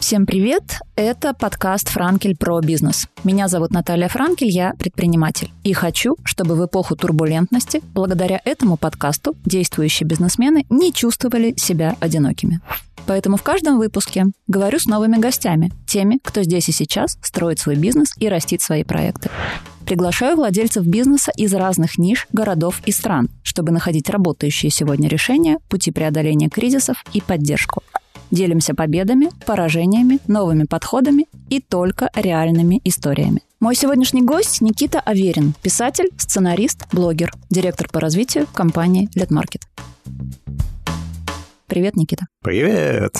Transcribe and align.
Всем 0.00 0.26
привет! 0.26 0.80
Это 0.96 1.32
подкаст 1.32 1.88
«Франкель 1.88 2.36
про 2.36 2.60
бизнес». 2.60 3.08
Меня 3.24 3.48
зовут 3.48 3.70
Наталья 3.70 4.08
Франкель, 4.08 4.48
я 4.48 4.74
предприниматель. 4.78 5.50
И 5.62 5.72
хочу, 5.72 6.16
чтобы 6.24 6.54
в 6.54 6.66
эпоху 6.66 6.96
турбулентности, 6.96 7.80
благодаря 7.94 8.40
этому 8.44 8.76
подкасту, 8.76 9.34
действующие 9.46 10.06
бизнесмены 10.06 10.66
не 10.68 10.92
чувствовали 10.92 11.54
себя 11.56 11.96
одинокими. 12.00 12.60
Поэтому 13.06 13.36
в 13.36 13.42
каждом 13.42 13.78
выпуске 13.78 14.26
говорю 14.46 14.78
с 14.78 14.86
новыми 14.86 15.18
гостями, 15.18 15.72
теми, 15.86 16.18
кто 16.22 16.42
здесь 16.42 16.68
и 16.68 16.72
сейчас 16.72 17.18
строит 17.22 17.58
свой 17.58 17.76
бизнес 17.76 18.14
и 18.18 18.28
растит 18.28 18.62
свои 18.62 18.84
проекты. 18.84 19.30
Приглашаю 19.84 20.36
владельцев 20.36 20.86
бизнеса 20.86 21.30
из 21.36 21.52
разных 21.52 21.98
ниш, 21.98 22.26
городов 22.32 22.80
и 22.86 22.92
стран, 22.92 23.28
чтобы 23.42 23.70
находить 23.70 24.08
работающие 24.08 24.70
сегодня 24.70 25.08
решения, 25.08 25.58
пути 25.68 25.90
преодоления 25.90 26.48
кризисов 26.48 27.04
и 27.12 27.20
поддержку. 27.20 27.82
Делимся 28.30 28.74
победами, 28.74 29.28
поражениями, 29.44 30.18
новыми 30.26 30.64
подходами 30.64 31.26
и 31.50 31.60
только 31.60 32.10
реальными 32.14 32.80
историями. 32.84 33.42
Мой 33.60 33.76
сегодняшний 33.76 34.22
гость 34.22 34.60
Никита 34.60 35.00
Аверин, 35.00 35.54
писатель, 35.62 36.08
сценарист, 36.16 36.86
блогер, 36.92 37.32
директор 37.50 37.88
по 37.88 38.00
развитию 38.00 38.46
компании 38.52 39.08
Летмаркет. 39.14 39.62
Привет, 41.66 41.96
Никита. 41.96 42.26
Привет. 42.42 43.14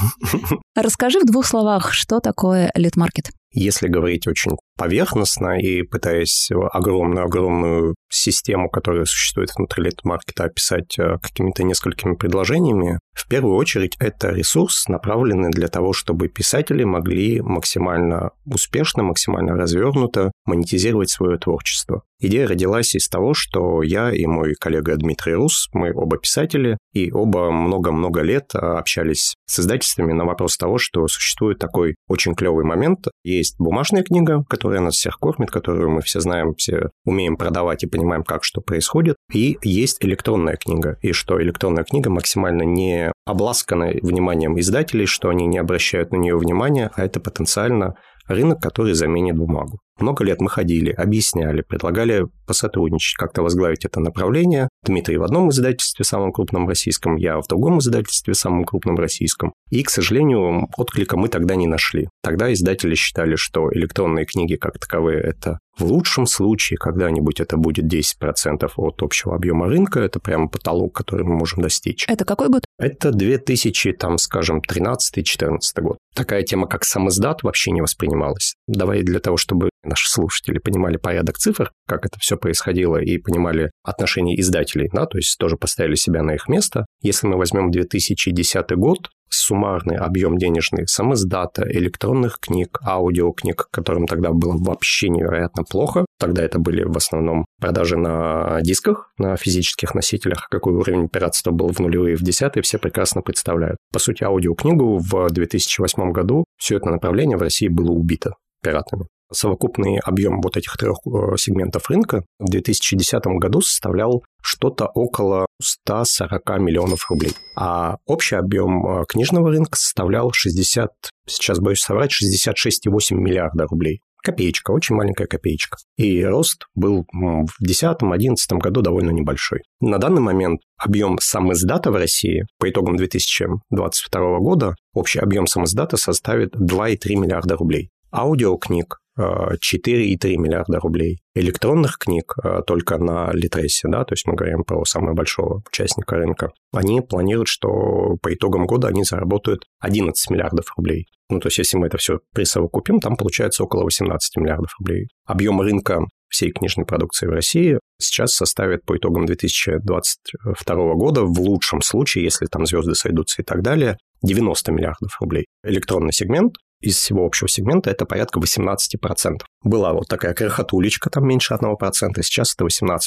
Расскажи 0.74 1.18
в 1.20 1.24
двух 1.24 1.46
словах, 1.46 1.92
что 1.92 2.20
такое 2.20 2.70
Литмаркет. 2.74 3.30
Если 3.52 3.88
говорить 3.88 4.26
очень 4.26 4.52
поверхностно 4.76 5.58
и 5.58 5.82
пытаясь 5.82 6.50
огромную-огромную 6.50 7.94
систему, 8.10 8.68
которая 8.68 9.04
существует 9.04 9.50
внутри 9.56 9.84
лид-маркета, 9.84 10.44
описать 10.44 10.98
э, 10.98 11.18
какими-то 11.20 11.64
несколькими 11.64 12.14
предложениями, 12.14 12.98
в 13.14 13.28
первую 13.28 13.56
очередь 13.56 13.96
это 14.00 14.30
ресурс, 14.30 14.88
направленный 14.88 15.50
для 15.50 15.68
того, 15.68 15.92
чтобы 15.92 16.28
писатели 16.28 16.84
могли 16.84 17.40
максимально 17.40 18.30
успешно, 18.44 19.02
максимально 19.02 19.56
развернуто 19.56 20.32
монетизировать 20.46 21.10
свое 21.10 21.38
творчество. 21.38 22.02
Идея 22.20 22.48
родилась 22.48 22.94
из 22.94 23.08
того, 23.08 23.34
что 23.34 23.82
я 23.82 24.10
и 24.12 24.24
мой 24.26 24.54
коллега 24.54 24.96
Дмитрий 24.96 25.34
Рус, 25.34 25.68
мы 25.72 25.92
оба 25.92 26.16
писатели, 26.16 26.78
и 26.92 27.12
оба 27.12 27.50
много-много 27.50 28.22
лет 28.22 28.50
э, 28.54 28.58
общались 28.58 29.34
с 29.46 29.60
издательствами 29.60 30.12
на 30.12 30.24
вопрос 30.24 30.56
того, 30.56 30.78
что 30.78 31.06
существует 31.06 31.58
такой 31.58 31.96
очень 32.08 32.34
клевый 32.34 32.64
момент. 32.64 33.08
Есть 33.24 33.56
бумажная 33.58 34.02
книга, 34.02 34.42
которая 34.48 34.63
нас 34.68 34.94
всех 34.94 35.18
кормит, 35.18 35.50
которую 35.50 35.90
мы 35.90 36.02
все 36.02 36.20
знаем, 36.20 36.54
все 36.54 36.90
умеем 37.04 37.36
продавать 37.36 37.82
и 37.82 37.86
понимаем, 37.86 38.24
как 38.24 38.44
что 38.44 38.60
происходит. 38.60 39.16
И 39.32 39.58
есть 39.62 39.98
электронная 40.04 40.56
книга. 40.56 40.98
И 41.02 41.12
что 41.12 41.40
электронная 41.42 41.84
книга 41.84 42.10
максимально 42.10 42.62
не 42.62 43.12
обласкана 43.26 43.92
вниманием 44.02 44.58
издателей, 44.58 45.06
что 45.06 45.28
они 45.28 45.46
не 45.46 45.58
обращают 45.58 46.12
на 46.12 46.16
нее 46.16 46.36
внимания, 46.36 46.90
а 46.94 47.04
это 47.04 47.20
потенциально 47.20 47.94
рынок, 48.26 48.60
который 48.60 48.94
заменит 48.94 49.36
бумагу. 49.36 49.80
Много 49.98 50.24
лет 50.24 50.40
мы 50.40 50.50
ходили, 50.50 50.90
объясняли, 50.90 51.62
предлагали 51.62 52.26
посотрудничать, 52.46 53.16
как-то 53.16 53.42
возглавить 53.42 53.84
это 53.84 54.00
направление. 54.00 54.68
Дмитрий 54.84 55.16
в 55.16 55.22
одном 55.22 55.50
издательстве, 55.50 56.04
самом 56.04 56.32
крупном 56.32 56.68
российском, 56.68 57.16
я 57.16 57.40
в 57.40 57.46
другом 57.46 57.78
издательстве, 57.78 58.34
самом 58.34 58.64
крупном 58.64 58.96
российском. 58.96 59.52
И, 59.70 59.82
к 59.82 59.90
сожалению, 59.90 60.68
отклика 60.76 61.16
мы 61.16 61.28
тогда 61.28 61.54
не 61.54 61.66
нашли. 61.66 62.08
Тогда 62.22 62.52
издатели 62.52 62.94
считали, 62.94 63.36
что 63.36 63.72
электронные 63.72 64.26
книги 64.26 64.56
как 64.56 64.78
таковые– 64.78 65.20
это 65.22 65.58
в 65.78 65.84
лучшем 65.84 66.26
случае 66.26 66.76
когда-нибудь 66.76 67.40
это 67.40 67.56
будет 67.56 67.92
10% 67.92 68.70
от 68.76 69.02
общего 69.02 69.34
объема 69.34 69.66
рынка. 69.66 70.00
Это 70.00 70.20
прямо 70.20 70.48
потолок, 70.48 70.94
который 70.94 71.24
мы 71.24 71.34
можем 71.36 71.62
достичь. 71.62 72.04
Это 72.08 72.24
какой 72.24 72.48
год? 72.48 72.64
Это 72.78 73.10
2000, 73.10 73.92
там, 73.94 74.18
скажем, 74.18 74.60
13-14 74.60 75.58
год. 75.80 75.98
Такая 76.14 76.42
тема, 76.44 76.68
как 76.68 76.84
сам 76.84 77.08
издат, 77.08 77.42
вообще 77.42 77.72
не 77.72 77.80
воспринималась. 77.80 78.54
Давай 78.68 79.02
для 79.02 79.18
того, 79.18 79.36
чтобы 79.36 79.70
наши 79.84 80.08
слушатели 80.08 80.58
понимали 80.58 80.96
порядок 80.96 81.38
цифр, 81.38 81.72
как 81.86 82.06
это 82.06 82.18
все 82.20 82.36
происходило, 82.36 82.96
и 82.96 83.18
понимали 83.18 83.70
отношения 83.82 84.38
издателей, 84.40 84.90
да, 84.92 85.06
то 85.06 85.18
есть 85.18 85.36
тоже 85.38 85.56
поставили 85.56 85.94
себя 85.94 86.22
на 86.22 86.34
их 86.34 86.48
место. 86.48 86.86
Если 87.02 87.26
мы 87.26 87.36
возьмем 87.36 87.70
2010 87.70 88.70
год, 88.76 89.08
суммарный 89.34 89.96
объем 89.96 90.38
денежный 90.38 90.86
самоиздата, 90.86 91.64
электронных 91.68 92.38
книг, 92.40 92.78
аудиокниг, 92.84 93.66
которым 93.70 94.06
тогда 94.06 94.30
было 94.30 94.54
вообще 94.56 95.08
невероятно 95.08 95.64
плохо. 95.64 96.06
Тогда 96.18 96.42
это 96.42 96.58
были 96.58 96.84
в 96.84 96.96
основном 96.96 97.44
продажи 97.60 97.96
на 97.96 98.60
дисках, 98.62 99.12
на 99.18 99.36
физических 99.36 99.94
носителях. 99.94 100.48
Какой 100.50 100.74
уровень 100.74 101.08
пиратства 101.08 101.50
был 101.50 101.72
в 101.72 101.80
нулевые 101.80 102.16
в 102.16 102.22
десятые, 102.22 102.62
все 102.62 102.78
прекрасно 102.78 103.22
представляют. 103.22 103.78
По 103.92 103.98
сути, 103.98 104.24
аудиокнигу 104.24 104.98
в 104.98 105.30
2008 105.30 106.12
году 106.12 106.44
все 106.56 106.76
это 106.76 106.88
направление 106.88 107.36
в 107.36 107.42
России 107.42 107.68
было 107.68 107.90
убито 107.90 108.34
пиратами 108.62 109.06
совокупный 109.32 109.98
объем 109.98 110.40
вот 110.40 110.56
этих 110.56 110.76
трех 110.76 110.98
э, 111.06 111.36
сегментов 111.36 111.88
рынка 111.90 112.24
в 112.38 112.50
2010 112.50 113.24
году 113.38 113.60
составлял 113.60 114.24
что-то 114.42 114.86
около 114.86 115.46
140 115.62 116.58
миллионов 116.60 117.10
рублей. 117.10 117.32
А 117.56 117.96
общий 118.06 118.36
объем 118.36 118.86
э, 118.86 119.04
книжного 119.08 119.50
рынка 119.50 119.76
составлял 119.76 120.30
60, 120.32 120.90
сейчас 121.26 121.58
боюсь 121.58 121.80
соврать, 121.80 122.10
66,8 122.12 123.14
миллиарда 123.14 123.66
рублей. 123.66 124.00
Копеечка, 124.22 124.70
очень 124.70 124.94
маленькая 124.94 125.26
копеечка. 125.26 125.76
И 125.98 126.24
рост 126.24 126.64
был 126.74 127.04
в 127.12 127.62
2010-2011 127.62 128.36
году 128.58 128.80
довольно 128.80 129.10
небольшой. 129.10 129.60
На 129.80 129.98
данный 129.98 130.22
момент 130.22 130.62
объем 130.78 131.18
самоиздата 131.20 131.90
в 131.90 131.96
России 131.96 132.46
по 132.58 132.70
итогам 132.70 132.96
2022 132.96 134.38
года, 134.38 134.76
общий 134.94 135.18
объем 135.18 135.46
самоиздата 135.46 135.98
составит 135.98 136.56
2,3 136.56 137.16
миллиарда 137.16 137.56
рублей. 137.56 137.90
Аудиокниг 138.10 138.98
4,3 139.18 140.36
миллиарда 140.36 140.80
рублей. 140.80 141.20
Электронных 141.34 141.98
книг 141.98 142.34
э, 142.42 142.62
только 142.66 142.98
на 142.98 143.30
Литресе, 143.32 143.88
да, 143.88 144.04
то 144.04 144.12
есть 144.12 144.26
мы 144.26 144.34
говорим 144.34 144.64
про 144.64 144.84
самого 144.84 145.14
большого 145.14 145.62
участника 145.68 146.16
рынка, 146.16 146.52
они 146.72 147.00
планируют, 147.00 147.48
что 147.48 148.16
по 148.22 148.34
итогам 148.34 148.66
года 148.66 148.88
они 148.88 149.04
заработают 149.04 149.64
11 149.80 150.30
миллиардов 150.30 150.66
рублей. 150.76 151.06
Ну, 151.30 151.40
то 151.40 151.46
есть 151.46 151.58
если 151.58 151.76
мы 151.76 151.86
это 151.86 151.96
все 151.98 152.20
присовокупим, 152.34 153.00
там 153.00 153.16
получается 153.16 153.64
около 153.64 153.84
18 153.84 154.36
миллиардов 154.36 154.74
рублей. 154.78 155.08
Объем 155.26 155.60
рынка 155.60 156.04
всей 156.28 156.50
книжной 156.50 156.84
продукции 156.84 157.26
в 157.26 157.30
России 157.30 157.78
сейчас 158.00 158.32
составит 158.32 158.84
по 158.84 158.96
итогам 158.96 159.24
2022 159.26 160.94
года 160.94 161.22
в 161.22 161.40
лучшем 161.40 161.80
случае, 161.80 162.24
если 162.24 162.46
там 162.46 162.66
звезды 162.66 162.94
сойдутся 162.94 163.42
и 163.42 163.44
так 163.44 163.62
далее, 163.62 163.96
90 164.22 164.72
миллиардов 164.72 165.16
рублей. 165.20 165.46
Электронный 165.62 166.12
сегмент 166.12 166.56
из 166.84 166.96
всего 166.96 167.24
общего 167.24 167.48
сегмента 167.48 167.90
это 167.90 168.04
порядка 168.04 168.40
18%. 168.40 169.40
Была 169.62 169.92
вот 169.92 170.06
такая 170.08 170.34
крохотулечка, 170.34 171.10
там 171.10 171.26
меньше 171.26 171.54
1%, 171.54 171.74
сейчас 172.22 172.54
это 172.54 172.64
18%. 172.66 172.98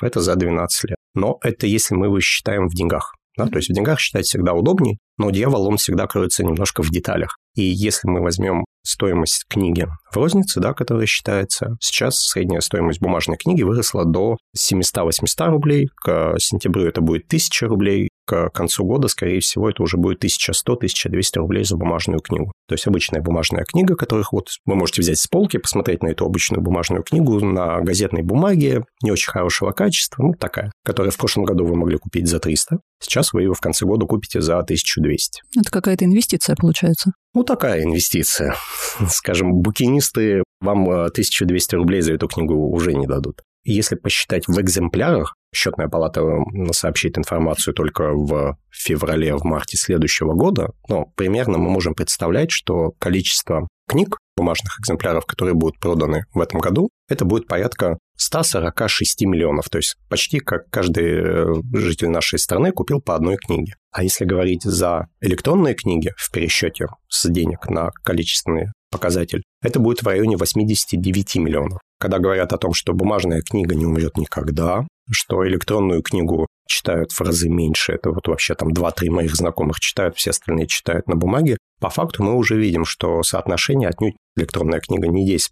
Это 0.00 0.20
за 0.20 0.36
12 0.36 0.90
лет. 0.90 0.96
Но 1.14 1.38
это 1.42 1.66
если 1.66 1.94
мы 1.94 2.06
его 2.06 2.20
считаем 2.20 2.68
в 2.68 2.74
деньгах. 2.74 3.14
Да? 3.36 3.46
То 3.46 3.56
есть 3.56 3.68
в 3.68 3.74
деньгах 3.74 4.00
считать 4.00 4.24
всегда 4.24 4.54
удобней, 4.54 4.98
но 5.18 5.30
дьявол, 5.30 5.66
он 5.66 5.76
всегда 5.76 6.06
кроется 6.06 6.44
немножко 6.44 6.82
в 6.82 6.90
деталях. 6.90 7.36
И 7.54 7.62
если 7.62 8.08
мы 8.08 8.22
возьмем 8.22 8.64
стоимость 8.82 9.44
книги 9.48 9.86
в 10.12 10.16
рознице, 10.16 10.60
да, 10.60 10.72
которая 10.72 11.06
считается, 11.06 11.76
сейчас 11.80 12.16
средняя 12.16 12.60
стоимость 12.60 13.00
бумажной 13.00 13.36
книги 13.36 13.62
выросла 13.62 14.04
до 14.04 14.36
700-800 14.56 15.46
рублей, 15.48 15.88
к 15.96 16.34
сентябрю 16.38 16.86
это 16.86 17.00
будет 17.00 17.26
1000 17.26 17.66
рублей, 17.66 18.08
к 18.26 18.50
концу 18.50 18.84
года, 18.84 19.08
скорее 19.08 19.40
всего, 19.40 19.70
это 19.70 19.82
уже 19.82 19.96
будет 19.96 20.22
1100-1200 20.24 21.38
рублей 21.38 21.64
за 21.64 21.76
бумажную 21.76 22.20
книгу. 22.20 22.52
То 22.68 22.74
есть 22.74 22.86
обычная 22.86 23.22
бумажная 23.22 23.64
книга, 23.64 23.94
которых 23.94 24.32
вот 24.32 24.48
вы 24.66 24.74
можете 24.74 25.00
взять 25.00 25.18
с 25.18 25.28
полки, 25.28 25.56
посмотреть 25.56 26.02
на 26.02 26.08
эту 26.08 26.26
обычную 26.26 26.60
бумажную 26.60 27.04
книгу 27.04 27.40
на 27.40 27.80
газетной 27.80 28.22
бумаге, 28.22 28.84
не 29.02 29.12
очень 29.12 29.30
хорошего 29.30 29.70
качества, 29.70 30.24
ну, 30.24 30.34
такая, 30.34 30.72
которая 30.84 31.12
в 31.12 31.16
прошлом 31.16 31.44
году 31.44 31.64
вы 31.64 31.76
могли 31.76 31.98
купить 31.98 32.26
за 32.26 32.40
300. 32.40 32.80
Сейчас 33.00 33.32
вы 33.32 33.42
ее 33.42 33.54
в 33.54 33.60
конце 33.60 33.86
года 33.86 34.06
купите 34.06 34.40
за 34.40 34.58
1200. 34.58 35.42
Это 35.58 35.70
какая-то 35.70 36.04
инвестиция 36.04 36.56
получается? 36.56 37.12
Ну, 37.34 37.44
такая 37.44 37.84
инвестиция. 37.84 38.56
Скажем, 39.08 39.52
букинисты 39.52 40.42
вам 40.60 40.88
1200 40.88 41.74
э, 41.74 41.78
рублей 41.78 42.00
за 42.00 42.14
эту 42.14 42.26
книгу 42.28 42.54
уже 42.54 42.94
не 42.94 43.06
дадут. 43.06 43.42
Если 43.68 43.96
посчитать 43.96 44.46
в 44.46 44.60
экземплярах, 44.60 45.34
счетная 45.52 45.88
палата 45.88 46.22
сообщит 46.70 47.18
информацию 47.18 47.74
только 47.74 48.12
в 48.12 48.56
феврале, 48.70 49.34
в 49.34 49.42
марте 49.42 49.76
следующего 49.76 50.34
года, 50.34 50.70
но 50.88 51.06
примерно 51.16 51.58
мы 51.58 51.68
можем 51.68 51.94
представлять, 51.94 52.52
что 52.52 52.92
количество 53.00 53.66
книг, 53.88 54.18
бумажных 54.36 54.78
экземпляров, 54.78 55.26
которые 55.26 55.54
будут 55.54 55.80
проданы 55.80 56.26
в 56.32 56.40
этом 56.40 56.60
году, 56.60 56.90
это 57.08 57.24
будет 57.24 57.48
порядка 57.48 57.98
146 58.16 59.22
миллионов. 59.22 59.68
То 59.68 59.78
есть 59.78 59.96
почти 60.08 60.38
как 60.38 60.70
каждый 60.70 61.18
э, 61.18 61.54
житель 61.72 62.10
нашей 62.10 62.38
страны 62.38 62.70
купил 62.70 63.00
по 63.00 63.16
одной 63.16 63.36
книге. 63.36 63.74
А 63.90 64.04
если 64.04 64.24
говорить 64.24 64.62
за 64.62 65.08
электронные 65.20 65.74
книги 65.74 66.12
в 66.16 66.30
пересчете 66.30 66.86
с 67.08 67.28
денег 67.28 67.68
на 67.68 67.90
количественный 68.04 68.66
показатель, 68.92 69.42
это 69.60 69.80
будет 69.80 70.02
в 70.02 70.06
районе 70.06 70.36
89 70.36 71.36
миллионов. 71.36 71.80
Когда 71.98 72.18
говорят 72.18 72.52
о 72.52 72.58
том, 72.58 72.72
что 72.74 72.92
бумажная 72.92 73.42
книга 73.42 73.74
не 73.74 73.86
умрет 73.86 74.16
никогда, 74.16 74.86
что 75.10 75.46
электронную 75.46 76.02
книгу 76.02 76.46
читают 76.68 77.12
в 77.12 77.20
разы 77.20 77.48
меньше. 77.48 77.92
Это 77.92 78.10
вот 78.10 78.26
вообще 78.26 78.54
там 78.54 78.72
2-3 78.72 79.10
моих 79.10 79.34
знакомых 79.34 79.80
читают, 79.80 80.16
все 80.16 80.30
остальные 80.30 80.66
читают 80.66 81.06
на 81.06 81.14
бумаге. 81.14 81.58
По 81.80 81.90
факту 81.90 82.22
мы 82.22 82.34
уже 82.34 82.58
видим, 82.58 82.84
что 82.84 83.22
соотношение 83.22 83.88
отнюдь 83.88 84.16
электронная 84.36 84.80
книга 84.80 85.08
не 85.08 85.32
10%, 85.34 85.46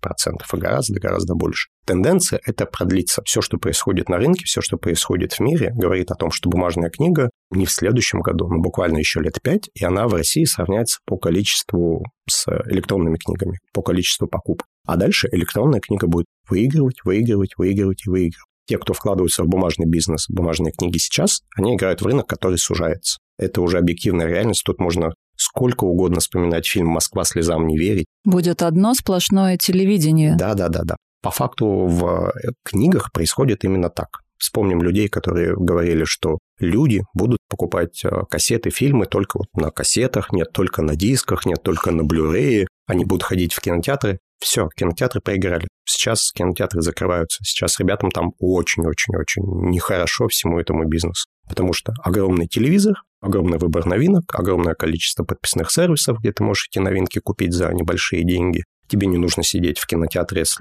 а 0.50 0.56
гораздо-гораздо 0.56 1.34
больше. 1.34 1.68
Тенденция– 1.86 2.40
это 2.44 2.66
продлиться. 2.66 3.22
Все, 3.24 3.40
что 3.40 3.58
происходит 3.58 4.08
на 4.08 4.16
рынке, 4.16 4.44
все, 4.44 4.60
что 4.60 4.76
происходит 4.76 5.34
в 5.34 5.40
мире, 5.40 5.72
говорит 5.74 6.10
о 6.10 6.14
том, 6.14 6.30
что 6.30 6.50
бумажная 6.50 6.90
книга 6.90 7.30
не 7.50 7.66
в 7.66 7.70
следующем 7.70 8.20
году, 8.20 8.48
но 8.48 8.58
буквально 8.58 8.98
еще 8.98 9.20
лет 9.20 9.40
пять, 9.42 9.70
и 9.74 9.84
она 9.84 10.08
в 10.08 10.14
России 10.14 10.44
сравняется 10.44 10.98
по 11.06 11.16
количеству 11.16 12.04
с 12.28 12.46
электронными 12.66 13.16
книгами, 13.16 13.58
по 13.72 13.82
количеству 13.82 14.26
покупок. 14.26 14.66
А 14.86 14.96
дальше 14.96 15.28
электронная 15.32 15.80
книга 15.80 16.06
будет 16.06 16.26
выигрывать, 16.48 16.96
выигрывать, 17.04 17.56
выигрывать 17.56 18.06
и 18.06 18.10
выигрывать. 18.10 18.48
Те, 18.66 18.78
кто 18.78 18.94
вкладываются 18.94 19.44
в 19.44 19.48
бумажный 19.48 19.86
бизнес, 19.86 20.26
в 20.28 20.32
бумажные 20.32 20.72
книги 20.72 20.98
сейчас, 20.98 21.42
они 21.56 21.74
играют 21.74 22.00
в 22.00 22.06
рынок, 22.06 22.26
который 22.26 22.58
сужается. 22.58 23.18
Это 23.38 23.60
уже 23.60 23.78
объективная 23.78 24.26
реальность. 24.26 24.62
Тут 24.64 24.78
можно 24.78 25.14
сколько 25.36 25.84
угодно 25.84 26.20
вспоминать 26.20 26.66
фильм 26.66 26.88
«Москва 26.88 27.24
слезам 27.24 27.66
не 27.66 27.76
верить». 27.76 28.06
Будет 28.24 28.62
одно 28.62 28.94
сплошное 28.94 29.58
телевидение. 29.58 30.36
Да, 30.36 30.54
да, 30.54 30.68
да, 30.68 30.82
да. 30.84 30.96
По 31.22 31.30
факту 31.30 31.66
в 31.86 32.32
книгах 32.62 33.12
происходит 33.12 33.64
именно 33.64 33.88
так. 33.90 34.20
Вспомним 34.38 34.82
людей, 34.82 35.08
которые 35.08 35.56
говорили, 35.56 36.04
что 36.04 36.38
люди 36.58 37.02
будут 37.14 37.38
покупать 37.48 38.04
э, 38.04 38.10
кассеты, 38.28 38.70
фильмы 38.70 39.06
только 39.06 39.38
вот 39.38 39.46
на 39.54 39.70
кассетах, 39.70 40.32
нет 40.32 40.52
только 40.52 40.82
на 40.82 40.96
дисках, 40.96 41.46
нет 41.46 41.62
только 41.62 41.92
на 41.92 42.04
блюрее. 42.04 42.66
Они 42.86 43.04
будут 43.04 43.22
ходить 43.22 43.54
в 43.54 43.60
кинотеатры. 43.60 44.18
Все, 44.44 44.68
кинотеатры 44.76 45.22
проиграли. 45.22 45.66
Сейчас 45.86 46.30
кинотеатры 46.30 46.82
закрываются. 46.82 47.42
Сейчас 47.42 47.80
ребятам 47.80 48.10
там 48.10 48.32
очень-очень-очень 48.38 49.42
нехорошо 49.70 50.28
всему 50.28 50.60
этому 50.60 50.84
бизнесу. 50.84 51.24
Потому 51.48 51.72
что 51.72 51.94
огромный 52.02 52.46
телевизор, 52.46 53.04
огромный 53.22 53.56
выбор 53.56 53.86
новинок, 53.86 54.24
огромное 54.34 54.74
количество 54.74 55.24
подписных 55.24 55.70
сервисов, 55.70 56.18
где 56.18 56.30
ты 56.30 56.44
можешь 56.44 56.68
эти 56.70 56.78
новинки 56.78 57.20
купить 57.20 57.54
за 57.54 57.72
небольшие 57.72 58.22
деньги. 58.22 58.64
Тебе 58.86 59.06
не 59.06 59.16
нужно 59.16 59.42
сидеть 59.42 59.78
в 59.78 59.86
кинотеатре 59.86 60.44
с 60.44 60.58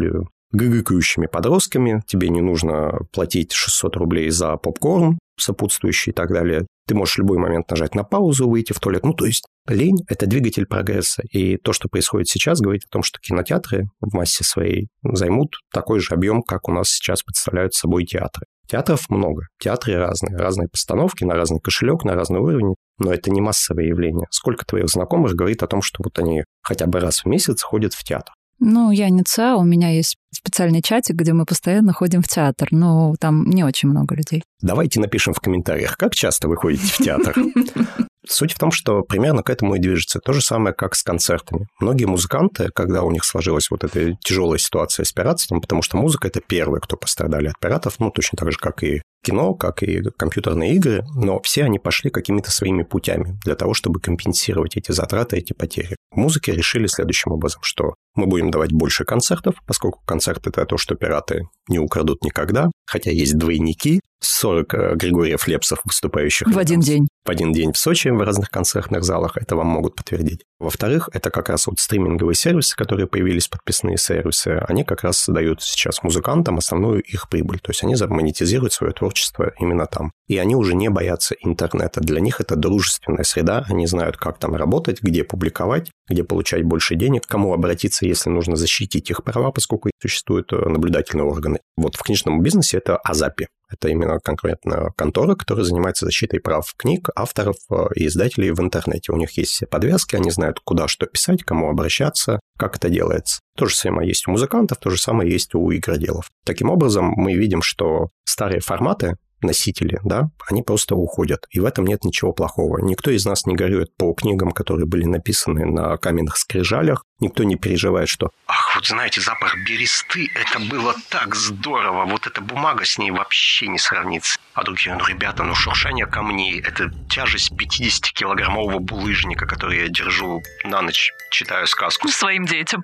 гыгыкающими 0.54 1.26
подростками, 1.26 2.02
тебе 2.08 2.30
не 2.30 2.40
нужно 2.40 3.00
платить 3.12 3.52
600 3.52 3.98
рублей 3.98 4.30
за 4.30 4.56
попкорн, 4.56 5.20
сопутствующий 5.38 6.12
и 6.12 6.14
так 6.14 6.32
далее. 6.32 6.68
Ты 6.88 6.96
можешь 6.96 7.16
в 7.16 7.20
любой 7.20 7.38
момент 7.38 7.70
нажать 7.70 7.96
на 7.96 8.04
паузу, 8.04 8.50
выйти 8.50 8.74
в 8.74 8.80
туалет. 8.80 9.06
Ну, 9.06 9.14
то 9.14 9.26
есть 9.26 9.46
лень– 9.68 9.98
это 10.08 10.26
двигатель 10.26 10.66
прогресса. 10.66 11.24
И 11.32 11.58
то, 11.58 11.72
что 11.74 11.88
происходит 11.88 12.28
сейчас, 12.28 12.60
говорит 12.60 12.84
о 12.86 12.92
том, 12.92 13.04
что 13.04 13.20
кинотеатры 13.20 13.86
в 14.02 14.14
массе 14.14 14.44
своей 14.44 14.90
займут 15.02 15.56
такой 15.72 16.00
же 16.00 16.14
объем, 16.14 16.42
как 16.42 16.68
у 16.68 16.74
нас 16.74 16.90
сейчас 16.90 17.24
представляют 17.24 17.74
собой 17.74 18.06
театры. 18.06 18.46
Театров 18.68 19.10
много, 19.10 19.48
театры 19.60 19.96
разные, 19.98 20.38
разные 20.38 20.70
постановки 20.70 21.24
на 21.24 21.36
разный 21.36 21.60
кошелек, 21.60 22.04
на 22.06 22.16
разный 22.16 22.40
уровень, 22.40 22.76
но 22.98 23.14
это 23.14 23.30
не 23.30 23.42
массовое 23.42 23.86
явление. 23.86 24.26
Сколько 24.32 24.66
твоих 24.66 24.88
знакомых 24.88 25.34
говорит 25.34 25.64
о 25.64 25.68
том, 25.68 25.82
что 25.82 26.02
вот 26.04 26.18
они 26.20 26.44
хотя 26.62 26.88
бы 26.88 27.00
раз 27.00 27.24
в 27.24 27.26
месяц 27.26 27.62
ходят 27.62 27.94
в 27.94 28.04
театр? 28.04 28.34
Ну, 28.66 28.92
я 28.92 29.10
не 29.10 29.24
ЦА, 29.24 29.58
у 29.58 29.64
меня 29.64 29.90
есть 29.90 30.16
специальный 30.34 30.82
чатик, 30.82 31.16
где 31.16 31.34
мы 31.34 31.44
постоянно 31.44 31.92
ходим 31.92 32.22
в 32.22 32.30
театр, 32.30 32.70
но 32.72 33.14
там 33.20 33.44
не 33.50 33.66
очень 33.66 33.90
много 33.90 34.16
людей. 34.16 34.42
Давайте 34.62 35.02
напишем 35.02 35.34
в 35.34 35.42
комментариях, 35.42 35.98
как 35.98 36.16
часто 36.16 36.48
вы 36.48 36.56
ходите 36.56 36.86
в 36.86 36.98
театр. 36.98 37.36
Суть 38.26 38.54
в 38.54 38.58
том, 38.58 38.72
что 38.72 39.02
примерно 39.02 39.44
к 39.44 39.50
этому 39.50 39.76
и 39.76 39.80
движется. 39.80 40.20
То 40.20 40.32
же 40.32 40.42
самое, 40.42 40.74
как 40.74 40.96
с 40.96 41.04
концертами. 41.04 41.68
Многие 41.82 42.06
музыканты, 42.06 42.70
когда 42.74 43.04
у 43.04 43.12
них 43.12 43.26
сложилась 43.26 43.70
вот 43.70 43.84
эта 43.84 44.16
тяжелая 44.24 44.60
ситуация 44.60 45.04
с 45.04 45.12
пиратством, 45.12 45.60
потому 45.60 45.82
что 45.82 45.98
музыка– 45.98 46.28
это 46.30 46.40
первые, 46.40 46.80
кто 46.80 46.96
пострадали 46.96 47.48
от 47.48 47.60
пиратов, 47.60 47.96
ну, 48.00 48.12
точно 48.12 48.38
так 48.38 48.50
же, 48.54 48.58
как 48.58 48.82
и 48.84 49.02
кино, 49.24 49.54
как 49.56 49.82
и 49.82 50.04
компьютерные 50.18 50.76
игры, 50.76 51.04
но 51.16 51.42
все 51.42 51.64
они 51.64 51.80
пошли 51.80 52.12
какими-то 52.12 52.52
своими 52.52 52.84
путями 52.84 53.40
для 53.44 53.56
того, 53.56 53.74
чтобы 53.74 54.00
компенсировать 54.00 54.78
эти 54.78 54.92
затраты, 54.92 55.38
эти 55.38 55.54
потери. 55.54 55.96
В 56.12 56.18
музыке 56.18 56.52
решили 56.52 56.88
следующим 56.88 57.32
образом, 57.32 57.62
что 57.64 57.96
мы 58.16 58.28
будем 58.28 58.52
давать 58.52 58.72
больше 58.72 59.06
концертов, 59.06 59.56
поскольку 59.66 60.02
концерт– 60.06 60.46
это 60.48 60.66
то, 60.66 60.78
что 60.78 60.96
пираты 60.96 61.48
не 61.68 61.80
украдут 61.80 62.24
никогда, 62.24 62.70
хотя 62.86 63.10
есть 63.10 63.38
двойники, 63.38 64.02
40 64.24 64.74
э, 64.74 64.96
Григориев 64.96 65.48
Лепсов, 65.48 65.80
выступающих 65.84 66.48
в 66.48 66.58
один 66.58 66.80
день. 66.80 67.08
В 67.26 67.30
один 67.30 67.52
день 67.52 67.72
в 67.74 67.78
Сочи 67.78 68.10
в 68.10 68.22
разных 68.22 68.50
концертных 68.50 69.04
залах, 69.04 69.38
это 69.38 69.56
вам 69.56 69.68
могут 69.68 69.96
подтвердить. 69.96 70.44
Во-вторых, 70.60 71.10
это 71.14 71.30
как 71.30 71.50
раз 71.50 71.68
вот 71.68 71.80
стриминговые 71.80 72.36
сервисы, 72.36 72.76
которые 72.76 73.08
появились, 73.08 73.48
подписные 73.48 73.98
сервисы, 73.98 74.64
они 74.68 74.84
как 74.84 75.04
раз 75.04 75.28
дают 75.28 75.62
сейчас 75.62 76.04
музыкантам 76.04 76.58
основную 76.58 77.02
их 77.02 77.30
прибыль, 77.30 77.60
то 77.60 77.72
есть 77.72 77.84
они 77.84 77.96
монетизируют 77.96 78.74
свое 78.74 78.94
творчество 78.94 79.13
именно 79.60 79.86
там. 79.86 80.12
И 80.28 80.38
они 80.38 80.56
уже 80.56 80.76
не 80.76 80.90
боятся 80.90 81.36
интернета, 81.40 82.02
для 82.02 82.20
них 82.20 82.42
это 82.42 82.56
дружественная 82.56 83.24
среда, 83.24 83.66
они 83.70 83.88
знают, 83.88 84.18
как 84.18 84.40
там 84.40 84.56
работать, 84.56 85.02
где 85.02 85.24
публиковать, 85.24 85.92
где 86.10 86.24
получать 86.24 86.64
больше 86.64 86.96
денег, 86.96 87.28
кому 87.28 87.54
обратиться, 87.54 88.06
если 88.06 88.30
нужно 88.30 88.56
защитить 88.56 89.10
их 89.10 89.24
права, 89.24 89.52
поскольку 89.52 89.90
существуют 90.02 90.52
э, 90.54 90.58
наблюдательные 90.58 91.26
органы. 91.26 91.60
Вот 91.78 91.96
в 91.96 92.04
книжном 92.04 92.42
бизнесе 92.42 92.78
это 92.78 92.98
Азапи. 92.98 93.48
Это 93.72 93.90
именно 93.90 94.20
конкретно 94.20 94.92
контора, 94.96 95.36
которая 95.36 95.66
занимается 95.66 96.06
защитой 96.06 96.40
прав 96.40 96.74
книг, 96.78 97.10
авторов 97.16 97.56
э, 97.70 97.86
и 97.96 98.08
издателей 98.08 98.52
в 98.52 98.60
интернете. 98.60 99.12
У 99.12 99.18
них 99.18 99.32
есть 99.38 99.52
все 99.52 99.66
подвязки, 99.66 100.16
они 100.16 100.32
знают, 100.32 100.60
куда 100.64 100.88
что 100.88 101.06
писать, 101.06 101.44
кому 101.44 101.70
обращаться, 101.70 102.40
как 102.58 102.76
это 102.78 102.90
делается. 102.90 103.42
То 103.58 103.66
же 103.66 103.76
самое 103.76 104.08
есть 104.08 104.28
у 104.28 104.32
музыкантов, 104.32 104.78
то 104.78 104.90
же 104.90 105.00
самое 105.00 105.32
есть 105.32 105.56
у 105.56 105.72
игроделов. 105.74 106.30
Таким 106.46 106.70
образом, 106.70 107.14
мы 107.16 107.34
видим, 107.36 107.62
что 107.62 108.10
старые 108.26 108.60
форматы 108.60 109.16
носители, 109.44 110.00
да, 110.04 110.30
они 110.50 110.64
просто 110.64 110.96
уходят. 110.96 111.46
И 111.52 111.60
в 111.60 111.66
этом 111.66 111.86
нет 111.86 112.04
ничего 112.04 112.34
плохого. 112.34 112.80
Никто 112.80 113.12
из 113.12 113.26
нас 113.26 113.46
не 113.46 113.56
горюет 113.56 113.96
по 113.98 114.14
книгам, 114.14 114.52
которые 114.52 114.86
были 114.86 115.06
написаны 115.06 115.66
на 115.66 115.98
каменных 115.98 116.38
скрижалях. 116.38 117.06
Никто 117.20 117.44
не 117.44 117.56
переживает, 117.56 118.10
что 118.10 118.32
«Ах, 118.48 118.76
вот 118.76 118.86
знаете, 118.86 119.22
запах 119.22 119.56
бересты, 119.66 120.30
это 120.36 120.60
было 120.60 120.94
так 121.10 121.36
здорово, 121.36 122.06
вот 122.06 122.28
эта 122.28 122.42
бумага 122.42 122.84
с 122.84 122.98
ней 122.98 123.12
вообще 123.12 123.68
не 123.68 123.80
сравнится». 123.80 124.38
А 124.54 124.64
другие, 124.64 124.96
ну, 124.96 125.06
ребята, 125.06 125.44
ну, 125.44 125.56
шуршание 125.56 126.06
камней, 126.06 126.60
это 126.60 126.92
тяжесть 127.10 127.52
50-килограммового 127.54 128.80
булыжника, 128.80 129.46
который 129.46 129.80
я 129.80 129.88
держу 129.88 130.44
на 130.66 130.82
ночь, 130.82 131.12
читаю 131.32 131.66
сказку. 131.68 132.08
Своим 132.10 132.46
детям. 132.46 132.84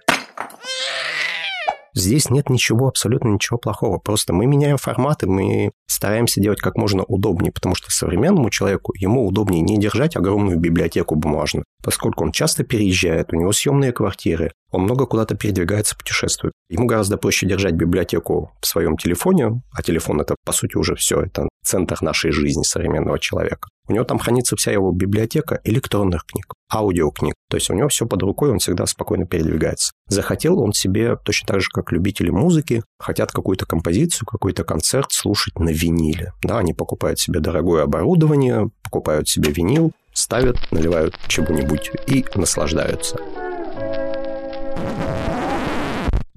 Здесь 1.93 2.29
нет 2.29 2.49
ничего, 2.49 2.87
абсолютно 2.87 3.29
ничего 3.29 3.57
плохого. 3.57 3.97
Просто 3.97 4.33
мы 4.33 4.45
меняем 4.45 4.77
форматы, 4.77 5.27
мы 5.27 5.71
стараемся 5.87 6.39
делать 6.41 6.59
как 6.59 6.75
можно 6.75 7.03
удобнее, 7.03 7.51
потому 7.51 7.75
что 7.75 7.91
современному 7.91 8.49
человеку 8.49 8.93
ему 8.95 9.25
удобнее 9.25 9.61
не 9.61 9.77
держать 9.77 10.15
огромную 10.15 10.57
библиотеку 10.57 11.15
бумажную, 11.15 11.65
поскольку 11.83 12.23
он 12.23 12.31
часто 12.31 12.63
переезжает, 12.63 13.33
у 13.33 13.35
него 13.35 13.51
съемные 13.51 13.91
квартиры, 13.91 14.51
он 14.71 14.83
много 14.83 15.05
куда-то 15.05 15.35
передвигается, 15.35 15.95
путешествует. 15.95 16.53
Ему 16.69 16.85
гораздо 16.85 17.17
проще 17.17 17.47
держать 17.47 17.73
библиотеку 17.73 18.51
в 18.61 18.67
своем 18.67 18.97
телефоне, 18.97 19.61
а 19.71 19.81
телефон 19.81 20.21
это, 20.21 20.35
по 20.45 20.51
сути, 20.51 20.77
уже 20.77 20.95
все, 20.95 21.21
это 21.21 21.47
центр 21.63 21.97
нашей 22.01 22.31
жизни 22.31 22.63
современного 22.63 23.19
человека. 23.19 23.69
У 23.87 23.93
него 23.93 24.05
там 24.05 24.19
хранится 24.19 24.55
вся 24.55 24.71
его 24.71 24.91
библиотека 24.91 25.59
электронных 25.63 26.25
книг, 26.25 26.53
аудиокниг. 26.71 27.33
То 27.49 27.57
есть 27.57 27.69
у 27.71 27.73
него 27.73 27.89
все 27.89 28.05
под 28.05 28.21
рукой, 28.21 28.51
он 28.51 28.59
всегда 28.59 28.85
спокойно 28.85 29.25
передвигается. 29.25 29.91
Захотел 30.07 30.59
он 30.59 30.73
себе, 30.73 31.15
точно 31.15 31.47
так 31.47 31.61
же, 31.61 31.69
как 31.73 31.91
любители 31.91 32.29
музыки, 32.29 32.83
хотят 32.99 33.31
какую-то 33.31 33.65
композицию, 33.65 34.27
какой-то 34.27 34.63
концерт 34.63 35.11
слушать 35.11 35.57
на 35.57 35.69
виниле. 35.69 36.33
Да, 36.43 36.59
они 36.59 36.73
покупают 36.73 37.19
себе 37.19 37.39
дорогое 37.39 37.83
оборудование, 37.83 38.69
покупают 38.83 39.27
себе 39.27 39.51
винил, 39.51 39.91
ставят, 40.13 40.57
наливают 40.71 41.17
чего-нибудь 41.27 41.91
и 42.05 42.23
наслаждаются. 42.35 43.17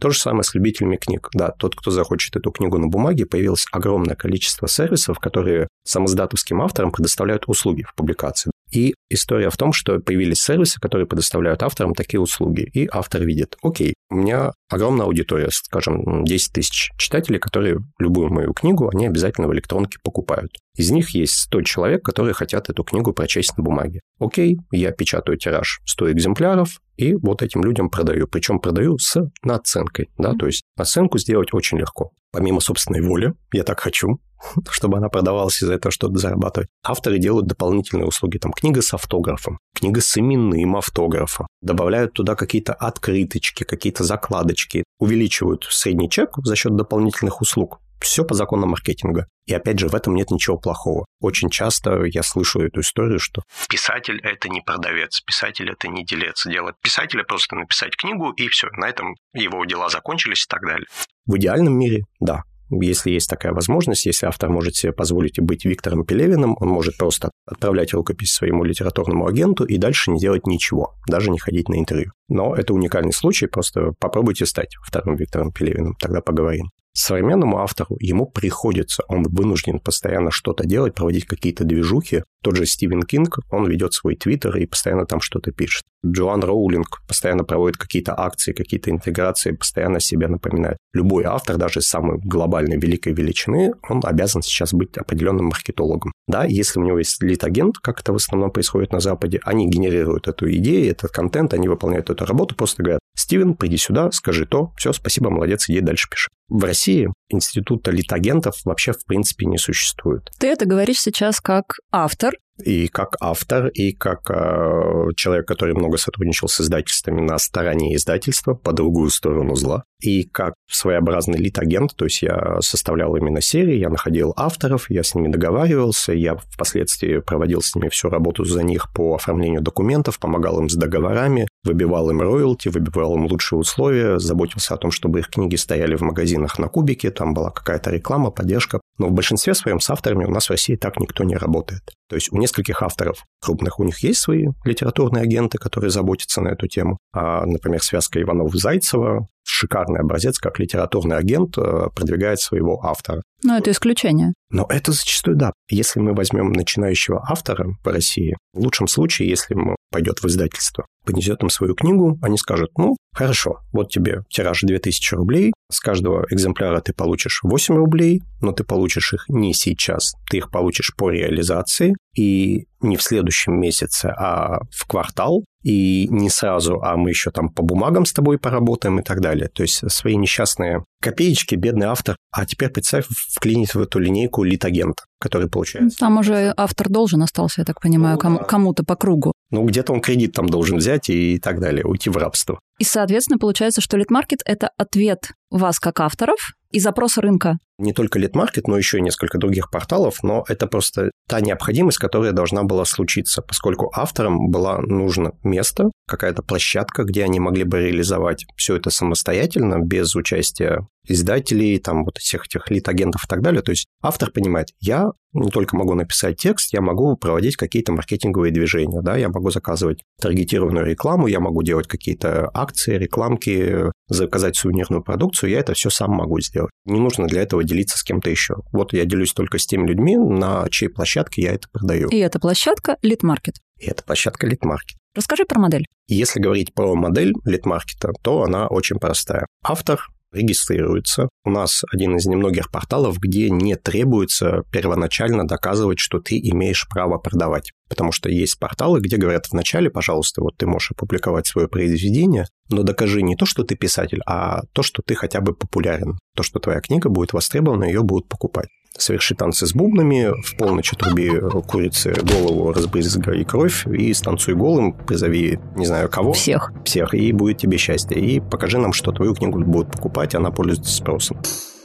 То 0.02 0.10
же 0.10 0.18
самое 0.18 0.42
с 0.42 0.52
любителями 0.52 0.96
книг. 0.96 1.28
Да, 1.32 1.50
тот, 1.50 1.76
кто 1.76 1.92
захочет 1.92 2.34
эту 2.34 2.50
книгу 2.50 2.76
на 2.76 2.88
бумаге, 2.88 3.24
появилось 3.24 3.66
огромное 3.70 4.16
количество 4.16 4.66
сервисов, 4.66 5.20
которые 5.20 5.68
самоздатовским 5.84 6.60
авторам 6.60 6.90
предоставляют 6.90 7.44
услуги 7.46 7.84
в 7.84 7.94
публикации. 7.94 8.50
И 8.72 8.94
история 9.10 9.50
в 9.50 9.56
том, 9.56 9.72
что 9.72 9.98
появились 10.00 10.40
сервисы, 10.40 10.80
которые 10.80 11.06
предоставляют 11.06 11.62
авторам 11.62 11.94
такие 11.94 12.20
услуги. 12.20 12.68
И 12.72 12.88
автор 12.90 13.22
видит, 13.22 13.56
окей, 13.62 13.94
у 14.10 14.16
меня 14.16 14.52
огромная 14.70 15.06
аудитория, 15.06 15.48
скажем, 15.50 16.24
10 16.24 16.52
тысяч 16.52 16.90
читателей, 16.96 17.38
которые 17.38 17.78
любую 17.98 18.32
мою 18.32 18.54
книгу, 18.54 18.90
они 18.92 19.06
обязательно 19.06 19.48
в 19.48 19.54
электронке 19.54 19.98
покупают. 20.02 20.56
Из 20.76 20.90
них 20.90 21.10
есть 21.10 21.34
100 21.34 21.62
человек, 21.62 22.02
которые 22.02 22.32
хотят 22.32 22.70
эту 22.70 22.82
книгу 22.82 23.12
прочесть 23.12 23.58
на 23.58 23.64
бумаге. 23.64 24.00
Окей, 24.18 24.56
я 24.70 24.90
печатаю 24.90 25.36
тираж 25.36 25.80
100 25.84 26.12
экземпляров, 26.12 26.80
и 26.96 27.14
вот 27.14 27.42
этим 27.42 27.62
людям 27.62 27.90
продаю. 27.90 28.26
Причем 28.26 28.58
продаю 28.58 28.96
с 28.98 29.20
наценкой. 29.42 30.08
Да? 30.18 30.32
То 30.34 30.46
есть 30.46 30.62
наценку 30.76 31.18
сделать 31.18 31.52
очень 31.52 31.78
легко. 31.78 32.10
Помимо 32.32 32.60
собственной 32.60 33.02
воли, 33.02 33.34
я 33.52 33.64
так 33.64 33.80
хочу, 33.80 34.18
чтобы 34.70 34.98
она 34.98 35.08
продавалась 35.08 35.62
из-за 35.62 35.74
этого 35.74 35.92
что-то 35.92 36.18
зарабатывать. 36.18 36.68
Авторы 36.84 37.18
делают 37.18 37.46
дополнительные 37.46 38.06
услуги. 38.06 38.38
Там 38.38 38.52
книга 38.52 38.82
с 38.82 38.94
автографом, 38.94 39.58
книга 39.74 40.00
с 40.00 40.16
именным 40.16 40.76
автографом. 40.76 41.46
Добавляют 41.60 42.12
туда 42.12 42.34
какие-то 42.34 42.72
открыточки, 42.74 43.64
какие-то 43.64 44.04
закладочки. 44.04 44.84
Увеличивают 44.98 45.66
средний 45.70 46.10
чек 46.10 46.30
за 46.44 46.56
счет 46.56 46.76
дополнительных 46.76 47.40
услуг 47.40 47.80
Все 48.00 48.24
по 48.24 48.34
законам 48.34 48.70
маркетинга. 48.70 49.26
И 49.46 49.54
опять 49.54 49.78
же, 49.78 49.88
в 49.88 49.94
этом 49.94 50.14
нет 50.14 50.30
ничего 50.30 50.56
плохого. 50.56 51.06
Очень 51.20 51.50
часто 51.50 52.04
я 52.04 52.22
слышу 52.22 52.60
эту 52.60 52.80
историю, 52.80 53.18
что 53.18 53.42
писатель– 53.68 54.20
это 54.22 54.48
не 54.48 54.60
продавец, 54.60 55.20
писатель– 55.20 55.70
это 55.72 55.88
не 55.88 56.04
делец. 56.04 56.44
Дело 56.46 56.74
писателя 56.82 57.24
просто 57.24 57.56
написать 57.56 57.96
книгу, 57.96 58.30
и 58.32 58.48
все, 58.48 58.68
на 58.72 58.88
этом 58.88 59.14
его 59.34 59.64
дела 59.64 59.88
закончились 59.88 60.44
и 60.44 60.48
так 60.48 60.62
далее. 60.62 60.86
В 61.26 61.36
идеальном 61.36 61.78
мире, 61.78 62.04
да, 62.20 62.42
если 62.80 63.10
есть 63.10 63.28
такая 63.28 63.52
возможность, 63.52 64.06
если 64.06 64.26
автор 64.26 64.50
может 64.50 64.76
себе 64.76 64.92
позволить 64.92 65.40
быть 65.40 65.64
Виктором 65.64 66.04
Пелевиным, 66.04 66.56
он 66.58 66.68
может 66.68 66.96
просто 66.96 67.30
отправлять 67.46 67.92
рукопись 67.92 68.32
своему 68.32 68.64
литературному 68.64 69.26
агенту 69.26 69.64
и 69.64 69.76
дальше 69.76 70.10
не 70.10 70.18
делать 70.18 70.46
ничего, 70.46 70.94
даже 71.08 71.30
не 71.30 71.38
ходить 71.38 71.68
на 71.68 71.78
интервью. 71.78 72.12
Но 72.28 72.54
это 72.54 72.72
уникальный 72.72 73.12
случай, 73.12 73.46
просто 73.46 73.92
попробуйте 73.98 74.46
стать 74.46 74.74
вторым 74.82 75.16
Виктором 75.16 75.52
Пелевиным, 75.52 75.96
тогда 76.00 76.20
поговорим. 76.20 76.70
Современному 76.94 77.58
автору 77.58 77.96
ему 78.00 78.26
приходится, 78.26 79.02
он 79.08 79.22
вынужден 79.22 79.78
постоянно 79.78 80.30
что-то 80.30 80.66
делать, 80.66 80.94
проводить 80.94 81.24
какие-то 81.24 81.64
движухи. 81.64 82.24
Тот 82.42 82.56
же 82.56 82.66
Стивен 82.66 83.02
Кинг, 83.02 83.38
он 83.50 83.66
ведет 83.66 83.94
свой 83.94 84.14
твиттер 84.14 84.56
и 84.58 84.66
постоянно 84.66 85.06
там 85.06 85.20
что-то 85.20 85.52
пишет. 85.52 85.84
Джоан 86.04 86.42
Роулинг 86.42 87.00
постоянно 87.06 87.44
проводит 87.44 87.76
какие-то 87.76 88.18
акции, 88.18 88.52
какие-то 88.52 88.90
интеграции, 88.90 89.52
постоянно 89.52 90.00
себя 90.00 90.28
напоминает. 90.28 90.76
Любой 90.92 91.24
автор, 91.24 91.56
даже 91.56 91.80
самой 91.80 92.18
глобальной 92.18 92.76
великой 92.76 93.14
величины, 93.14 93.72
он 93.88 94.02
обязан 94.04 94.42
сейчас 94.42 94.74
быть 94.74 94.98
определенным 94.98 95.46
маркетологом. 95.46 96.12
Да, 96.26 96.44
если 96.44 96.80
у 96.80 96.82
него 96.82 96.98
есть 96.98 97.22
лид-агент, 97.22 97.78
как 97.78 98.00
это 98.00 98.12
в 98.12 98.16
основном 98.16 98.50
происходит 98.50 98.92
на 98.92 99.00
Западе, 99.00 99.40
они 99.44 99.68
генерируют 99.68 100.26
эту 100.26 100.52
идею, 100.54 100.90
этот 100.90 101.12
контент, 101.12 101.54
они 101.54 101.68
выполняют 101.68 102.10
эту 102.10 102.24
работу, 102.26 102.56
просто 102.56 102.82
говорят, 102.82 103.00
Стивен, 103.14 103.54
приди 103.54 103.76
сюда, 103.76 104.10
скажи 104.10 104.46
то, 104.46 104.72
все, 104.76 104.92
спасибо, 104.92 105.30
молодец, 105.30 105.68
иди 105.68 105.80
дальше 105.80 106.08
пиши. 106.08 106.30
В 106.48 106.64
России 106.64 107.08
института 107.28 107.90
литагентов 107.90 108.56
вообще 108.64 108.92
в 108.92 109.04
принципе 109.06 109.46
не 109.46 109.58
существует. 109.58 110.30
Ты 110.38 110.48
это 110.48 110.66
говоришь 110.66 111.00
сейчас 111.00 111.40
как 111.40 111.76
автор, 111.90 112.34
и 112.64 112.88
как 112.88 113.16
автор, 113.20 113.68
и 113.68 113.92
как 113.92 114.30
э, 114.30 115.10
человек, 115.16 115.46
который 115.46 115.74
много 115.74 115.96
сотрудничал 115.96 116.48
с 116.48 116.60
издательствами 116.60 117.20
на 117.20 117.38
стороне 117.38 117.94
издательства, 117.96 118.54
по 118.54 118.72
другую 118.72 119.10
сторону 119.10 119.54
зла, 119.54 119.84
и 120.02 120.24
как 120.24 120.54
своеобразный 120.68 121.38
лид-агент, 121.38 121.94
то 121.94 122.04
есть 122.04 122.22
я 122.22 122.60
составлял 122.60 123.14
именно 123.16 123.40
серии, 123.40 123.76
я 123.76 123.88
находил 123.88 124.32
авторов, 124.36 124.90
я 124.90 125.02
с 125.02 125.14
ними 125.14 125.28
договаривался, 125.28 126.12
я 126.12 126.36
впоследствии 126.36 127.18
проводил 127.18 127.62
с 127.62 127.74
ними 127.74 127.88
всю 127.88 128.08
работу 128.08 128.44
за 128.44 128.62
них 128.62 128.92
по 128.92 129.14
оформлению 129.14 129.60
документов, 129.60 130.18
помогал 130.18 130.60
им 130.60 130.68
с 130.68 130.74
договорами, 130.74 131.46
выбивал 131.64 132.10
им 132.10 132.20
роялти, 132.20 132.68
выбивал 132.68 133.16
им 133.16 133.26
лучшие 133.26 133.58
условия, 133.58 134.18
заботился 134.18 134.74
о 134.74 134.76
том, 134.76 134.90
чтобы 134.90 135.20
их 135.20 135.28
книги 135.28 135.56
стояли 135.56 135.94
в 135.94 136.00
магазинах 136.00 136.58
на 136.58 136.68
кубике, 136.68 137.10
там 137.10 137.34
была 137.34 137.50
какая-то 137.50 137.90
реклама, 137.90 138.30
поддержка. 138.30 138.80
Но 139.02 139.08
в 139.08 139.12
большинстве 139.12 139.52
своем 139.54 139.80
с 139.80 139.90
авторами 139.90 140.24
у 140.24 140.30
нас 140.30 140.46
в 140.46 140.50
России 140.50 140.76
так 140.76 141.00
никто 141.00 141.24
не 141.24 141.36
работает. 141.36 141.82
То 142.08 142.14
есть 142.14 142.32
у 142.32 142.36
нескольких 142.36 142.82
авторов 142.82 143.24
крупных 143.40 143.80
у 143.80 143.82
них 143.82 143.98
есть 144.04 144.20
свои 144.20 144.46
литературные 144.64 145.24
агенты, 145.24 145.58
которые 145.58 145.90
заботятся 145.90 146.40
на 146.40 146.50
эту 146.50 146.68
тему. 146.68 146.98
А, 147.12 147.44
например, 147.44 147.82
связка 147.82 148.22
Иванов-Зайцева, 148.22 149.26
шикарный 149.52 150.00
образец, 150.00 150.38
как 150.38 150.58
литературный 150.58 151.16
агент 151.16 151.56
э, 151.58 151.88
продвигает 151.94 152.40
своего 152.40 152.84
автора. 152.84 153.22
Но 153.44 153.58
это 153.58 153.70
исключение. 153.70 154.32
Но 154.50 154.66
это 154.68 154.92
зачастую 154.92 155.36
да. 155.36 155.52
Если 155.68 156.00
мы 156.00 156.14
возьмем 156.14 156.52
начинающего 156.52 157.22
автора 157.28 157.68
по 157.82 157.92
России, 157.92 158.36
в 158.54 158.60
лучшем 158.60 158.86
случае, 158.86 159.28
если 159.28 159.54
ему 159.54 159.76
пойдет 159.90 160.22
в 160.22 160.26
издательство, 160.26 160.86
понесет 161.04 161.42
им 161.42 161.50
свою 161.50 161.74
книгу, 161.74 162.18
они 162.22 162.38
скажут, 162.38 162.70
ну, 162.78 162.96
хорошо, 163.14 163.60
вот 163.72 163.90
тебе 163.90 164.22
тираж 164.30 164.60
2000 164.62 165.14
рублей, 165.14 165.52
с 165.70 165.80
каждого 165.80 166.26
экземпляра 166.30 166.80
ты 166.80 166.92
получишь 166.92 167.40
8 167.42 167.74
рублей, 167.74 168.22
но 168.40 168.52
ты 168.52 168.64
получишь 168.64 169.12
их 169.12 169.24
не 169.28 169.54
сейчас, 169.54 170.14
ты 170.30 170.38
их 170.38 170.50
получишь 170.50 170.94
по 170.96 171.10
реализации, 171.10 171.94
и 172.16 172.66
не 172.82 172.96
в 172.96 173.02
следующем 173.02 173.58
месяце, 173.60 174.06
а 174.16 174.60
в 174.70 174.86
квартал, 174.86 175.44
и 175.62 176.08
не 176.08 176.28
сразу, 176.28 176.80
а 176.82 176.96
мы 176.96 177.10
еще 177.10 177.30
там 177.30 177.48
по 177.48 177.62
бумагам 177.62 178.04
с 178.04 178.12
тобой 178.12 178.38
поработаем 178.38 178.98
и 178.98 179.02
так 179.02 179.20
далее. 179.20 179.48
То 179.48 179.62
есть 179.62 179.88
свои 179.90 180.16
несчастные 180.16 180.84
копеечки, 181.00 181.54
бедный 181.54 181.86
автор. 181.86 182.16
А 182.32 182.46
теперь 182.46 182.70
представь, 182.70 183.06
вклинить 183.08 183.74
в 183.74 183.80
эту 183.80 183.98
линейку 183.98 184.42
литагента, 184.42 185.04
который 185.20 185.48
получается. 185.48 185.98
Там 185.98 186.18
уже 186.18 186.52
автор 186.56 186.88
должен 186.88 187.22
остался, 187.22 187.60
я 187.60 187.64
так 187.64 187.80
понимаю, 187.80 188.14
ну, 188.14 188.20
кому- 188.20 188.38
кому-то 188.40 188.84
по 188.84 188.96
кругу. 188.96 189.32
Ну, 189.52 189.64
где-то 189.64 189.92
он 189.92 190.00
кредит 190.00 190.32
там 190.32 190.48
должен 190.48 190.78
взять 190.78 191.10
и 191.10 191.38
так 191.38 191.60
далее, 191.60 191.84
уйти 191.84 192.10
в 192.10 192.16
рабство. 192.16 192.58
И, 192.78 192.84
соответственно, 192.84 193.38
получается, 193.38 193.80
что 193.80 193.96
литмаркет– 193.96 194.40
это 194.44 194.70
ответ 194.76 195.32
вас 195.50 195.78
как 195.78 196.00
авторов 196.00 196.54
и 196.70 196.80
запрос 196.80 197.18
рынка. 197.18 197.58
Не 197.78 197.92
только 197.92 198.18
литмаркет, 198.18 198.66
но 198.66 198.78
еще 198.78 198.98
и 198.98 199.02
несколько 199.02 199.38
других 199.38 199.70
порталов, 199.70 200.22
но 200.22 200.44
это 200.48 200.66
просто 200.66 201.10
та 201.28 201.40
необходимость, 201.40 201.98
которая 201.98 202.32
должна 202.32 202.62
была 202.62 202.84
случиться, 202.84 203.42
поскольку 203.42 203.92
авторам 203.94 204.50
было 204.50 204.78
нужно 204.78 205.32
место, 205.42 205.90
какая-то 206.08 206.42
площадка, 206.42 207.04
где 207.04 207.24
они 207.24 207.38
могли 207.38 207.64
бы 207.64 207.80
реализовать 207.80 208.46
все 208.56 208.76
это 208.76 208.90
самостоятельно, 208.90 209.78
без 209.78 210.14
участия 210.14 210.86
издателей, 211.06 211.78
там 211.78 212.04
вот 212.04 212.18
всех 212.18 212.46
этих 212.46 212.70
лид-агентов 212.70 213.24
и 213.24 213.28
так 213.28 213.42
далее. 213.42 213.62
То 213.62 213.70
есть 213.72 213.86
автор 214.02 214.30
понимает, 214.30 214.68
я 214.80 215.10
не 215.32 215.50
только 215.50 215.76
могу 215.76 215.94
написать 215.94 216.36
текст, 216.36 216.72
я 216.72 216.80
могу 216.80 217.16
проводить 217.16 217.56
какие-то 217.56 217.92
маркетинговые 217.92 218.52
движения, 218.52 219.00
да, 219.02 219.16
я 219.16 219.28
могу 219.28 219.50
заказывать 219.50 220.02
таргетированную 220.20 220.86
рекламу, 220.86 221.26
я 221.26 221.40
могу 221.40 221.62
делать 221.62 221.88
какие-то 221.88 222.50
акции, 222.52 222.98
рекламки, 222.98 223.90
заказать 224.08 224.56
сувенирную 224.56 225.02
продукцию, 225.02 225.50
я 225.50 225.60
это 225.60 225.74
все 225.74 225.90
сам 225.90 226.10
могу 226.12 226.40
сделать. 226.40 226.70
Не 226.84 227.00
нужно 227.00 227.26
для 227.26 227.42
этого 227.42 227.64
делиться 227.64 227.98
с 227.98 228.02
кем-то 228.02 228.30
еще. 228.30 228.56
Вот 228.72 228.92
я 228.92 229.04
делюсь 229.04 229.32
только 229.32 229.58
с 229.58 229.66
теми 229.66 229.88
людьми, 229.88 230.16
на 230.16 230.68
чьей 230.70 230.88
площадке 230.88 231.42
я 231.42 231.52
это 231.52 231.68
продаю. 231.72 232.08
И 232.08 232.18
эта 232.18 232.38
площадка– 232.38 232.98
литмаркет. 233.02 233.54
И 233.80 233.86
это 233.86 234.02
площадка 234.04 234.46
литмаркет. 234.46 234.98
Расскажи 235.14 235.44
про 235.44 235.58
модель. 235.58 235.86
Если 236.08 236.40
говорить 236.40 236.74
про 236.74 236.94
модель 236.94 237.32
литмаркета, 237.44 238.12
то 238.22 238.42
она 238.42 238.66
очень 238.68 238.96
простая. 238.96 239.46
Автор 239.62 240.06
регистрируется. 240.32 241.28
У 241.44 241.50
нас 241.50 241.82
один 241.92 242.16
из 242.16 242.26
немногих 242.26 242.70
порталов, 242.70 243.18
где 243.18 243.50
не 243.50 243.76
требуется 243.76 244.62
первоначально 244.70 245.46
доказывать, 245.46 245.98
что 245.98 246.20
ты 246.20 246.38
имеешь 246.38 246.88
право 246.88 247.18
продавать. 247.18 247.72
Потому 247.88 248.12
что 248.12 248.30
есть 248.30 248.58
порталы, 248.58 249.00
где 249.00 249.16
говорят 249.16 249.46
вначале, 249.50 249.90
пожалуйста, 249.90 250.40
вот 250.40 250.56
ты 250.56 250.66
можешь 250.66 250.92
опубликовать 250.92 251.46
свое 251.46 251.68
произведение, 251.68 252.46
но 252.70 252.82
докажи 252.82 253.22
не 253.22 253.36
то, 253.36 253.44
что 253.44 253.64
ты 253.64 253.76
писатель, 253.76 254.20
а 254.26 254.62
то, 254.72 254.82
что 254.82 255.02
ты 255.02 255.14
хотя 255.14 255.40
бы 255.40 255.54
популярен. 255.54 256.18
То, 256.34 256.42
что 256.42 256.58
твоя 256.58 256.80
книга 256.80 257.10
будет 257.10 257.32
востребована, 257.32 257.84
ее 257.84 258.02
будут 258.02 258.28
покупать 258.28 258.68
соверши 258.96 259.34
танцы 259.34 259.66
с 259.66 259.74
бубнами, 259.74 260.32
в 260.42 260.56
полночь 260.56 260.92
отруби 260.92 261.30
курице 261.66 262.14
голову, 262.22 262.72
разбрызгай 262.72 263.44
кровь 263.44 263.86
и 263.86 264.12
станцуй 264.14 264.54
голым, 264.54 264.92
призови 264.92 265.58
не 265.76 265.86
знаю 265.86 266.08
кого. 266.08 266.32
Всех. 266.32 266.72
Всех, 266.84 267.14
и 267.14 267.32
будет 267.32 267.58
тебе 267.58 267.78
счастье. 267.78 268.18
И 268.18 268.40
покажи 268.40 268.78
нам, 268.78 268.92
что 268.92 269.12
твою 269.12 269.34
книгу 269.34 269.60
будут 269.60 269.92
покупать, 269.92 270.34
она 270.34 270.50
пользуется 270.50 270.94
спросом. 270.94 271.38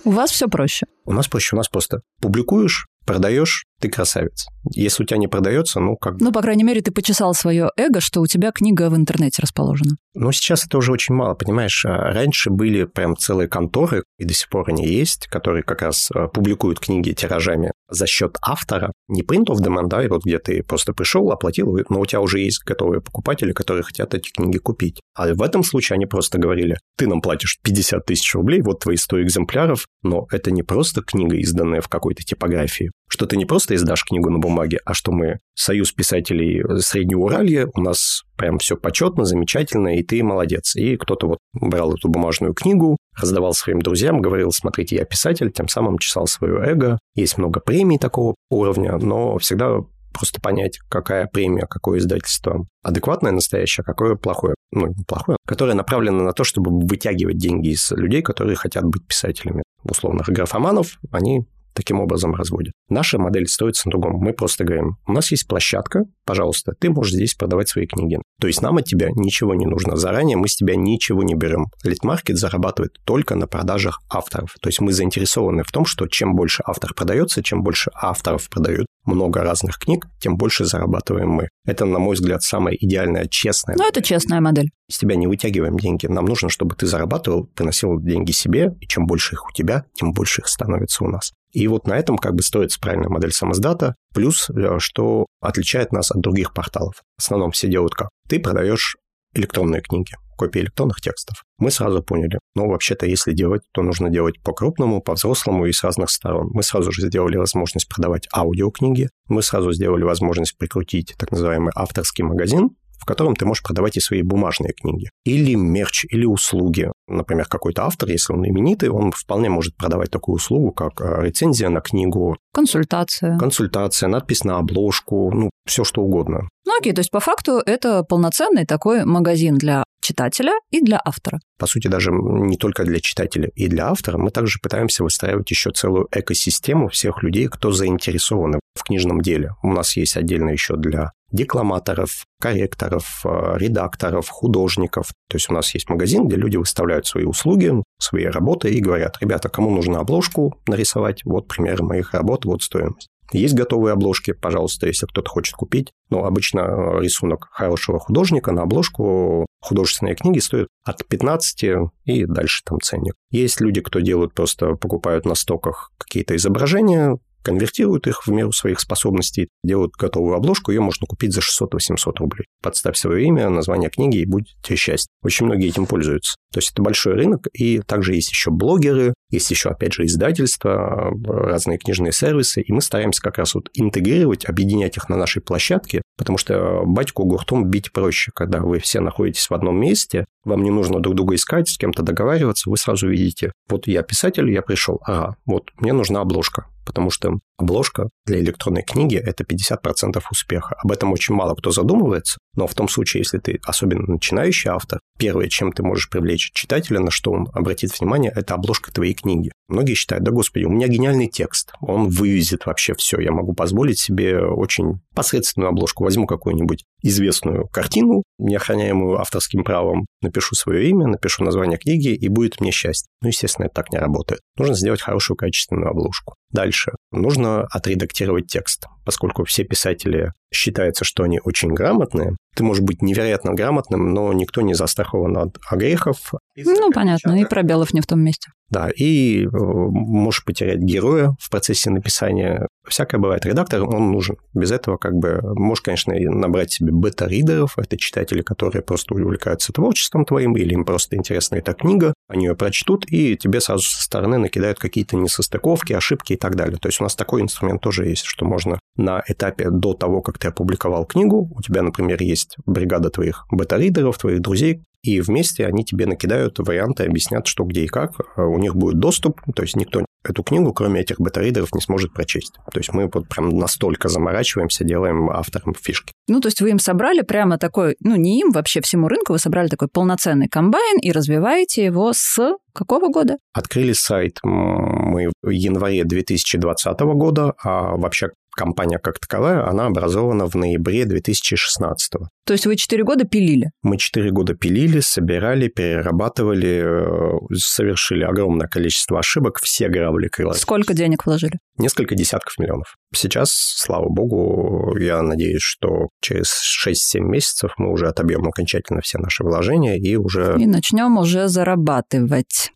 У 0.04 0.12
вас 0.12 0.32
все 0.32 0.48
проще. 0.48 0.86
У 1.06 1.14
нас 1.14 1.28
проще, 1.28 1.56
у 1.56 1.58
нас 1.58 1.68
просто 1.68 2.02
публикуешь, 2.22 2.88
продаешь, 3.08 3.64
ты 3.80 3.90
красавец. 3.90 4.48
Если 4.76 5.04
у 5.04 5.06
тебя 5.06 5.18
не 5.18 5.28
продается, 5.28 5.80
ну 5.80 5.96
как... 5.96 6.20
Ну, 6.20 6.32
по 6.32 6.42
крайней 6.42 6.64
мере, 6.64 6.82
ты 6.82 6.92
почесал 6.92 7.34
свое 7.34 7.70
эго, 7.78 8.02
что 8.02 8.22
у 8.22 8.28
тебя 8.28 8.52
книга 8.52 8.90
в 8.90 8.96
интернете 8.96 9.42
расположена. 9.42 9.98
Ну, 10.14 10.32
сейчас 10.32 10.66
это 10.66 10.78
уже 10.80 10.92
очень 10.92 11.14
мало, 11.14 11.36
понимаешь? 11.36 11.86
А 11.86 12.12
раньше 12.12 12.50
были 12.50 12.86
прям 12.86 13.16
целые 13.16 13.48
конторы, 13.48 14.04
и 14.18 14.26
до 14.26 14.34
сих 14.34 14.50
пор 14.50 14.70
они 14.70 14.86
есть, 14.86 15.28
которые 15.28 15.64
как 15.64 15.84
раз 15.84 16.10
а, 16.14 16.28
публикуют 16.28 16.80
книги 16.80 17.12
тиражами 17.12 17.72
за 17.90 18.08
счет 18.08 18.36
автора. 18.42 18.92
Не 19.08 19.22
print 19.22 19.46
of 19.46 19.58
demand, 19.64 19.88
да, 19.88 20.04
и 20.04 20.08
вот 20.08 20.26
где 20.26 20.40
ты 20.40 20.64
просто 20.64 20.94
пришел, 20.94 21.32
оплатил, 21.32 21.78
но 21.90 22.00
у 22.00 22.06
тебя 22.06 22.22
уже 22.22 22.40
есть 22.40 22.64
готовые 22.66 23.02
покупатели, 23.02 23.54
которые 23.54 23.84
хотят 23.84 24.14
эти 24.16 24.32
книги 24.32 24.58
купить. 24.58 25.00
А 25.16 25.34
в 25.34 25.42
этом 25.42 25.64
случае 25.64 25.96
они 25.96 26.08
просто 26.08 26.40
говорили, 26.40 26.78
ты 26.98 27.08
нам 27.08 27.22
платишь 27.22 27.60
50 27.64 28.06
тысяч 28.06 28.34
рублей, 28.34 28.62
вот 28.62 28.80
твои 28.80 28.98
100 28.98 29.22
экземпляров, 29.22 29.86
но 30.02 30.26
это 30.32 30.50
не 30.52 30.64
просто 30.64 31.02
книга, 31.02 31.38
изданная 31.38 31.82
в 31.82 31.88
какой-то 31.88 32.24
типографии, 32.24 32.92
что 33.10 33.26
ты 33.26 33.38
не 33.38 33.46
просто 33.46 33.76
издашь 33.76 34.04
книгу 34.06 34.30
на 34.30 34.40
бумаге, 34.40 34.80
а 34.86 34.94
что 34.94 35.12
мы 35.12 35.40
союз 35.54 35.92
писателей 35.92 36.64
Среднего 36.80 37.22
Уралья, 37.22 37.70
у 37.74 37.82
нас 37.82 38.24
прям 38.36 38.60
все 38.60 38.76
почетно, 38.76 39.26
замечательно, 39.26 39.96
и 39.96 40.04
ты 40.04 40.24
молодец. 40.24 40.76
И 40.76 40.98
кто-то 40.98 41.28
вот 41.28 41.38
брал 41.54 41.94
эту 41.94 42.10
бумажную 42.10 42.54
книгу, 42.54 42.98
раздавал 43.20 43.54
своим 43.54 43.82
друзьям, 43.82 44.22
говорил, 44.22 44.52
смотрите, 44.52 44.96
я 44.96 45.06
писатель, 45.06 45.52
тем 45.52 45.68
самым 45.68 45.98
чесал 45.98 46.28
свое 46.28 46.60
эго. 46.64 47.00
Есть 47.16 47.38
много 47.38 47.60
премий 47.60 47.98
такого 47.98 48.36
уровня, 48.50 48.98
но 48.98 49.38
всегда 49.38 49.80
просто 50.14 50.42
понять, 50.42 50.80
какая 50.90 51.28
премия, 51.28 51.68
какое 51.68 52.00
издательство 52.00 52.66
адекватное, 52.84 53.32
настоящее, 53.32 53.84
а 53.84 53.86
какое 53.86 54.16
плохое. 54.16 54.56
Ну, 54.72 54.94
плохое, 55.08 55.38
которое 55.46 55.74
направлено 55.74 56.24
на 56.24 56.34
то, 56.34 56.44
чтобы 56.44 56.72
вытягивать 56.88 57.38
деньги 57.38 57.70
из 57.70 57.92
людей, 57.92 58.22
которые 58.22 58.56
хотят 58.56 58.84
быть 58.84 59.06
писателями. 59.08 59.64
Условных 59.84 60.28
графоманов, 60.28 61.00
они 61.12 61.46
таким 61.78 62.00
образом 62.00 62.34
разводят. 62.34 62.74
Наша 62.90 63.20
модель 63.20 63.48
строится 63.48 63.88
на 63.88 63.92
другом. 63.92 64.16
Мы 64.16 64.34
просто 64.34 64.64
говорим, 64.64 64.98
у 65.06 65.14
нас 65.14 65.32
есть 65.32 65.48
площадка, 65.48 66.06
пожалуйста, 66.26 66.74
ты 66.80 66.90
можешь 66.90 67.14
здесь 67.14 67.36
продавать 67.36 67.70
свои 67.70 67.86
книги. 67.86 68.18
То 68.42 68.48
есть 68.48 68.62
нам 68.62 68.78
от 68.78 68.86
тебя 68.86 69.10
ничего 69.16 69.54
не 69.54 69.66
нужно. 69.66 69.96
Заранее 69.96 70.38
мы 70.38 70.48
с 70.48 70.56
тебя 70.56 70.76
ничего 70.76 71.24
не 71.24 71.36
берем. 71.36 71.68
Литмаркет 71.84 72.38
зарабатывает 72.38 72.98
только 73.06 73.36
на 73.36 73.48
продажах 73.48 74.02
авторов. 74.10 74.56
То 74.60 74.70
есть 74.70 74.82
мы 74.82 74.92
заинтересованы 74.92 75.64
в 75.64 75.72
том, 75.72 75.86
что 75.86 76.08
чем 76.08 76.36
больше 76.36 76.64
автор 76.66 76.94
продается, 76.94 77.44
чем 77.44 77.64
больше 77.64 77.92
авторов 77.94 78.50
продают 78.50 78.88
много 79.08 79.42
разных 79.42 79.80
книг, 79.80 80.08
тем 80.20 80.38
больше 80.38 80.66
зарабатываем 80.66 81.30
мы. 81.30 81.50
Это, 81.66 81.86
на 81.86 82.00
мой 82.00 82.16
взгляд, 82.16 82.44
самая 82.44 82.76
идеальная, 82.76 83.28
честная. 83.28 83.76
Ну, 83.78 83.88
это 83.88 84.02
честная 84.02 84.42
модель. 84.42 84.70
С 84.90 84.98
тебя 84.98 85.16
не 85.16 85.28
вытягиваем 85.28 85.78
деньги. 85.78 86.06
Нам 86.08 86.26
нужно, 86.26 86.50
чтобы 86.50 86.76
ты 86.76 86.86
зарабатывал, 86.86 87.46
приносил 87.46 88.00
деньги 88.00 88.32
себе, 88.32 88.76
и 88.80 88.88
чем 88.88 89.06
больше 89.06 89.36
их 89.36 89.48
у 89.48 89.52
тебя, 89.52 89.86
тем 89.94 90.14
больше 90.14 90.42
их 90.42 90.48
становится 90.48 91.04
у 91.04 91.08
нас. 91.08 91.32
И 91.54 91.68
вот 91.68 91.88
на 91.88 91.98
этом 91.98 92.18
как 92.18 92.36
бы 92.36 92.44
строится 92.44 92.80
правильная 92.80 93.10
модель 93.10 93.32
самоздата, 93.32 93.96
плюс, 94.14 94.50
э, 94.50 94.78
что 94.80 95.26
отличает 95.42 95.92
нас 95.92 96.12
от 96.12 96.20
других 96.22 96.54
порталов. 96.54 96.96
В 97.18 97.24
основном 97.24 97.52
все 97.52 97.68
делают 97.68 97.96
как? 97.96 98.10
Ты 98.30 98.40
продаешь 98.40 98.98
электронные 99.34 99.82
книги, 99.82 100.14
копии 100.38 100.60
электронных 100.60 101.02
текстов. 101.02 101.44
Мы 101.60 101.72
сразу 101.72 102.02
поняли, 102.02 102.40
ну, 102.56 102.70
вообще-то, 102.70 103.06
если 103.06 103.34
делать, 103.34 103.64
то 103.74 103.82
нужно 103.82 104.10
делать 104.10 104.42
по-крупному, 104.42 105.02
по-взрослому 105.02 105.66
и 105.66 105.74
с 105.74 105.84
разных 105.84 106.10
сторон. 106.10 106.50
Мы 106.54 106.64
сразу 106.64 106.92
же 106.92 107.08
сделали 107.08 107.38
возможность 107.38 107.90
продавать 107.90 108.28
аудиокниги, 108.34 109.10
мы 109.28 109.42
сразу 109.42 109.74
сделали 109.74 110.04
возможность 110.04 110.58
прикрутить 110.58 111.16
так 111.18 111.32
называемый 111.32 111.74
авторский 111.76 112.24
магазин, 112.24 112.70
в 112.98 113.06
котором 113.06 113.36
ты 113.36 113.46
можешь 113.46 113.64
продавать 113.64 113.98
и 113.98 114.00
свои 114.00 114.22
бумажные 114.22 114.74
книги. 114.74 115.10
Или 115.24 115.56
мерч, 115.56 116.06
или 116.10 116.26
услуги. 116.26 116.92
Например, 117.08 117.46
какой-то 117.46 117.86
автор, 117.86 118.10
если 118.10 118.34
он 118.34 118.46
именитый, 118.46 118.90
он 118.90 119.12
вполне 119.12 119.50
может 119.50 119.76
продавать 119.78 120.12
такую 120.12 120.36
услугу, 120.36 120.72
как 120.72 121.00
э, 121.00 121.24
рецензия 121.24 121.70
на 121.70 121.80
книгу. 121.80 122.38
Консультация. 122.54 123.38
Консультация, 123.38 124.10
надпись 124.10 124.44
на 124.44 124.58
обложку, 124.58 125.32
ну, 125.32 125.50
все 125.66 125.84
что 125.84 126.02
угодно. 126.02 126.50
Ну 126.66 126.78
окей, 126.78 126.94
то 126.94 127.00
есть 127.00 127.12
по 127.12 127.20
факту 127.20 127.62
это 127.66 128.04
полноценный 128.04 128.66
такой 128.66 129.06
магазин 129.06 129.56
для 129.58 129.84
читателя 130.08 130.54
и 130.72 130.82
для 130.82 131.02
автора. 131.04 131.40
По 131.60 131.68
сути, 131.68 131.88
даже 131.88 132.12
не 132.12 132.58
только 132.58 132.86
для 132.86 133.00
читателя 133.00 133.50
и 133.56 133.68
для 133.68 133.90
автора, 133.90 134.18
мы 134.18 134.32
также 134.32 134.60
пытаемся 134.62 135.04
выстраивать 135.04 135.52
еще 135.52 135.72
целую 135.72 136.08
экосистему 136.12 136.88
всех 136.88 137.24
людей, 137.24 137.48
кто 137.48 137.72
заинтересованы 137.72 138.60
в 138.76 138.84
книжном 138.84 139.22
деле. 139.22 139.52
У 139.64 139.74
нас 139.74 139.98
есть 139.98 140.16
отдельно 140.16 140.52
еще 140.52 140.78
для 140.78 141.12
декламаторов, 141.32 142.24
корректоров, 142.40 143.22
э, 143.26 143.58
редакторов, 143.58 144.30
художников. 144.30 145.08
То 145.30 145.36
есть 145.36 145.50
у 145.50 145.54
нас 145.54 145.74
есть 145.74 145.90
магазин, 145.90 146.28
где 146.28 146.38
люди 146.38 146.56
выставляют 146.56 147.06
свои 147.06 147.26
услуги, 147.26 147.74
свои 148.00 148.26
работы 148.26 148.70
и 148.70 148.80
говорят, 148.80 149.18
ребята, 149.20 149.50
кому 149.50 149.72
нужно 149.72 150.00
обложку 150.00 150.58
нарисовать, 150.68 151.26
вот 151.26 151.48
примеры 151.50 151.84
моих 151.84 152.14
работ, 152.14 152.46
вот 152.46 152.64
стоимость. 152.64 153.10
Есть 153.32 153.56
готовые 153.56 153.94
обложки, 153.94 154.32
пожалуйста, 154.34 154.88
если 154.88 155.06
кто-то 155.06 155.30
хочет 155.30 155.56
купить. 155.56 155.92
Но 156.10 156.24
обычно 156.24 156.60
э, 156.60 157.02
рисунок 157.02 157.50
хорошего 157.52 158.00
художника 158.00 158.52
на 158.52 158.64
обложку 158.64 159.46
художественные 159.60 160.16
книги 160.16 160.40
стоят 160.40 160.68
от 160.86 161.06
15 161.06 161.64
и 162.06 162.26
дальше 162.26 162.62
там 162.66 162.80
ценник. 162.80 163.16
Есть 163.32 163.60
люди, 163.60 163.82
кто 163.82 164.00
делают 164.00 164.34
просто, 164.34 164.76
покупают 164.76 165.26
на 165.26 165.36
стоках 165.36 165.92
какие-то 165.98 166.36
изображения, 166.36 167.18
конвертируют 167.42 168.08
их 168.08 168.26
в 168.26 168.32
меру 168.32 168.52
своих 168.52 168.80
способностей, 168.80 169.50
делают 169.64 169.94
готовую 169.94 170.36
обложку, 170.36 170.72
ее 170.72 170.82
можно 170.82 171.08
купить 171.08 171.34
за 171.34 171.42
600-800 171.42 172.18
рублей. 172.18 172.46
Подставь 172.62 172.98
свое 172.98 173.26
имя, 173.26 173.50
название 173.50 173.90
книги, 173.90 174.18
и 174.18 174.26
будет 174.26 174.48
тебе 174.64 174.76
счастье. 174.76 175.10
Очень 175.24 175.46
многие 175.46 175.70
этим 175.70 175.86
пользуются. 175.86 176.36
То 176.54 176.60
есть 176.60 176.72
это 176.72 176.82
большой 176.82 177.14
рынок, 177.14 177.48
и 177.54 177.80
также 177.80 178.16
есть 178.16 178.32
еще 178.32 178.52
блогеры, 178.52 179.14
есть 179.30 179.52
еще, 179.52 179.70
опять 179.70 179.94
же, 179.94 180.06
издательства, 180.06 181.14
разные 181.26 181.78
книжные 181.78 182.14
сервисы, 182.14 182.62
и 182.62 182.72
мы 182.72 182.82
стараемся 182.82 183.22
как 183.22 183.38
раз 183.38 183.56
вот 183.56 183.70
интегрировать, 183.74 184.46
объединять 184.46 184.98
их 184.98 185.10
на 185.10 185.18
нашей 185.18 185.42
площадке, 185.42 186.02
потому 186.18 186.38
что 186.38 186.84
батьку 186.86 187.26
гуртом 187.26 187.70
бить 187.70 187.92
проще, 187.92 188.32
когда 188.34 188.60
вы 188.60 188.80
все 188.80 189.02
находитесь 189.02 189.50
в 189.50 189.54
одном 189.54 189.80
месте, 189.80 190.26
вам 190.46 190.64
не 190.64 190.72
нужно 190.72 191.00
друг 191.00 191.16
друга 191.16 191.36
искать, 191.36 191.70
с 191.70 191.78
кем-то 191.78 192.04
договариваться, 192.04 192.70
вы 192.70 192.78
сразу 192.78 193.10
видите, 193.10 193.52
вот 193.70 193.88
я 193.88 194.02
писатель, 194.02 194.50
я 194.50 194.62
пришел, 194.62 195.00
ага, 195.06 195.36
вот 195.46 195.72
мне 195.78 195.94
нужна 195.94 196.22
обложка, 196.22 196.68
потому 196.88 197.10
что 197.12 197.40
обложка 197.58 198.10
для 198.26 198.40
электронной 198.40 198.84
книги– 198.84 199.16
это 199.16 199.44
50% 199.44 200.22
успеха. 200.32 200.76
Об 200.84 200.92
этом 200.92 201.12
очень 201.12 201.36
мало 201.36 201.56
кто 201.56 201.72
задумывается, 201.72 202.38
но 202.56 202.68
в 202.68 202.74
том 202.74 202.88
случае, 202.88 203.22
если 203.22 203.40
ты 203.40 203.60
особенно 203.64 204.06
начинающий 204.08 204.70
автор, 204.70 205.00
первое, 205.18 205.48
чем 205.48 205.72
ты 205.72 205.84
можешь 205.84 206.10
привлечь 206.10 206.52
читателя, 206.54 207.00
на 207.00 207.12
что 207.12 207.32
он 207.32 207.50
обратит 207.54 208.00
внимание, 208.00 208.32
это 208.34 208.54
обложка 208.54 208.94
твоей 208.94 209.14
книги. 209.14 209.52
Многие 209.68 209.96
считают, 209.96 210.24
да 210.24 210.32
господи, 210.32 210.66
у 210.66 210.70
меня 210.70 210.88
гениальный 210.88 211.28
текст, 211.28 211.74
он 211.82 212.10
вывезет 212.10 212.66
вообще 212.66 212.94
все, 212.96 213.20
я 213.20 213.32
могу 213.32 213.54
позволить 213.54 214.00
себе 214.00 214.40
очень 214.40 215.00
посредственную 215.14 215.70
обложку. 215.70 216.04
Возьму 216.04 216.28
какую-нибудь 216.28 216.86
известную 217.02 217.68
картину, 217.68 218.24
неохраняемую 218.38 219.20
авторским 219.20 219.64
правом, 219.64 220.06
напишу 220.22 220.56
свое 220.56 220.90
имя, 220.90 221.08
напишу 221.08 221.44
название 221.44 221.80
книги, 221.80 222.10
и 222.10 222.28
будет 222.28 222.62
мне 222.62 222.72
счастье. 222.72 223.08
Ну, 223.22 223.30
естественно, 223.30 223.66
это 223.66 223.76
так 223.76 223.92
не 223.92 223.98
работает. 223.98 224.42
Нужно 224.58 224.76
сделать 224.76 225.02
хорошую 225.02 225.38
качественную 225.38 225.90
обложку. 225.90 226.36
Дальше. 226.52 226.94
Нужно 227.12 227.47
отредактировать 227.72 228.48
текст. 228.48 228.86
Поскольку 229.08 229.46
все 229.46 229.64
писатели 229.64 230.34
считается, 230.54 231.06
что 231.06 231.24
они 231.24 231.40
очень 231.42 231.70
грамотные, 231.70 232.36
ты 232.58 232.66
можешь 232.66 232.84
быть 232.84 233.02
невероятно 233.02 233.54
грамотным, 233.54 234.14
но 234.14 234.34
никто 234.34 234.60
не 234.60 234.74
застрахован 234.74 235.38
от 235.38 235.58
огрехов. 235.70 236.34
Ну, 236.58 236.92
понятно, 236.92 237.40
и 237.40 237.46
пробелов 237.46 237.94
не 237.94 238.02
в 238.02 238.06
том 238.06 238.20
месте. 238.20 238.50
Да, 238.70 238.90
и 238.90 239.46
э, 239.46 239.48
можешь 239.50 240.44
потерять 240.44 240.80
героя 240.80 241.34
в 241.40 241.50
процессе 241.50 241.90
написания. 241.90 242.68
Всякое 242.86 243.18
бывает. 243.18 243.46
Редактор, 243.46 243.84
он 243.84 244.12
нужен. 244.12 244.38
Без 244.54 244.72
этого 244.72 244.98
как 244.98 245.14
бы 245.14 245.40
можешь, 245.42 245.84
конечно, 245.84 246.14
набрать 246.14 246.74
себе 246.74 246.92
бета-ридеров. 246.92 247.78
Это 247.78 247.98
читатели, 247.98 248.42
которые 248.42 248.82
просто 248.82 249.14
увлекаются 249.14 249.72
творчеством 249.72 250.26
твоим, 250.26 250.58
или 250.58 250.74
им 250.74 250.84
просто 250.84 251.16
интересна 251.16 251.56
эта 251.56 251.74
книга. 251.74 252.14
Они 252.28 252.46
ее 252.46 252.56
прочтут, 252.56 253.06
и 253.10 253.38
тебе 253.38 253.62
сразу 253.62 253.84
со 253.84 254.04
стороны 254.04 254.38
накидают 254.38 254.80
какие-то 254.80 255.16
несостыковки, 255.16 255.94
ошибки 255.94 256.34
и 256.34 256.38
так 256.38 256.56
далее. 256.56 256.78
То 256.78 256.90
есть 256.90 257.00
у 257.00 257.04
нас 257.04 257.16
такой 257.16 257.42
инструмент 257.42 257.82
тоже 257.82 258.06
есть, 258.06 258.26
что 258.26 258.46
можно 258.46 258.80
на 258.98 259.24
этапе 259.28 259.70
до 259.70 259.94
того, 259.94 260.22
как 260.22 260.38
ты 260.38 260.48
опубликовал 260.48 261.06
книгу, 261.06 261.50
у 261.56 261.62
тебя, 261.62 261.82
например, 261.82 262.22
есть 262.22 262.58
бригада 262.66 263.10
твоих 263.10 263.46
бета-ридеров, 263.52 264.18
твоих 264.18 264.42
друзей, 264.42 264.84
и 265.04 265.22
вместе 265.22 265.66
они 265.66 265.86
тебе 265.86 266.06
накидают 266.06 266.60
варианты, 266.60 267.04
объяснят, 267.04 267.48
что, 267.48 267.64
где 267.64 267.84
и 267.84 267.88
как. 267.88 268.12
А 268.36 268.44
у 268.44 268.58
них 268.58 268.76
будет 268.76 269.00
доступ, 269.00 269.40
то 269.56 269.62
есть 269.62 269.76
никто 269.76 270.06
эту 270.24 270.44
книгу, 270.44 270.74
кроме 270.74 271.02
этих 271.02 271.20
бета-ридеров, 271.20 271.74
не 271.74 271.82
сможет 271.82 272.14
прочесть. 272.14 272.56
То 272.72 272.80
есть 272.80 272.92
мы 272.92 273.10
вот 273.12 273.30
прям 273.30 273.50
настолько 273.50 274.10
заморачиваемся, 274.10 274.84
делаем 274.84 275.30
авторам 275.30 275.74
фишки. 275.74 276.12
Ну, 276.28 276.42
то 276.42 276.48
есть 276.48 276.60
вы 276.62 276.72
им 276.72 276.80
собрали 276.80 277.22
прямо 277.22 277.58
такой, 277.58 277.96
ну, 278.02 278.16
не 278.16 278.42
им, 278.42 278.52
вообще 278.52 278.82
всему 278.82 279.08
рынку, 279.08 279.34
вы 279.34 279.40
собрали 279.40 279.70
такой 279.70 279.88
полноценный 279.88 280.50
комбайн 280.50 280.98
и 281.00 281.12
развиваете 281.12 281.86
его 281.86 282.12
с 282.14 282.58
какого 282.74 283.08
года? 283.10 283.38
Открыли 283.54 283.94
сайт 283.94 284.40
мы 284.44 285.32
в 285.42 285.50
январе 285.50 286.04
2020 286.04 287.00
года, 287.00 287.54
а 287.64 287.96
вообще 287.96 288.30
компания 288.58 288.98
как 288.98 289.20
таковая, 289.20 289.68
она 289.68 289.86
образована 289.86 290.48
в 290.48 290.56
ноябре 290.56 291.06
2016. 291.06 292.14
То 292.46 292.54
есть 292.54 292.66
вы 292.66 292.76
4 292.76 293.04
года 293.04 293.26
пилили? 293.26 293.72
Мы 293.84 293.98
4 293.98 294.32
года 294.32 294.56
пилили, 294.56 295.00
собирали, 295.00 295.68
перерабатывали, 295.68 296.84
э, 296.84 297.56
совершили 297.56 298.24
огромное 298.24 298.68
количество 298.68 299.20
ошибок, 299.20 299.60
все 299.62 299.88
грабли 299.88 300.28
крыла. 300.28 300.54
Сколько 300.54 300.94
денег 300.94 301.26
вложили? 301.26 301.60
Несколько 301.78 302.16
десятков 302.16 302.58
миллионов. 302.58 302.96
Сейчас, 303.14 303.52
слава 303.52 304.10
богу, 304.10 304.98
я 305.00 305.22
надеюсь, 305.22 305.62
что 305.62 306.10
через 306.22 306.52
6-7 306.86 307.20
месяцев 307.20 307.72
мы 307.78 307.92
уже 307.92 308.08
отобьем 308.08 308.48
окончательно 308.48 309.02
все 309.02 309.18
наши 309.20 309.44
вложения 309.44 309.98
и 309.98 310.16
уже... 310.16 310.56
И 310.58 310.66
начнем 310.66 311.18
уже 311.18 311.48
зарабатывать. 311.48 312.72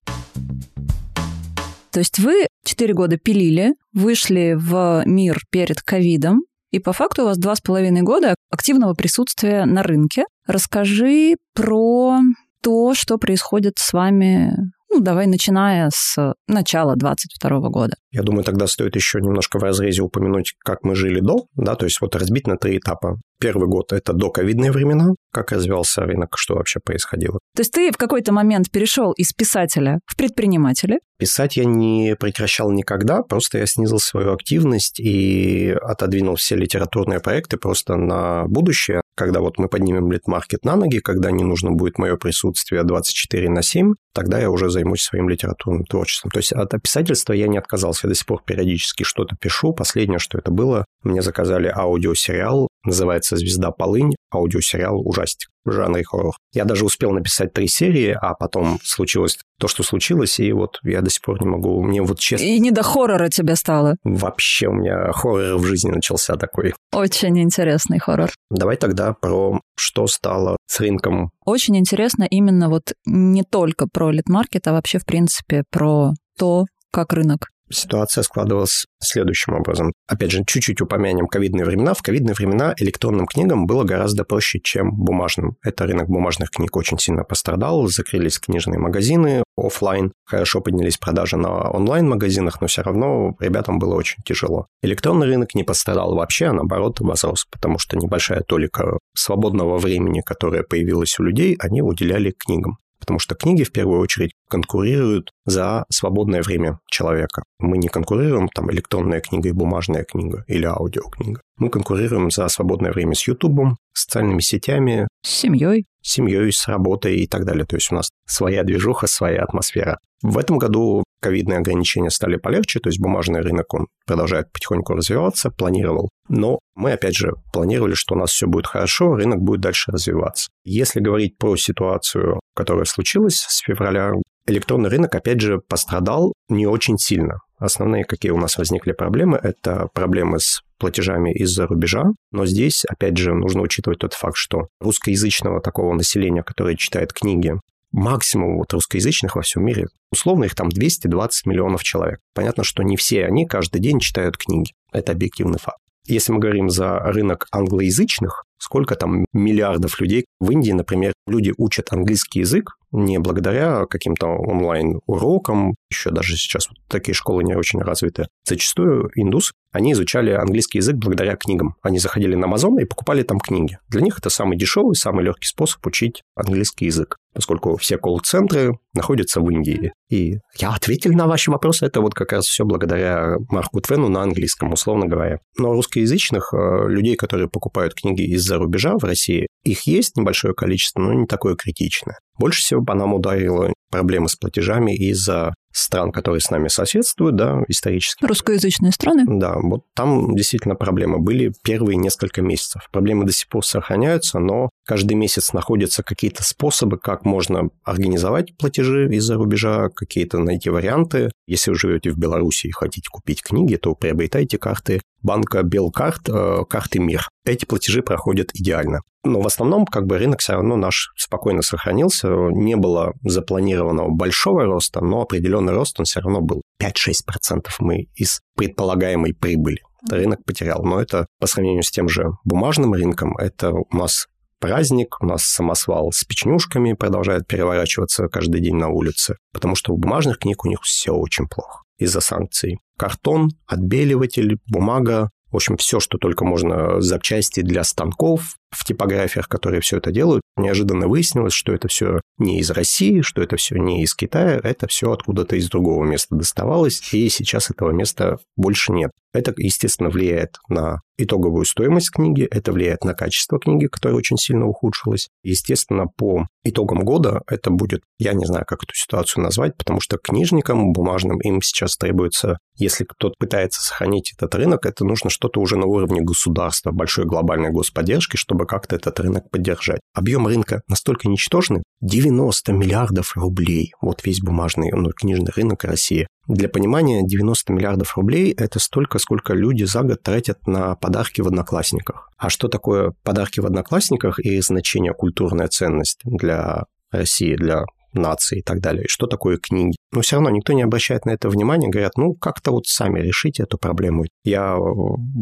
То 1.91 1.99
есть 1.99 2.19
вы 2.19 2.47
4 2.63 2.93
года 2.93 3.17
пилили, 3.17 3.75
вышли 3.93 4.56
в 4.58 5.04
мир 5.06 5.39
перед 5.49 5.82
ковидом, 5.82 6.41
и 6.71 6.80
по 6.80 6.93
факту 6.93 7.23
у 7.23 7.25
вас 7.25 7.38
два 7.38 7.56
с 7.56 7.62
половиной 7.62 8.01
года 8.01 8.36
активного 8.49 8.93
присутствия 8.93 9.65
на 9.65 9.84
рынке. 9.84 10.23
Расскажи 10.47 11.36
про 11.54 12.19
то, 12.62 12.93
что 12.93 13.17
происходит 13.17 13.73
с 13.77 13.91
вами 13.91 14.56
ну, 14.91 14.99
давай 14.99 15.25
начиная 15.25 15.89
с 15.93 16.34
начала 16.47 16.95
22 16.95 17.69
года. 17.69 17.95
Я 18.12 18.23
думаю, 18.23 18.43
тогда 18.43 18.67
стоит 18.67 18.95
еще 18.95 19.19
немножко 19.21 19.58
в 19.58 19.63
разрезе 19.63 20.01
упомянуть, 20.01 20.54
как 20.60 20.84
мы 20.84 20.95
жили 20.95 21.21
до, 21.21 21.45
да, 21.56 21.75
то 21.75 21.86
есть 21.86 22.01
вот 22.01 22.15
разбить 22.15 22.45
на 22.45 22.58
три 22.58 22.77
этапа. 22.77 23.17
Первый 23.39 23.67
год– 23.67 23.91
это 23.93 24.13
доковидные 24.13 24.71
времена, 24.71 25.15
как 25.32 25.51
развивался 25.51 26.01
рынок, 26.01 26.38
что 26.38 26.56
вообще 26.56 26.80
происходило. 26.84 27.39
То 27.56 27.62
есть 27.62 27.71
ты 27.71 27.91
в 27.91 27.97
какой-то 27.97 28.34
момент 28.34 28.69
перешел 28.69 29.13
из 29.13 29.34
писателя 29.34 29.99
в 30.06 30.15
предпринимателя? 30.15 30.99
Писать 31.17 31.58
я 31.58 31.65
не 31.65 32.15
прекращал 32.19 32.71
никогда, 32.71 33.23
просто 33.23 33.60
я 33.60 33.65
снизил 33.65 33.99
свою 33.99 34.34
активность 34.34 34.99
и 34.99 35.71
отодвинул 35.82 36.36
все 36.36 36.56
литературные 36.56 37.19
проекты 37.19 37.58
просто 37.58 37.95
на 37.95 38.45
будущее. 38.47 39.01
Когда 39.22 39.40
вот 39.40 39.60
мы 39.60 39.68
поднимем 39.68 40.12
лид-маркет 40.12 40.66
на 40.66 40.76
ноги, 40.76 40.98
когда 40.98 41.30
не 41.30 41.44
нужно 41.44 41.70
будет 41.70 42.00
мое 42.00 42.16
присутствие 42.16 42.82
24 42.84 43.52
на 43.52 43.62
7, 43.62 43.94
тогда 44.16 44.40
я 44.40 44.50
уже 44.50 44.72
займусь 44.72 45.04
своим 45.04 45.30
литературным 45.30 45.86
творчеством. 45.86 46.32
То 46.32 46.40
есть 46.40 46.52
от 46.52 46.72
писательства 46.82 47.34
я 47.34 47.48
не 47.48 47.60
отказался, 47.60 48.08
я 48.08 48.10
до 48.10 48.16
сих 48.16 48.26
пор 48.26 48.42
периодически 48.44 49.04
что-то 49.04 49.36
пишу. 49.40 49.74
Последнее, 49.74 50.18
что 50.18 50.40
это 50.40 50.50
было, 50.50 50.86
мне 51.04 51.22
заказали 51.22 51.68
аудиосериал, 51.68 52.68
называется 52.84 53.36
«Звезда 53.36 53.72
полынь», 53.72 54.15
аудиосериал 54.34 55.00
ужастик 55.08 55.50
в 55.63 55.72
жанре 55.72 56.04
хоррор. 56.04 56.34
Я 56.54 56.65
даже 56.65 56.86
успел 56.86 57.12
написать 57.12 57.54
три 57.54 57.67
серии, 57.67 58.17
а 58.20 58.34
потом 58.34 58.80
случилось 58.84 59.38
то, 59.60 59.67
что 59.67 59.84
случилось, 59.84 60.39
и 60.39 60.52
вот 60.52 60.80
я 60.84 61.02
до 61.02 61.10
сих 61.10 61.22
пор 61.22 61.41
не 61.41 61.48
могу, 61.48 61.82
мне 61.84 62.02
вот 62.02 62.20
честно... 62.20 62.44
И 62.44 62.60
не 62.60 62.72
до 62.72 62.82
хоррора 62.84 63.30
тебе 63.30 63.56
стало? 63.56 63.98
Вообще 64.04 64.67
у 64.67 64.74
меня 64.74 65.12
хоррор 65.12 65.58
в 65.58 65.65
жизни 65.65 65.91
начался 65.91 66.36
такой. 66.36 66.74
Очень 66.91 67.39
интересный 67.39 68.00
хоррор. 68.00 68.32
Давай 68.50 68.78
тогда 68.78 69.13
про 69.13 69.60
что 69.76 70.08
стало 70.08 70.58
с 70.65 70.80
рынком. 70.80 71.30
Очень 71.46 71.78
интересно 71.78 72.26
именно 72.30 72.70
вот 72.70 72.94
не 73.06 73.44
только 73.44 73.88
про 73.88 74.12
литмаркет, 74.12 74.67
а 74.67 74.74
вообще, 74.74 75.00
в 75.00 75.06
принципе, 75.06 75.63
про 75.70 76.12
то, 76.38 76.65
как 76.91 77.13
рынок 77.13 77.50
ситуация 77.72 78.24
складывалась 78.24 78.86
следующим 79.02 79.54
образом. 79.54 79.94
Опять 80.08 80.32
же, 80.32 80.44
чуть-чуть 80.46 80.82
упомянем 80.82 81.28
ковидные 81.28 81.66
времена. 81.66 81.94
В 81.94 82.02
ковидные 82.02 82.34
времена 82.34 82.74
электронным 82.78 83.26
книгам 83.26 83.66
было 83.66 83.84
гораздо 83.84 84.24
проще, 84.24 84.60
чем 84.64 84.92
бумажным. 84.92 85.56
Это 85.64 85.86
рынок 85.86 86.08
бумажных 86.08 86.52
книг 86.52 86.76
очень 86.76 87.00
сильно 87.00 87.24
пострадал, 87.24 87.88
закрылись 87.88 88.40
книжные 88.40 88.80
магазины 88.80 89.44
офлайн, 89.58 90.12
хорошо 90.26 90.62
поднялись 90.62 90.98
продажи 90.98 91.38
на 91.38 91.70
онлайн-магазинах, 91.70 92.62
но 92.62 92.68
все 92.68 92.82
равно 92.82 93.36
ребятам 93.40 93.80
было 93.80 93.96
очень 93.96 94.24
тяжело. 94.26 94.68
Электронный 94.82 95.28
рынок 95.28 95.56
не 95.56 95.64
пострадал 95.64 96.16
вообще, 96.16 96.48
а 96.48 96.54
наоборот 96.54 97.00
возрос, 97.00 97.46
потому 97.52 97.78
что 97.78 97.98
небольшая 97.98 98.42
толика 98.42 98.98
свободного 99.16 99.78
времени, 99.78 100.22
которое 100.22 100.64
появилось 100.64 101.20
у 101.20 101.24
людей, 101.24 101.56
они 101.60 101.82
уделяли 101.82 102.32
книгам 102.32 102.78
потому 103.02 103.20
что 103.20 103.36
книги 103.36 103.64
в 103.64 103.72
первую 103.74 104.00
очередь 104.00 104.32
конкурируют 104.50 105.32
за 105.46 105.86
свободное 105.90 106.42
время 106.42 106.80
человека. 106.90 107.44
Мы 107.60 107.78
не 107.78 107.90
конкурируем 107.90 108.48
там 108.48 108.72
электронная 108.72 109.20
книга 109.20 109.50
и 109.50 109.52
бумажная 109.52 110.06
книга 110.06 110.46
или 110.48 110.66
аудиокнига. 110.66 111.42
Мы 111.58 111.70
конкурируем 111.70 112.32
за 112.32 112.48
свободное 112.48 112.94
время 112.94 113.16
с 113.16 113.28
Ютубом, 113.28 113.78
социальными 113.94 114.40
сетями. 114.40 115.08
С 115.26 115.30
семьей. 115.30 115.86
С 116.02 116.14
семьей, 116.14 116.52
с 116.52 116.68
работой 116.68 117.18
и 117.18 117.28
так 117.28 117.46
далее. 117.46 117.66
То 117.66 117.76
есть 117.76 117.92
у 117.92 117.96
нас 117.96 118.10
своя 118.28 118.64
движуха, 118.64 119.08
своя 119.08 119.44
атмосфера. 119.44 120.00
В 120.22 120.38
этом 120.38 120.60
году 120.60 121.04
ковидные 121.22 121.60
ограничения 121.60 122.12
стали 122.12 122.36
полегче, 122.38 122.80
то 122.80 122.90
есть 122.90 123.00
бумажный 123.00 123.42
рынок, 123.42 123.74
он 123.74 123.88
продолжает 124.06 124.52
потихоньку 124.52 124.94
развиваться, 124.94 125.50
планировал. 125.50 126.10
Но 126.30 126.60
мы, 126.76 126.92
опять 126.94 127.16
же, 127.16 127.34
планировали, 127.52 127.96
что 127.96 128.16
у 128.16 128.18
нас 128.18 128.32
все 128.32 128.48
будет 128.48 128.68
хорошо, 128.68 129.16
рынок 129.16 129.40
будет 129.40 129.62
дальше 129.62 129.92
развиваться. 129.92 130.50
Если 130.64 131.00
говорить 131.00 131.38
про 131.38 131.56
ситуацию, 131.56 132.40
которая 132.56 132.86
случилась 132.86 133.40
с 133.48 133.60
февраля, 133.60 134.14
электронный 134.48 134.90
рынок, 134.90 135.16
опять 135.16 135.42
же, 135.42 135.60
пострадал 135.68 136.34
не 136.50 136.68
очень 136.68 136.98
сильно. 136.98 137.40
Основные, 137.62 138.06
какие 138.06 138.32
у 138.32 138.38
нас 138.38 138.58
возникли 138.58 138.91
проблемы, 138.91 139.39
это 139.41 139.88
проблемы 139.93 140.39
с 140.39 140.63
платежами 140.80 141.32
из-за 141.32 141.67
рубежа. 141.67 142.06
Но 142.32 142.47
здесь, 142.47 142.86
опять 142.86 143.17
же, 143.17 143.36
нужно 143.36 143.62
учитывать 143.62 144.00
тот 144.00 144.13
факт, 144.15 144.36
что 144.36 144.69
русскоязычного 144.80 145.62
такого 145.62 145.93
населения, 145.93 146.41
которое 146.41 146.76
читает 146.76 147.13
книги, 147.13 147.54
максимум 147.91 148.58
вот 148.58 148.74
русскоязычных 148.74 149.36
во 149.36 149.43
всем 149.43 149.63
мире, 149.63 149.86
условно 150.12 150.45
их 150.45 150.56
там 150.56 150.69
220 150.69 151.45
миллионов 151.45 151.84
человек. 151.84 152.19
Понятно, 152.34 152.63
что 152.63 152.82
не 152.82 152.97
все 152.97 153.26
они 153.28 153.45
каждый 153.45 153.80
день 153.80 154.00
читают 154.00 154.38
книги. 154.38 154.71
Это 154.91 155.12
объективный 155.12 155.60
факт. 155.60 155.78
Если 156.08 156.32
мы 156.32 156.39
говорим 156.39 156.71
за 156.71 156.97
рынок 156.97 157.45
англоязычных, 157.52 158.43
сколько 158.58 158.95
там 158.95 159.26
миллиардов 159.34 160.02
людей 160.02 160.26
в 160.39 160.50
Индии, 160.50 160.71
например, 160.71 161.13
люди 161.28 161.54
учат 161.58 161.93
английский 161.93 162.39
язык 162.39 162.71
не 162.91 163.19
благодаря 163.19 163.86
каким-то 163.86 164.27
онлайн-урокам, 164.27 165.75
еще 165.89 166.12
даже 166.12 166.36
сейчас 166.36 166.67
такие 166.88 167.15
школы 167.15 167.43
не 167.43 167.56
очень 167.56 167.82
развиты. 167.82 168.27
Зачастую 168.45 169.10
индусы, 169.15 169.54
они 169.72 169.94
изучали 169.94 170.32
английский 170.32 170.80
язык 170.80 170.96
благодаря 170.96 171.36
книгам. 171.36 171.76
Они 171.82 172.00
заходили 172.00 172.36
на 172.36 172.46
Amazon 172.46 172.82
и 172.82 172.86
покупали 172.86 173.24
там 173.24 173.40
книги. 173.40 173.78
Для 173.90 174.02
них 174.02 174.20
это 174.20 174.30
самый 174.30 174.58
дешевый, 174.58 174.96
самый 174.96 175.24
легкий 175.24 175.48
способ 175.48 175.86
учить 175.86 176.24
английский 176.36 176.86
язык 176.86 177.18
поскольку 177.34 177.78
все 177.78 177.98
колл-центры 177.98 178.78
находятся 178.94 179.42
в 179.42 179.50
Индии. 179.50 179.94
И 180.10 180.40
я 180.58 180.74
ответил 180.74 181.14
на 181.14 181.28
ваши 181.28 181.52
вопросы. 181.52 181.86
Это 181.86 182.02
вот 182.02 182.14
как 182.14 182.34
раз 182.34 182.46
все 182.46 182.66
благодаря 182.66 183.38
Марку 183.50 183.80
Твену 183.80 184.10
на 184.10 184.22
английском, 184.22 184.74
условно 184.74 185.08
говоря. 185.08 185.40
Но 185.58 185.72
русскоязычных 185.72 186.54
э, 186.54 186.90
людей, 186.90 187.16
которые 187.16 187.50
покупают 187.50 187.94
книги 187.94 188.24
из-за 188.34 188.58
рубежа 188.58 188.98
в 188.98 189.04
России, 189.04 189.48
их 189.64 189.88
есть 189.88 190.18
небольшое 190.18 190.54
количество, 190.54 191.00
но 191.00 191.14
не 191.14 191.26
такое 191.26 191.56
критичное. 191.56 192.18
Больше 192.38 192.62
всего 192.62 192.84
по 192.84 192.96
нам 192.96 193.14
ударило 193.14 193.74
проблемы 193.92 194.28
с 194.28 194.36
платежами 194.36 194.96
из-за 194.96 195.54
стран, 195.72 196.12
которые 196.12 196.42
с 196.42 196.50
нами 196.50 196.68
соседствуют, 196.68 197.36
да, 197.36 197.60
исторически. 197.68 198.26
Русскоязычные 198.26 198.92
страны? 198.92 199.24
Да, 199.28 199.56
вот 199.62 199.86
там 199.96 200.36
действительно 200.36 200.76
проблемы 200.76 201.20
были 201.20 201.54
первые 201.64 201.98
несколько 201.98 202.42
месяцев. 202.42 202.90
Проблемы 202.92 203.26
до 203.26 203.32
сих 203.32 203.48
пор 203.48 203.66
сохраняются, 203.66 204.40
но 204.40 204.70
каждый 204.91 205.13
месяц 205.13 205.54
находятся 205.54 206.04
какие-то 206.04 206.43
способы, 206.43 206.97
как 206.97 207.23
можно 207.23 207.69
организовать 207.86 208.58
платежи 208.58 209.08
из-за 209.15 209.36
рубежа, 209.36 209.88
какие-то 209.88 210.38
найти 210.38 210.69
варианты. 210.69 211.32
Если 211.47 211.71
вы 211.71 211.77
живете 211.77 212.12
в 212.12 212.17
Беларуси 212.17 212.67
и 212.67 212.71
хотите 212.71 213.08
купить 213.10 213.41
книги, 213.41 213.77
то 213.77 213.95
приобретайте 213.95 214.58
карты 214.58 215.01
банка 215.21 215.63
Белкарт, 215.63 216.27
э, 216.27 216.65
карты 216.69 216.99
МИР. 216.99 217.30
Эти 217.45 217.63
платежи 217.63 218.01
проходят 218.01 218.49
идеально. 218.54 218.99
Но 219.23 219.39
в 219.39 219.47
основном 219.47 219.86
как 219.86 220.08
бы 220.08 220.17
рынок 220.17 220.41
все 220.41 220.54
равно 220.56 220.75
наш 220.75 221.13
спокойно 221.15 221.62
сохранился. 221.62 222.27
Не 222.27 222.75
было 222.75 223.13
запланированного 223.23 224.10
большого 224.10 224.65
роста, 224.65 224.99
но 224.99 225.21
определенный 225.21 225.71
рост 225.71 225.97
он 226.01 226.06
все 226.06 226.19
равно 226.19 226.41
был. 226.41 226.63
5-6% 226.84 227.67
мы 227.80 228.08
из 228.15 228.41
предполагаемой 228.58 229.34
прибыли 229.34 229.80
рынок 230.10 230.43
потерял. 230.43 230.84
Но 230.84 230.99
это 230.99 231.27
по 231.39 231.47
сравнению 231.47 231.84
с 231.84 231.91
тем 231.91 232.10
же 232.10 232.32
бумажным 232.43 232.93
рынком, 232.93 233.38
это 233.38 233.71
у 233.71 233.88
нас 233.95 234.27
праздник, 234.62 235.17
у 235.21 235.26
нас 235.26 235.43
самосвал 235.43 236.12
с 236.13 236.24
печнюшками 236.24 236.93
продолжает 236.93 237.47
переворачиваться 237.47 238.28
каждый 238.28 238.62
день 238.62 238.76
на 238.76 238.88
улице, 238.88 239.36
потому 239.52 239.76
что 239.76 239.91
у 239.91 239.97
бумажных 239.97 240.38
книг 240.38 240.63
у 240.63 240.69
них 240.69 240.80
все 240.84 241.12
очень 241.12 241.47
плохо 241.47 241.82
из-за 241.97 242.21
санкций. 242.21 242.80
Картон, 242.97 243.50
отбеливатель, 243.67 244.60
бумага, 244.67 245.32
в 245.52 245.56
общем, 245.58 245.76
все, 245.76 246.00
что 246.00 246.17
только 246.17 246.45
можно, 246.45 247.02
запчасти 247.02 247.62
для 247.62 247.84
станков 247.84 248.56
в 248.72 248.84
типографиях, 248.86 249.48
которые 249.48 249.82
все 249.82 249.98
это 249.98 250.12
делают, 250.12 250.42
неожиданно 250.58 251.08
выяснилось, 251.08 251.54
что 251.54 251.74
это 251.74 251.88
все 251.88 252.22
не 252.38 252.60
из 252.60 252.72
России, 252.72 253.22
что 253.22 253.42
это 253.42 253.58
все 253.58 253.78
не 253.78 254.04
из 254.04 254.16
Китая, 254.16 254.60
это 254.64 254.88
все 254.88 255.12
откуда-то 255.12 255.56
из 255.56 255.70
другого 255.70 256.04
места 256.06 256.36
доставалось, 256.36 257.14
и 257.14 257.30
сейчас 257.30 257.70
этого 257.70 257.92
места 257.92 258.38
больше 258.56 258.92
нет. 258.92 259.12
Это, 259.34 259.54
естественно, 259.56 260.10
влияет 260.10 260.58
на 260.68 261.02
итоговую 261.18 261.66
стоимость 261.66 262.12
книги, 262.12 262.44
это 262.44 262.72
влияет 262.72 263.04
на 263.04 263.14
качество 263.14 263.60
книги, 263.60 263.88
которое 263.88 264.16
очень 264.16 264.38
сильно 264.38 264.66
ухудшилось. 264.66 265.30
Естественно, 265.44 266.08
по 266.08 266.48
итогам 266.64 267.04
года 267.04 267.42
это 267.48 267.70
будет, 267.70 268.02
я 268.20 268.34
не 268.34 268.46
знаю, 268.46 268.66
как 268.66 268.84
эту 268.84 268.94
ситуацию 268.94 269.44
назвать, 269.44 269.78
потому 269.78 270.02
что 270.02 270.18
книжникам 270.18 270.92
бумажным 270.92 271.40
им 271.40 271.62
сейчас 271.62 271.96
требуется, 271.96 272.58
если 272.76 273.04
кто-то 273.04 273.36
пытается 273.38 273.82
сохранить 273.82 274.34
этот 274.36 274.54
рынок, 274.56 274.86
это 274.86 275.06
нужно 275.06 275.30
что-то 275.30 275.62
уже 275.62 275.78
на 275.78 275.86
уровне 275.86 276.22
государства, 276.22 276.92
большой 276.92 277.26
глобальной 277.26 277.70
господдержки, 277.70 278.36
чтобы 278.36 278.61
как-то 278.65 278.95
этот 278.95 279.19
рынок 279.19 279.50
поддержать. 279.50 280.02
Объем 280.13 280.47
рынка 280.47 280.82
настолько 280.88 281.28
ничтожный, 281.28 281.84
90 282.02 282.74
миллиардов 282.74 283.36
рублей, 283.36 283.93
вот 284.02 284.26
весь 284.26 284.41
бумажный 284.41 284.91
ну, 284.91 285.12
книжный 285.12 285.52
рынок 285.56 285.84
России. 285.84 286.28
Для 286.47 286.67
понимания, 286.67 287.21
90 287.24 287.71
миллиардов 287.74 288.17
рублей– 288.17 288.52
это 288.58 288.80
столько, 288.80 289.19
сколько 289.19 289.54
люди 289.54 289.84
за 289.84 290.02
год 290.02 290.21
тратят 290.21 290.67
на 290.67 290.95
подарки 290.95 291.41
в 291.41 291.47
Одноклассниках. 291.47 292.30
А 292.38 292.50
что 292.50 292.67
такое 292.67 293.13
подарки 293.24 293.60
в 293.60 293.65
Одноклассниках 293.65 294.39
и 294.39 294.60
значение 294.62 295.13
культурная 295.13 295.67
ценность 295.67 296.19
для 296.24 296.86
России, 297.12 297.56
для 297.56 297.86
нации 298.13 298.60
и 298.60 298.62
так 298.62 298.80
далее, 298.80 299.06
и 299.06 299.10
что 299.10 299.28
такое 299.28 299.58
книги. 299.58 299.95
Но 300.12 300.21
все 300.21 300.36
равно 300.36 300.50
никто 300.50 300.74
не 300.74 300.82
обращает 300.82 301.26
на 301.26 301.32
это 301.32 301.50
внимания, 301.50 301.89
говорят, 301.89 302.17
ну, 302.17 302.34
как-то 302.34 302.71
вот 302.71 302.86
сами 302.86 303.19
решите 303.19 303.63
эту 303.63 303.78
проблему. 303.78 304.26
Я 304.43 304.76
э, 304.76 304.80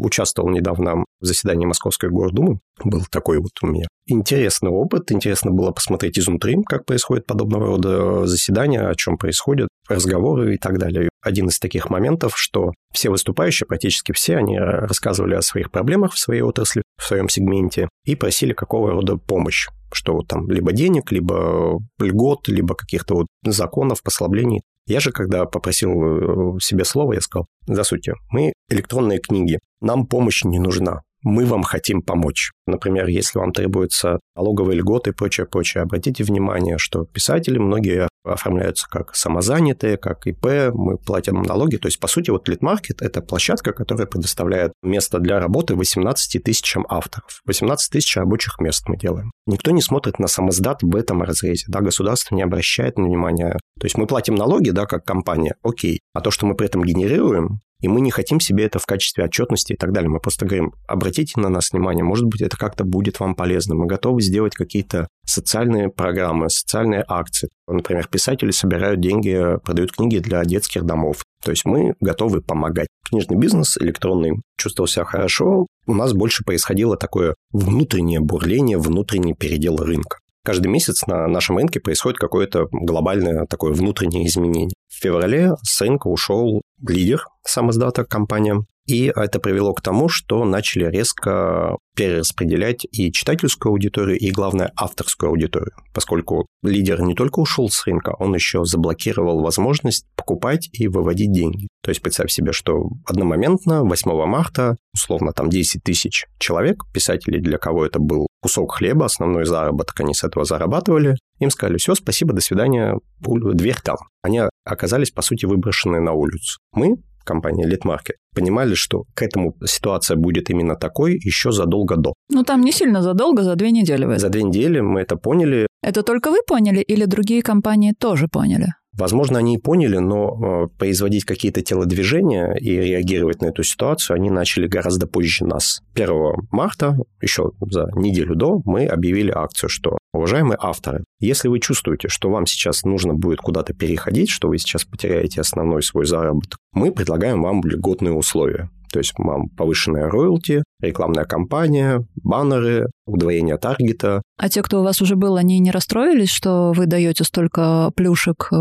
участвовал 0.02 0.50
недавно 0.50 1.04
в 1.20 1.24
заседании 1.24 1.66
Московской 1.66 2.10
гордумы, 2.10 2.60
был 2.84 3.02
такой 3.10 3.38
вот 3.38 3.52
у 3.62 3.66
меня 3.66 3.86
интересный 4.06 4.70
опыт, 4.70 5.12
интересно 5.12 5.50
было 5.50 5.70
посмотреть 5.70 6.18
изнутри, 6.18 6.56
как 6.66 6.84
происходит 6.84 7.26
подобного 7.26 7.66
рода 7.66 8.26
заседания, 8.26 8.80
о 8.80 8.94
чем 8.94 9.16
происходят, 9.16 9.68
разговоры 9.88 10.54
и 10.54 10.58
так 10.58 10.78
далее. 10.78 11.08
Один 11.22 11.48
из 11.48 11.58
таких 11.58 11.90
моментов, 11.90 12.32
что 12.36 12.72
все 12.92 13.10
выступающие, 13.10 13.66
практически 13.66 14.12
все, 14.12 14.36
они 14.36 14.58
рассказывали 14.58 15.34
о 15.34 15.42
своих 15.42 15.70
проблемах 15.70 16.14
в 16.14 16.18
своей 16.18 16.42
отрасли, 16.42 16.82
в 17.00 17.06
своем 17.06 17.28
сегменте 17.28 17.88
и 18.04 18.14
просили 18.14 18.52
какого 18.52 18.92
рода 18.92 19.16
помощь 19.16 19.68
что 19.92 20.14
вот 20.14 20.28
там 20.28 20.48
либо 20.48 20.72
денег, 20.72 21.12
либо 21.12 21.78
льгот, 21.98 22.48
либо 22.48 22.74
каких-то 22.74 23.14
вот 23.14 23.26
законов, 23.44 24.02
послаблений. 24.02 24.62
Я 24.86 25.00
же, 25.00 25.12
когда 25.12 25.44
попросил 25.46 26.56
э, 26.56 26.60
себе 26.60 26.84
слово, 26.84 27.14
я 27.14 27.20
сказал, 27.20 27.46
за 27.66 27.84
сути, 27.84 28.14
мы 28.30 28.52
электронные 28.68 29.18
книги, 29.18 29.58
нам 29.80 30.06
помощь 30.06 30.44
не 30.44 30.58
нужна, 30.58 31.02
мы 31.22 31.44
вам 31.44 31.62
хотим 31.62 32.02
помочь. 32.02 32.50
Например, 32.66 33.06
если 33.06 33.38
вам 33.38 33.52
требуется 33.52 34.18
налоговые 34.34 34.78
льготы 34.78 35.10
и 35.10 35.12
прочее, 35.12 35.46
прочее, 35.46 35.82
обратите 35.82 36.24
внимание, 36.24 36.78
что 36.78 37.04
писатели 37.04 37.58
многие 37.58 38.08
оформляются 38.24 38.88
как 38.88 39.14
самозанятые, 39.14 39.96
как 39.96 40.26
ИП, 40.26 40.72
мы 40.74 40.98
платим 40.98 41.42
налоги. 41.42 41.76
То 41.76 41.88
есть, 41.88 42.00
по 42.00 42.08
сути, 42.08 42.30
вот 42.30 42.48
Литмаркет– 42.48 43.02
это 43.02 43.22
площадка, 43.22 43.72
которая 43.72 44.06
предоставляет 44.06 44.72
место 44.82 45.18
для 45.18 45.40
работы 45.40 45.74
18 45.74 46.42
тысячам 46.42 46.86
авторов. 46.88 47.40
18 47.46 47.92
тысяч 47.92 48.16
рабочих 48.16 48.58
мест 48.60 48.88
мы 48.88 48.96
делаем. 48.96 49.32
Никто 49.46 49.70
не 49.70 49.82
смотрит 49.82 50.18
на 50.18 50.28
самоздат 50.28 50.82
в 50.82 50.94
этом 50.94 51.22
разрезе, 51.22 51.66
да, 51.68 51.80
государство 51.80 52.34
не 52.34 52.42
обращает 52.42 52.98
на 52.98 53.04
внимание. 53.04 53.52
То 53.78 53.86
есть 53.86 53.96
мы 53.96 54.06
платим 54.06 54.34
налоги, 54.34 54.70
да, 54.70 54.86
как 54.86 55.04
компания, 55.04 55.56
окей, 55.62 56.00
а 56.12 56.20
то, 56.20 56.30
что 56.30 56.46
мы 56.46 56.54
при 56.54 56.66
этом 56.66 56.84
генерируем, 56.84 57.60
и 57.80 57.88
мы 57.88 58.00
не 58.00 58.10
хотим 58.10 58.40
себе 58.40 58.64
это 58.64 58.78
в 58.78 58.86
качестве 58.86 59.24
отчетности 59.24 59.72
и 59.72 59.76
так 59.76 59.92
далее. 59.92 60.10
Мы 60.10 60.20
просто 60.20 60.46
говорим, 60.46 60.72
обратите 60.86 61.40
на 61.40 61.48
нас 61.48 61.72
внимание, 61.72 62.04
может 62.04 62.26
быть, 62.26 62.42
это 62.42 62.56
как-то 62.56 62.84
будет 62.84 63.20
вам 63.20 63.34
полезно. 63.34 63.74
Мы 63.74 63.86
готовы 63.86 64.22
сделать 64.22 64.54
какие-то 64.54 65.08
социальные 65.26 65.88
программы, 65.88 66.50
социальные 66.50 67.04
акции. 67.06 67.48
Например, 67.66 68.06
писатели 68.08 68.50
собирают 68.50 69.00
деньги, 69.00 69.58
продают 69.64 69.92
книги 69.92 70.18
для 70.18 70.44
детских 70.44 70.84
домов. 70.84 71.22
То 71.42 71.50
есть 71.50 71.64
мы 71.64 71.94
готовы 72.00 72.42
помогать. 72.42 72.88
Книжный 73.08 73.36
бизнес 73.36 73.76
электронный 73.78 74.40
чувствовал 74.58 74.88
себя 74.88 75.04
хорошо. 75.04 75.66
У 75.86 75.94
нас 75.94 76.12
больше 76.12 76.44
происходило 76.44 76.96
такое 76.96 77.34
внутреннее 77.52 78.20
бурление, 78.20 78.78
внутренний 78.78 79.34
передел 79.34 79.76
рынка. 79.78 80.18
Каждый 80.42 80.68
месяц 80.68 81.06
на 81.06 81.26
нашем 81.26 81.58
рынке 81.58 81.80
происходит 81.80 82.18
какое-то 82.18 82.66
глобальное 82.70 83.46
такое 83.46 83.72
внутреннее 83.72 84.26
изменение. 84.26 84.74
В 84.88 85.02
феврале 85.02 85.52
с 85.62 85.80
рынка 85.80 86.08
ушел 86.08 86.62
лидер 86.86 87.26
сам 87.44 87.70
издата 87.70 88.04
компания, 88.04 88.56
и 88.90 89.12
это 89.14 89.38
привело 89.38 89.72
к 89.72 89.82
тому, 89.82 90.08
что 90.08 90.44
начали 90.44 90.84
резко 90.86 91.76
перераспределять 91.94 92.84
и 92.90 93.12
читательскую 93.12 93.70
аудиторию, 93.70 94.18
и, 94.18 94.30
главное, 94.32 94.72
авторскую 94.74 95.30
аудиторию. 95.30 95.72
Поскольку 95.94 96.46
лидер 96.62 97.00
не 97.02 97.14
только 97.14 97.38
ушел 97.38 97.68
с 97.68 97.86
рынка, 97.86 98.16
он 98.18 98.34
еще 98.34 98.64
заблокировал 98.64 99.42
возможность 99.42 100.06
покупать 100.16 100.68
и 100.72 100.88
выводить 100.88 101.32
деньги. 101.32 101.68
То 101.82 101.90
есть 101.90 102.02
представь 102.02 102.32
себе, 102.32 102.52
что 102.52 102.90
одномоментно 103.06 103.84
8 103.84 104.26
марта, 104.26 104.76
условно, 104.92 105.32
там 105.32 105.50
10 105.50 105.82
тысяч 105.84 106.26
человек, 106.38 106.82
писателей, 106.92 107.40
для 107.40 107.58
кого 107.58 107.86
это 107.86 108.00
был 108.00 108.26
кусок 108.42 108.74
хлеба, 108.74 109.06
основной 109.06 109.44
заработок, 109.44 110.00
они 110.00 110.14
с 110.14 110.24
этого 110.24 110.44
зарабатывали, 110.44 111.16
им 111.38 111.50
сказали, 111.50 111.78
все, 111.78 111.94
спасибо, 111.94 112.32
до 112.32 112.40
свидания, 112.40 112.96
дверь 113.20 113.78
там. 113.84 113.98
Они 114.22 114.42
оказались, 114.64 115.10
по 115.10 115.22
сути, 115.22 115.46
выброшены 115.46 116.00
на 116.00 116.12
улицу. 116.12 116.58
Мы 116.72 116.96
компания 117.24 117.66
Литмаркет, 117.66 118.16
понимали, 118.34 118.74
что 118.74 119.04
к 119.14 119.22
этому 119.22 119.54
ситуация 119.64 120.16
будет 120.16 120.50
именно 120.50 120.76
такой 120.76 121.14
еще 121.14 121.52
задолго 121.52 121.96
до. 121.96 122.14
Ну, 122.30 122.42
там 122.42 122.62
не 122.62 122.72
сильно 122.72 123.02
задолго, 123.02 123.42
за 123.42 123.54
две 123.56 123.70
недели 123.70 124.04
вы. 124.04 124.18
За 124.18 124.28
две 124.28 124.42
недели 124.42 124.80
мы 124.80 125.00
это 125.00 125.16
поняли. 125.16 125.66
Это 125.82 126.02
только 126.02 126.30
вы 126.30 126.38
поняли 126.46 126.80
или 126.80 127.06
другие 127.06 127.42
компании 127.42 127.94
тоже 127.98 128.28
поняли? 128.28 128.74
Возможно, 128.92 129.38
они 129.38 129.54
и 129.54 129.58
поняли, 129.58 129.98
но 129.98 130.64
э, 130.64 130.68
производить 130.78 131.24
какие-то 131.24 131.62
телодвижения 131.62 132.54
и 132.54 132.70
реагировать 132.76 133.40
на 133.40 133.46
эту 133.46 133.62
ситуацию 133.62 134.16
они 134.16 134.30
начали 134.30 134.66
гораздо 134.66 135.06
позже 135.06 135.46
нас. 135.46 135.80
1 135.94 136.48
марта, 136.50 136.96
еще 137.22 137.52
за 137.60 137.88
неделю 137.94 138.34
до, 138.34 138.60
мы 138.64 138.86
объявили 138.86 139.30
акцию, 139.30 139.70
что 139.70 139.96
Уважаемые 140.12 140.58
авторы, 140.60 141.04
если 141.20 141.46
вы 141.46 141.60
чувствуете, 141.60 142.08
что 142.08 142.30
вам 142.30 142.46
сейчас 142.46 142.82
нужно 142.84 143.14
будет 143.14 143.38
куда-то 143.38 143.74
переходить, 143.74 144.28
что 144.28 144.48
вы 144.48 144.58
сейчас 144.58 144.84
потеряете 144.84 145.40
основной 145.40 145.82
свой 145.84 146.04
заработок, 146.04 146.58
мы 146.72 146.90
предлагаем 146.90 147.42
вам 147.42 147.62
льготные 147.62 148.12
условия. 148.12 148.70
То 148.92 148.98
есть 148.98 149.12
вам 149.16 149.48
повышенная 149.48 150.08
роялти, 150.08 150.62
рекламная 150.80 151.24
кампания, 151.24 152.04
баннеры, 152.22 152.90
удвоение 153.06 153.56
таргета. 153.56 154.22
А 154.36 154.48
те, 154.48 154.62
кто 154.62 154.80
у 154.80 154.84
вас 154.84 155.00
уже 155.02 155.16
был, 155.16 155.36
они 155.36 155.58
не 155.58 155.70
расстроились, 155.70 156.30
что 156.30 156.72
вы 156.72 156.86
даете 156.86 157.24
столько 157.24 157.90
плюшек 157.94 158.48
э, 158.52 158.56